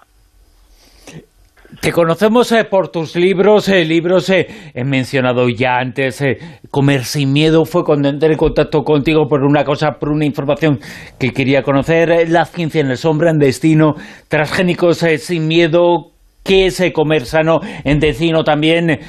Te 1.79 1.91
conocemos 1.91 2.51
eh, 2.53 2.63
por 2.63 2.87
tus 2.87 3.15
libros, 3.15 3.69
eh, 3.69 3.85
libros 3.85 4.31
he 4.31 4.47
mencionado 4.83 5.47
ya 5.47 5.77
antes, 5.77 6.25
Comer 6.71 7.03
sin 7.03 7.31
miedo 7.31 7.65
fue 7.65 7.83
cuando 7.83 8.09
entré 8.09 8.31
en 8.31 8.37
contacto 8.37 8.83
contigo 8.83 9.27
por 9.29 9.43
una 9.43 9.63
cosa, 9.63 9.99
por 9.99 10.09
una 10.09 10.25
información 10.25 10.79
que 11.19 11.33
quería 11.33 11.61
conocer, 11.61 12.27
La 12.31 12.45
ciencia 12.45 12.81
en 12.81 12.89
el 12.89 12.97
sombra, 12.97 13.29
en 13.29 13.37
destino, 13.37 13.93
transgénicos 14.27 15.05
sin 15.19 15.47
miedo, 15.47 16.13
qué 16.43 16.65
es 16.65 16.81
comer 16.95 17.27
sano, 17.27 17.59
en 17.83 17.99
destino 17.99 18.43
también, 18.43 18.99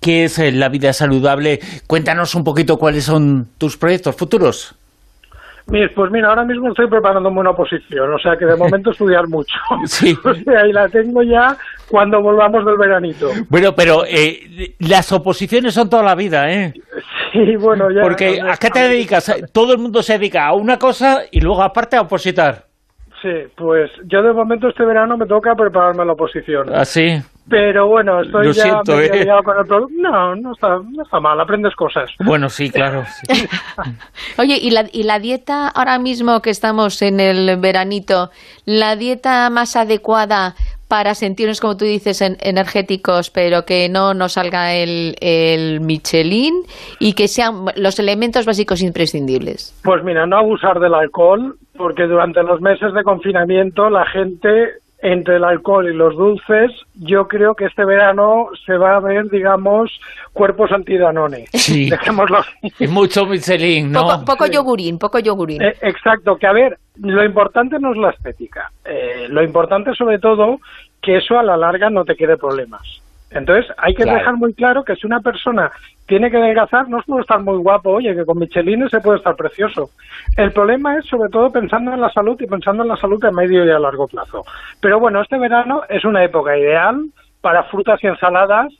¿Qué 0.00 0.24
es 0.24 0.38
eh, 0.38 0.52
la 0.52 0.68
vida 0.68 0.92
saludable? 0.92 1.60
Cuéntanos 1.86 2.34
un 2.34 2.44
poquito 2.44 2.76
cuáles 2.76 3.04
son 3.04 3.48
tus 3.58 3.76
proyectos 3.76 4.16
futuros. 4.16 4.76
Pues 5.68 6.10
mira, 6.10 6.28
ahora 6.28 6.44
mismo 6.44 6.68
estoy 6.68 6.88
preparándome 6.88 7.40
una 7.40 7.50
oposición, 7.50 8.14
o 8.14 8.18
sea 8.18 8.36
que 8.38 8.46
de 8.46 8.56
momento 8.56 8.90
estudiar 8.90 9.28
mucho. 9.28 9.54
Sí. 9.84 10.16
O 10.24 10.34
sea, 10.34 10.66
y 10.66 10.72
la 10.72 10.88
tengo 10.88 11.22
ya 11.22 11.56
cuando 11.88 12.22
volvamos 12.22 12.64
del 12.64 12.76
veranito. 12.76 13.30
Bueno, 13.48 13.74
pero 13.74 14.04
eh, 14.06 14.74
las 14.78 15.12
oposiciones 15.12 15.74
son 15.74 15.90
toda 15.90 16.02
la 16.02 16.14
vida, 16.14 16.50
¿eh? 16.50 16.72
Sí, 17.32 17.56
bueno, 17.56 17.90
ya... 17.90 18.02
Porque 18.02 18.40
¿a 18.40 18.56
qué 18.56 18.70
te 18.70 18.80
dedicas? 18.88 19.34
Todo 19.52 19.72
el 19.72 19.78
mundo 19.78 20.02
se 20.02 20.14
dedica 20.14 20.46
a 20.46 20.54
una 20.54 20.78
cosa 20.78 21.22
y 21.30 21.40
luego 21.40 21.62
aparte 21.62 21.96
a 21.96 22.02
opositar. 22.02 22.67
Sí, 23.22 23.28
pues 23.56 23.90
yo 24.04 24.22
de 24.22 24.32
momento 24.32 24.68
este 24.68 24.84
verano 24.84 25.16
me 25.16 25.26
toca 25.26 25.54
prepararme 25.54 26.04
la 26.04 26.12
oposición. 26.12 26.68
¿Ah, 26.72 26.84
sí? 26.84 27.20
Pero 27.48 27.88
bueno, 27.88 28.20
estoy 28.20 28.52
ya 28.52 28.62
siento, 28.62 29.00
¿eh? 29.00 29.26
con 29.42 29.58
el 29.58 29.66
producto. 29.66 29.94
No, 29.98 30.36
no 30.36 30.52
está, 30.52 30.68
no 30.68 31.02
está 31.02 31.18
mal, 31.18 31.40
aprendes 31.40 31.74
cosas. 31.74 32.10
Bueno, 32.24 32.48
sí, 32.48 32.70
claro. 32.70 33.04
Oye, 34.38 34.58
¿y 34.60 34.70
la, 34.70 34.84
¿y 34.92 35.04
la 35.04 35.18
dieta 35.18 35.68
ahora 35.68 35.98
mismo 35.98 36.42
que 36.42 36.50
estamos 36.50 37.00
en 37.02 37.20
el 37.20 37.58
veranito, 37.58 38.30
la 38.66 38.96
dieta 38.96 39.48
más 39.50 39.76
adecuada 39.76 40.54
para 40.88 41.14
sentirnos, 41.14 41.60
como 41.60 41.76
tú 41.76 41.84
dices, 41.84 42.20
energéticos, 42.22 43.30
pero 43.30 43.64
que 43.64 43.88
no 43.88 44.14
nos 44.14 44.32
salga 44.32 44.74
el, 44.74 45.16
el 45.20 45.80
Michelin 45.80 46.54
y 46.98 47.12
que 47.12 47.28
sean 47.28 47.66
los 47.76 47.98
elementos 47.98 48.46
básicos 48.46 48.82
imprescindibles? 48.82 49.78
Pues 49.84 50.02
mira, 50.02 50.26
no 50.26 50.38
abusar 50.38 50.80
del 50.80 50.94
alcohol, 50.94 51.56
porque 51.76 52.04
durante 52.04 52.42
los 52.42 52.60
meses 52.60 52.92
de 52.94 53.04
confinamiento 53.04 53.90
la 53.90 54.06
gente 54.06 54.80
entre 55.00 55.36
el 55.36 55.44
alcohol 55.44 55.88
y 55.88 55.94
los 55.94 56.16
dulces, 56.16 56.72
yo 56.94 57.28
creo 57.28 57.54
que 57.54 57.66
este 57.66 57.84
verano 57.84 58.48
se 58.66 58.76
va 58.76 58.96
a 58.96 59.00
ver, 59.00 59.30
digamos, 59.30 59.90
cuerpos 60.32 60.72
antidanone. 60.72 61.46
Sí. 61.52 61.88
Dejémoslo. 61.90 62.40
Mucho 62.88 63.26
Michelin, 63.26 63.92
¿no? 63.92 64.24
Poco, 64.24 64.46
yogurín, 64.46 64.98
poco 64.98 65.20
yogurín. 65.20 65.62
Eh, 65.62 65.76
exacto, 65.82 66.36
que 66.36 66.46
a 66.46 66.52
ver, 66.52 66.78
lo 66.96 67.24
importante 67.24 67.78
no 67.78 67.92
es 67.92 67.98
la 67.98 68.10
estética. 68.10 68.72
Eh, 68.84 69.26
lo 69.28 69.42
importante 69.42 69.94
sobre 69.94 70.18
todo 70.18 70.58
que 71.00 71.18
eso 71.18 71.38
a 71.38 71.44
la 71.44 71.56
larga 71.56 71.90
no 71.90 72.04
te 72.04 72.16
quede 72.16 72.36
problemas. 72.36 73.00
Entonces 73.30 73.66
hay 73.76 73.94
que 73.94 74.04
dejar 74.04 74.36
muy 74.36 74.54
claro 74.54 74.84
que 74.84 74.96
si 74.96 75.06
una 75.06 75.20
persona 75.20 75.70
tiene 76.06 76.30
que 76.30 76.38
adelgazar, 76.38 76.88
no 76.88 77.00
es 77.00 77.06
por 77.06 77.20
estar 77.20 77.40
muy 77.40 77.58
guapo, 77.58 77.90
oye, 77.90 78.14
que 78.14 78.24
con 78.24 78.38
Michelin 78.38 78.88
se 78.88 79.00
puede 79.00 79.18
estar 79.18 79.36
precioso. 79.36 79.90
El 80.36 80.52
problema 80.52 80.96
es 80.96 81.06
sobre 81.06 81.28
todo 81.28 81.50
pensando 81.50 81.92
en 81.92 82.00
la 82.00 82.10
salud 82.10 82.40
y 82.40 82.46
pensando 82.46 82.82
en 82.82 82.88
la 82.88 82.96
salud 82.96 83.22
a 83.24 83.30
medio 83.30 83.64
y 83.64 83.70
a 83.70 83.78
largo 83.78 84.06
plazo. 84.06 84.44
Pero 84.80 84.98
bueno, 84.98 85.20
este 85.20 85.38
verano 85.38 85.82
es 85.88 86.04
una 86.04 86.24
época 86.24 86.56
ideal 86.56 87.04
para 87.42 87.64
frutas 87.64 88.02
y 88.02 88.06
ensaladas 88.06 88.72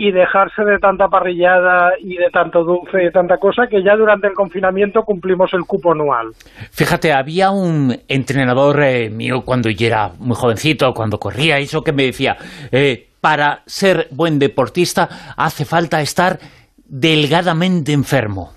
y 0.00 0.12
dejarse 0.12 0.62
de 0.62 0.78
tanta 0.78 1.08
parrillada 1.08 1.90
y 2.00 2.16
de 2.16 2.30
tanto 2.30 2.62
dulce 2.62 3.02
y 3.02 3.04
de 3.06 3.10
tanta 3.10 3.36
cosa 3.38 3.66
que 3.66 3.82
ya 3.82 3.96
durante 3.96 4.28
el 4.28 4.32
confinamiento 4.32 5.02
cumplimos 5.02 5.52
el 5.54 5.62
cupo 5.62 5.90
anual. 5.90 6.28
Fíjate, 6.70 7.12
había 7.12 7.50
un 7.50 7.96
entrenador 8.06 8.80
eh, 8.80 9.10
mío 9.10 9.42
cuando 9.44 9.68
yo 9.70 9.88
era 9.88 10.12
muy 10.20 10.36
jovencito, 10.36 10.94
cuando 10.94 11.18
corría, 11.18 11.58
eso 11.58 11.82
que 11.82 11.92
me 11.92 12.04
decía, 12.04 12.36
eh, 12.70 13.07
para 13.20 13.62
ser 13.66 14.08
buen 14.10 14.38
deportista 14.38 15.34
hace 15.36 15.64
falta 15.64 16.00
estar 16.00 16.38
delgadamente 16.84 17.92
enfermo, 17.92 18.52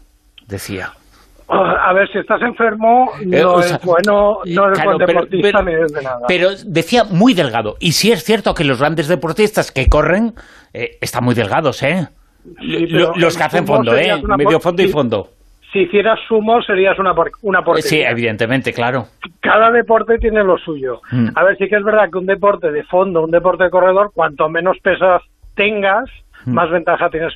decía. 0.48 0.94
A 1.54 1.92
ver, 1.92 2.10
si 2.10 2.20
estás 2.20 2.42
enfermo, 2.44 3.12
eh, 3.20 3.42
no 3.42 3.60
es 3.60 3.78
bueno, 3.84 4.38
no 4.46 4.68
eres 4.68 4.84
buen 4.86 4.98
deportista 5.00 5.62
ni 5.62 5.74
de 5.74 6.02
nada. 6.02 6.20
Pero 6.26 6.52
decía 6.66 7.04
muy 7.04 7.34
delgado. 7.34 7.76
Y 7.82 7.92
sí 7.92 8.10
es 8.10 8.24
cierto 8.24 8.54
que 8.54 8.64
los 8.64 8.80
grandes 8.80 9.10
deportistas 9.10 9.72
que 9.72 9.88
corren 9.88 10.34
eh, 10.74 10.98
están 11.02 11.26
muy 11.26 11.36
delgados, 11.36 11.84
¿eh? 11.84 12.08
los 12.62 13.38
que 13.38 13.44
hacen 13.44 13.68
fondo, 13.68 13.96
¿eh? 13.98 14.22
Medio 14.38 14.60
fondo 14.60 14.82
y 14.82 14.88
fondo. 14.88 15.30
Si 15.72 15.80
hicieras 15.80 16.20
sumo 16.28 16.62
serías 16.62 17.00
una, 17.00 17.14
una 17.44 17.64
portería. 17.64 17.90
Sí, 17.90 18.02
evidentemente, 18.02 18.74
claro. 18.74 19.08
Cada 19.40 19.72
deporte 19.72 20.18
tiene 20.18 20.44
lo 20.44 20.58
suyo. 20.58 21.02
Mm. 21.12 21.30
A 21.34 21.44
ver, 21.44 21.58
sí 21.58 21.70
que 21.70 21.78
es 21.78 21.84
verdad 21.84 22.10
que 22.12 22.18
un 22.18 22.26
deporte 22.26 22.72
de 22.72 22.84
fondo, 22.84 23.24
un 23.24 23.32
deporte 23.32 23.64
de 23.64 23.70
corredor, 23.70 24.12
cuanto 24.14 24.50
menos 24.50 24.78
pesas 24.80 25.22
tengas, 25.56 26.10
mm. 26.46 26.54
más 26.54 26.70
ventaja 26.70 27.10
tienes 27.10 27.34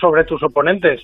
sobre 0.00 0.24
tus 0.24 0.42
oponentes. 0.42 1.02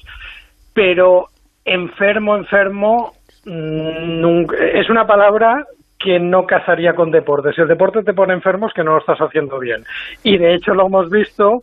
Pero 0.72 1.26
enfermo, 1.64 2.36
enfermo, 2.36 3.12
mm, 3.44 4.46
es 4.72 4.88
una 4.88 5.06
palabra 5.06 5.66
que 5.98 6.18
no 6.18 6.46
cazaría 6.46 6.94
con 6.94 7.10
deporte. 7.10 7.52
Si 7.52 7.60
el 7.60 7.68
deporte 7.68 8.02
te 8.02 8.14
pone 8.14 8.32
enfermo 8.32 8.68
es 8.68 8.72
que 8.72 8.82
no 8.82 8.92
lo 8.92 9.00
estás 9.00 9.18
haciendo 9.18 9.58
bien. 9.58 9.84
Y 10.24 10.38
de 10.38 10.54
hecho 10.54 10.74
lo 10.74 10.86
hemos 10.86 11.10
visto 11.10 11.62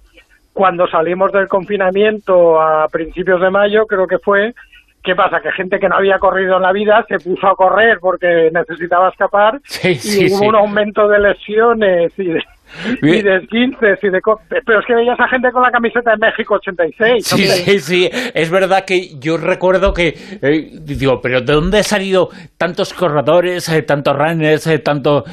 cuando 0.54 0.88
salimos 0.88 1.32
del 1.32 1.48
confinamiento 1.48 2.62
a 2.62 2.88
principios 2.88 3.42
de 3.42 3.50
mayo, 3.50 3.86
creo 3.88 4.08
que 4.08 4.20
fue, 4.20 4.54
¿Qué 5.08 5.16
pasa? 5.16 5.40
Que 5.40 5.54
gente 5.54 5.80
que 5.80 5.88
no 5.88 5.96
había 5.96 6.20
corrido 6.20 6.58
en 6.58 6.64
la 6.64 6.74
vida 6.74 7.06
se 7.08 7.18
puso 7.18 7.48
a 7.48 7.56
correr 7.56 7.98
porque 8.02 8.52
necesitaba 8.54 9.08
escapar 9.08 9.62
y 9.82 10.34
hubo 10.34 10.48
un 10.50 10.56
aumento 10.58 11.08
de 11.08 11.20
lesiones 11.20 12.12
y 12.18 12.26
de, 12.26 12.44
y 13.02 13.22
de 13.22 13.40
15 13.48 13.86
y 14.02 14.10
de... 14.10 14.20
Pero 14.66 14.80
es 14.80 14.86
que 14.86 14.94
veías 14.94 15.20
a 15.20 15.28
gente 15.28 15.52
con 15.52 15.62
la 15.62 15.72
camiseta 15.72 16.12
de 16.12 16.18
México 16.18 16.56
86. 16.56 17.26
Sí, 17.26 17.48
sí, 17.48 17.80
sí. 17.80 18.10
Es 18.34 18.50
verdad 18.50 18.84
que 18.86 19.18
yo 19.20 19.38
recuerdo 19.38 19.94
que... 19.94 20.10
Eh, 20.42 20.70
digo, 20.82 21.20
pero 21.22 21.42
¿de 21.42 21.54
dónde 21.54 21.78
han 21.80 21.84
salido 21.84 22.30
tantos 22.58 22.94
corredores, 22.94 23.70
eh, 23.70 23.82
tantos 23.82 24.16
runners, 24.16 24.68
eh, 24.68 24.80
tantos 24.80 25.24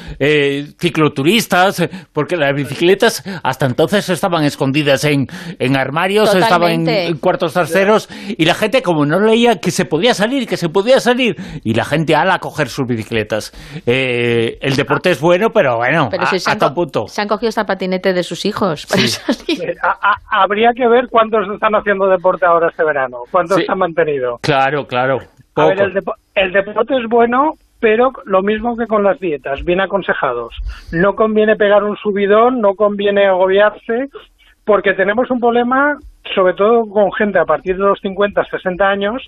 cicloturistas? 0.78 1.89
Porque 2.12 2.37
las 2.37 2.55
bicicletas 2.55 3.24
hasta 3.43 3.66
entonces 3.66 4.09
estaban 4.09 4.45
escondidas 4.45 5.05
en, 5.05 5.26
en 5.59 5.76
armarios, 5.76 6.35
estaban 6.35 6.89
en, 6.89 7.18
cuartos 7.18 7.55
terceros 7.55 8.09
y 8.28 8.45
la 8.45 8.55
gente 8.55 8.82
como 8.82 9.05
no 9.05 9.20
leía 9.20 9.57
que 9.61 9.70
se 9.70 9.85
podía 9.85 10.14
salir, 10.14 10.47
que 10.47 10.57
se 10.57 10.68
podía 10.68 11.01
salir 11.01 11.37
y 11.62 11.74
la 11.74 11.85
gente 11.85 12.14
ala 12.14 12.35
a 12.35 12.39
coger 12.39 12.68
sus 12.68 12.87
bicicletas. 12.87 13.53
el 13.87 14.76
deporte 14.76 15.11
es 15.11 15.20
bueno, 15.20 15.51
pero 15.51 15.76
bueno, 15.76 16.09
hasta 16.47 16.68
un 16.68 16.74
punto 16.74 17.07
han 17.24 17.28
cogido 17.28 17.48
esta 17.48 17.66
patinete 17.66 18.12
de 18.12 18.22
sus 18.22 18.44
hijos. 18.44 18.86
Eh, 19.46 19.74
habría 20.30 20.72
que 20.72 20.88
ver 20.88 21.08
cuántos 21.08 21.48
están 21.48 21.74
haciendo 21.74 22.08
deporte 22.08 22.46
ahora 22.46 22.68
este 22.68 22.82
verano, 22.82 23.18
cuántos 23.30 23.58
se 23.58 23.70
han 23.70 23.78
mantenido. 23.78 24.38
Claro, 24.42 24.86
claro. 24.86 25.20
A 25.54 25.66
ver, 25.66 25.80
el, 26.34 26.52
deporte 26.52 26.96
es 26.96 27.08
bueno, 27.08 27.54
pero 27.78 28.12
lo 28.24 28.42
mismo 28.42 28.76
que 28.76 28.86
con 28.86 29.04
las 29.04 29.20
dietas, 29.20 29.64
bien 29.64 29.80
aconsejados. 29.80 30.54
No 30.90 31.14
conviene 31.14 31.56
pegar 31.56 31.84
un 31.84 31.96
subidón, 31.96 32.60
no 32.60 32.74
conviene 32.74 33.26
agobiarse, 33.26 34.08
porque 34.64 34.94
tenemos 34.94 35.30
un 35.30 35.40
problema, 35.40 35.98
sobre 36.34 36.54
todo 36.54 36.88
con 36.88 37.12
gente 37.12 37.38
a 37.38 37.44
partir 37.44 37.76
de 37.76 37.84
los 37.84 38.00
50, 38.00 38.44
60 38.44 38.88
años, 38.88 39.22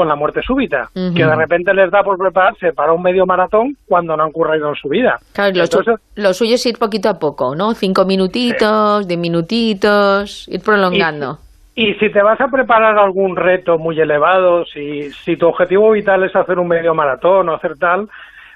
con 0.00 0.08
la 0.08 0.16
muerte 0.16 0.40
súbita, 0.40 0.88
que 0.94 1.26
de 1.26 1.36
repente 1.36 1.74
les 1.74 1.90
da 1.90 2.02
por 2.02 2.16
prepararse 2.16 2.72
para 2.72 2.90
un 2.94 3.02
medio 3.02 3.26
maratón 3.26 3.76
cuando 3.86 4.16
no 4.16 4.22
han 4.22 4.30
ocurrido 4.30 4.70
en 4.70 4.74
su 4.74 4.88
vida. 4.88 5.18
Claro, 5.34 5.52
lo, 6.14 6.32
suyo 6.32 6.54
es 6.54 6.64
ir 6.64 6.78
poquito 6.78 7.10
a 7.10 7.18
poco, 7.18 7.54
¿no? 7.54 7.74
Cinco 7.74 8.06
minutitos, 8.06 9.06
diez 9.06 9.20
minutitos, 9.20 10.48
ir 10.48 10.62
prolongando. 10.62 11.38
Y, 11.74 11.92
si 11.96 12.10
te 12.10 12.22
vas 12.22 12.40
a 12.40 12.48
preparar 12.48 12.98
algún 12.98 13.36
reto 13.36 13.76
muy 13.76 14.00
elevado, 14.00 14.64
si, 14.64 15.10
si 15.10 15.36
tu 15.36 15.48
objetivo 15.48 15.90
vital 15.90 16.24
es 16.24 16.34
hacer 16.34 16.58
un 16.58 16.68
medio 16.68 16.94
maratón 16.94 17.50
o 17.50 17.54
hacer 17.54 17.76
tal, 17.76 18.08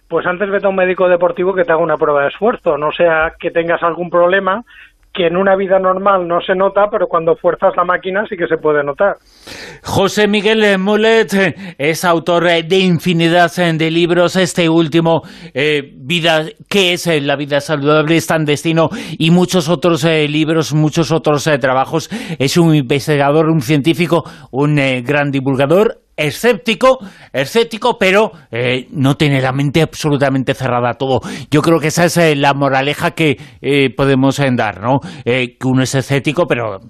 pues 0.09 0.27
antes 0.27 0.49
vete 0.49 0.65
a 0.65 0.71
un 0.71 0.77
médico 0.77 1.11
deportivo 1.11 1.55
que 1.55 1.65
te 1.65 1.73
haga 1.73 1.83
una 1.83 1.99
prueba 1.99 2.23
de 2.23 2.29
esfuerzo, 2.29 2.79
no 2.79 2.91
sea 2.91 3.35
que 3.39 3.51
tengas 3.51 3.83
algún 3.83 4.09
problema 4.09 4.65
que 5.15 5.29
en 5.29 5.37
una 5.37 5.55
vida 5.55 5.79
normal 5.79 6.27
no 6.27 6.41
se 6.41 6.57
nota, 6.57 6.89
pero 6.91 7.07
cuando 7.07 7.37
fuerzas 7.37 7.73
la 7.77 7.85
máquina 7.85 8.25
sí 8.29 8.37
que 8.37 8.49
se 8.49 8.57
puede 8.57 8.83
notar. 8.83 9.17
José 9.85 10.27
Miguel 10.27 10.79
Molet 10.79 11.55
es 11.79 12.05
autor 12.05 12.45
de 12.45 12.79
infinidad 12.79 13.53
de 13.55 13.91
libros. 13.91 14.35
Este 14.35 14.69
último, 14.69 15.23
eh, 15.55 15.93
vida, 15.97 16.47
¿qué 16.69 16.95
es 16.95 17.07
la 17.23 17.37
vida 17.37 17.61
saludable? 17.61 18.17
Es 18.17 18.27
tan 18.27 18.45
destino 18.45 18.89
y 19.17 19.31
muchos 19.31 19.69
otros 19.69 20.05
eh, 20.05 20.27
libros, 20.27 20.75
muchos 20.75 21.13
otros 21.13 21.47
eh, 21.47 21.59
trabajos. 21.59 22.11
Es 22.39 22.57
un 22.57 22.75
investigador, 22.75 23.49
un 23.49 23.61
científico, 23.61 24.25
un 24.51 24.77
gran 25.05 25.31
divulgador 25.31 26.04
escéptico, 26.17 26.99
escéptico, 27.33 27.97
pero 27.99 28.31
eh, 28.51 28.87
no 28.91 29.17
tiene 29.17 29.41
la 29.41 29.53
mente 29.53 29.83
absolutamente 29.83 30.55
cerrada 30.55 30.91
a 30.91 30.95
todo. 30.95 31.21
Yo 31.51 31.61
creo 31.61 31.79
que 31.79 31.89
esa 31.89 32.05
es 32.05 32.17
eh, 32.17 32.37
la 32.37 32.55
moraleja 32.55 33.13
que 33.13 33.37
eh, 33.61 33.95
podemos 33.95 34.41
dar, 34.57 34.81
¿no? 34.81 35.01
que 35.25 35.57
uno 35.65 35.83
es 35.83 35.95
escéptico, 35.95 36.47
pero 36.47 36.81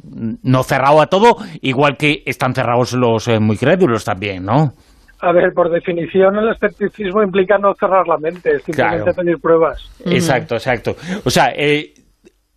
no 0.42 0.62
cerrado 0.62 1.00
a 1.00 1.06
todo, 1.06 1.36
igual 1.62 1.96
que 1.96 2.22
están 2.26 2.54
cerrados 2.54 2.92
los 2.94 3.28
muy 3.40 3.56
crédulos 3.56 4.04
también, 4.04 4.44
¿no? 4.44 4.72
A 5.20 5.32
ver, 5.32 5.52
por 5.54 5.70
definición 5.70 6.36
el 6.36 6.50
escepticismo 6.50 7.22
implica 7.22 7.56
no 7.58 7.72
cerrar 7.74 8.06
la 8.06 8.18
mente, 8.18 8.58
simplemente 8.60 9.12
pedir 9.14 9.36
pruebas. 9.40 9.78
Exacto, 10.04 10.56
exacto. 10.56 10.96
O 11.24 11.30
sea, 11.30 11.52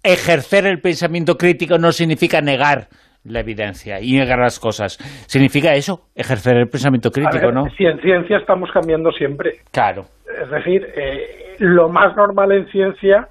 ejercer 0.03 0.65
el 0.65 0.79
pensamiento 0.81 1.37
crítico 1.37 1.77
no 1.77 1.91
significa 1.91 2.41
negar 2.41 2.87
la 3.27 3.41
evidencia 3.41 3.99
y 4.01 4.17
negar 4.17 4.39
las 4.39 4.59
cosas. 4.59 4.97
¿Significa 5.27 5.73
eso? 5.75 6.01
Ejercer 6.15 6.57
el 6.57 6.67
pensamiento 6.67 7.11
crítico, 7.11 7.51
¿no? 7.51 7.65
Si 7.77 7.85
en 7.85 7.99
ciencia 8.01 8.37
estamos 8.37 8.69
cambiando 8.71 9.11
siempre. 9.11 9.59
Claro. 9.71 10.05
Es 10.41 10.49
decir, 10.49 10.85
eh, 10.95 11.55
lo 11.59 11.89
más 11.89 12.15
normal 12.15 12.51
en 12.51 12.67
ciencia 12.67 13.27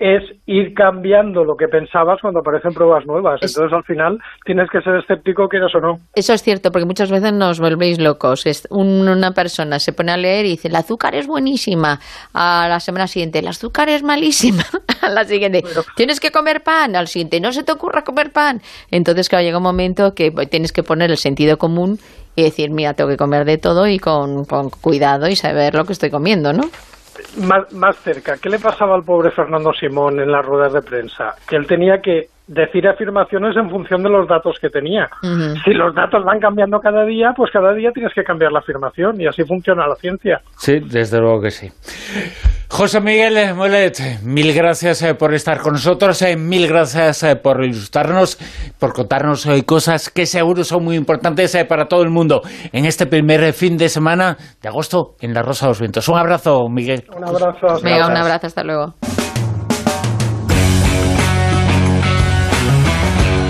es 0.00 0.22
ir 0.46 0.72
cambiando 0.72 1.44
lo 1.44 1.56
que 1.56 1.68
pensabas 1.68 2.18
cuando 2.22 2.40
aparecen 2.40 2.72
pruebas 2.72 3.04
nuevas. 3.04 3.38
Entonces, 3.42 3.70
al 3.70 3.84
final, 3.84 4.18
tienes 4.46 4.68
que 4.70 4.80
ser 4.80 4.96
escéptico, 4.96 5.46
quieras 5.46 5.74
o 5.74 5.80
no. 5.80 5.98
Eso 6.14 6.32
es 6.32 6.42
cierto, 6.42 6.72
porque 6.72 6.86
muchas 6.86 7.10
veces 7.10 7.34
nos 7.34 7.60
volvéis 7.60 8.00
locos. 8.00 8.44
una 8.70 9.32
persona 9.32 9.78
se 9.78 9.92
pone 9.92 10.12
a 10.12 10.16
leer 10.16 10.46
y 10.46 10.50
dice, 10.52 10.68
el 10.68 10.76
azúcar 10.76 11.14
es 11.14 11.26
buenísima. 11.26 12.00
A 12.32 12.66
la 12.66 12.80
semana 12.80 13.06
siguiente, 13.08 13.40
el 13.40 13.48
azúcar 13.48 13.90
es 13.90 14.02
malísima. 14.02 14.64
a 15.02 15.10
la 15.10 15.24
siguiente, 15.24 15.62
tienes 15.96 16.18
que 16.18 16.30
comer 16.30 16.62
pan. 16.62 16.96
Al 16.96 17.06
siguiente, 17.06 17.38
no 17.38 17.52
se 17.52 17.62
te 17.62 17.72
ocurra 17.72 18.02
comer 18.02 18.32
pan. 18.32 18.62
Entonces, 18.90 19.28
claro, 19.28 19.44
llega 19.44 19.58
un 19.58 19.64
momento 19.64 20.14
que 20.14 20.30
tienes 20.50 20.72
que 20.72 20.82
poner 20.82 21.10
el 21.10 21.18
sentido 21.18 21.58
común 21.58 21.98
y 22.36 22.42
decir, 22.44 22.70
mira, 22.70 22.94
tengo 22.94 23.10
que 23.10 23.18
comer 23.18 23.44
de 23.44 23.58
todo 23.58 23.86
y 23.86 23.98
con, 23.98 24.46
con 24.46 24.70
cuidado 24.70 25.28
y 25.28 25.36
saber 25.36 25.74
lo 25.74 25.84
que 25.84 25.92
estoy 25.92 26.08
comiendo, 26.08 26.54
¿no? 26.54 26.62
Más, 27.38 27.72
más 27.72 27.96
cerca, 27.96 28.36
¿qué 28.38 28.48
le 28.48 28.58
pasaba 28.58 28.94
al 28.94 29.04
pobre 29.04 29.30
Fernando 29.30 29.72
Simón 29.72 30.20
en 30.20 30.30
las 30.30 30.44
ruedas 30.44 30.72
de 30.72 30.82
prensa? 30.82 31.34
Que 31.48 31.56
él 31.56 31.66
tenía 31.66 32.00
que 32.00 32.28
decir 32.46 32.86
afirmaciones 32.88 33.56
en 33.56 33.70
función 33.70 34.02
de 34.02 34.10
los 34.10 34.26
datos 34.26 34.58
que 34.60 34.70
tenía. 34.70 35.08
Si 35.64 35.72
los 35.72 35.94
datos 35.94 36.24
van 36.24 36.40
cambiando 36.40 36.80
cada 36.80 37.04
día, 37.04 37.32
pues 37.36 37.50
cada 37.52 37.72
día 37.72 37.92
tienes 37.92 38.12
que 38.12 38.24
cambiar 38.24 38.50
la 38.50 38.58
afirmación 38.58 39.20
y 39.20 39.26
así 39.26 39.44
funciona 39.44 39.86
la 39.86 39.94
ciencia. 39.94 40.40
Sí, 40.58 40.80
desde 40.80 41.20
luego 41.20 41.42
que 41.42 41.50
sí. 41.52 41.70
José 42.70 43.00
Miguel 43.00 43.52
Molet, 43.56 44.22
mil 44.22 44.54
gracias 44.54 45.02
eh, 45.02 45.14
por 45.14 45.34
estar 45.34 45.58
con 45.58 45.72
nosotros, 45.72 46.22
eh, 46.22 46.36
mil 46.36 46.68
gracias 46.68 47.24
eh, 47.24 47.34
por 47.34 47.64
ilustrarnos, 47.64 48.38
por 48.78 48.92
contarnos 48.92 49.44
hoy 49.46 49.62
cosas 49.62 50.08
que 50.08 50.24
seguro 50.24 50.62
son 50.62 50.84
muy 50.84 50.94
importantes 50.94 51.56
para 51.68 51.86
todo 51.86 52.02
el 52.02 52.10
mundo 52.10 52.42
en 52.72 52.86
este 52.86 53.06
primer 53.06 53.52
fin 53.52 53.76
de 53.76 53.88
semana 53.88 54.38
de 54.62 54.68
agosto 54.68 55.16
en 55.20 55.34
La 55.34 55.42
Rosa 55.42 55.66
de 55.66 55.70
los 55.70 55.80
Vientos. 55.80 56.08
Un 56.08 56.18
abrazo, 56.18 56.68
Miguel. 56.70 57.04
Un 57.14 57.26
abrazo. 57.26 57.82
Venga, 57.82 58.06
un 58.06 58.16
abrazo, 58.16 58.46
hasta 58.46 58.62
luego. 58.62 58.94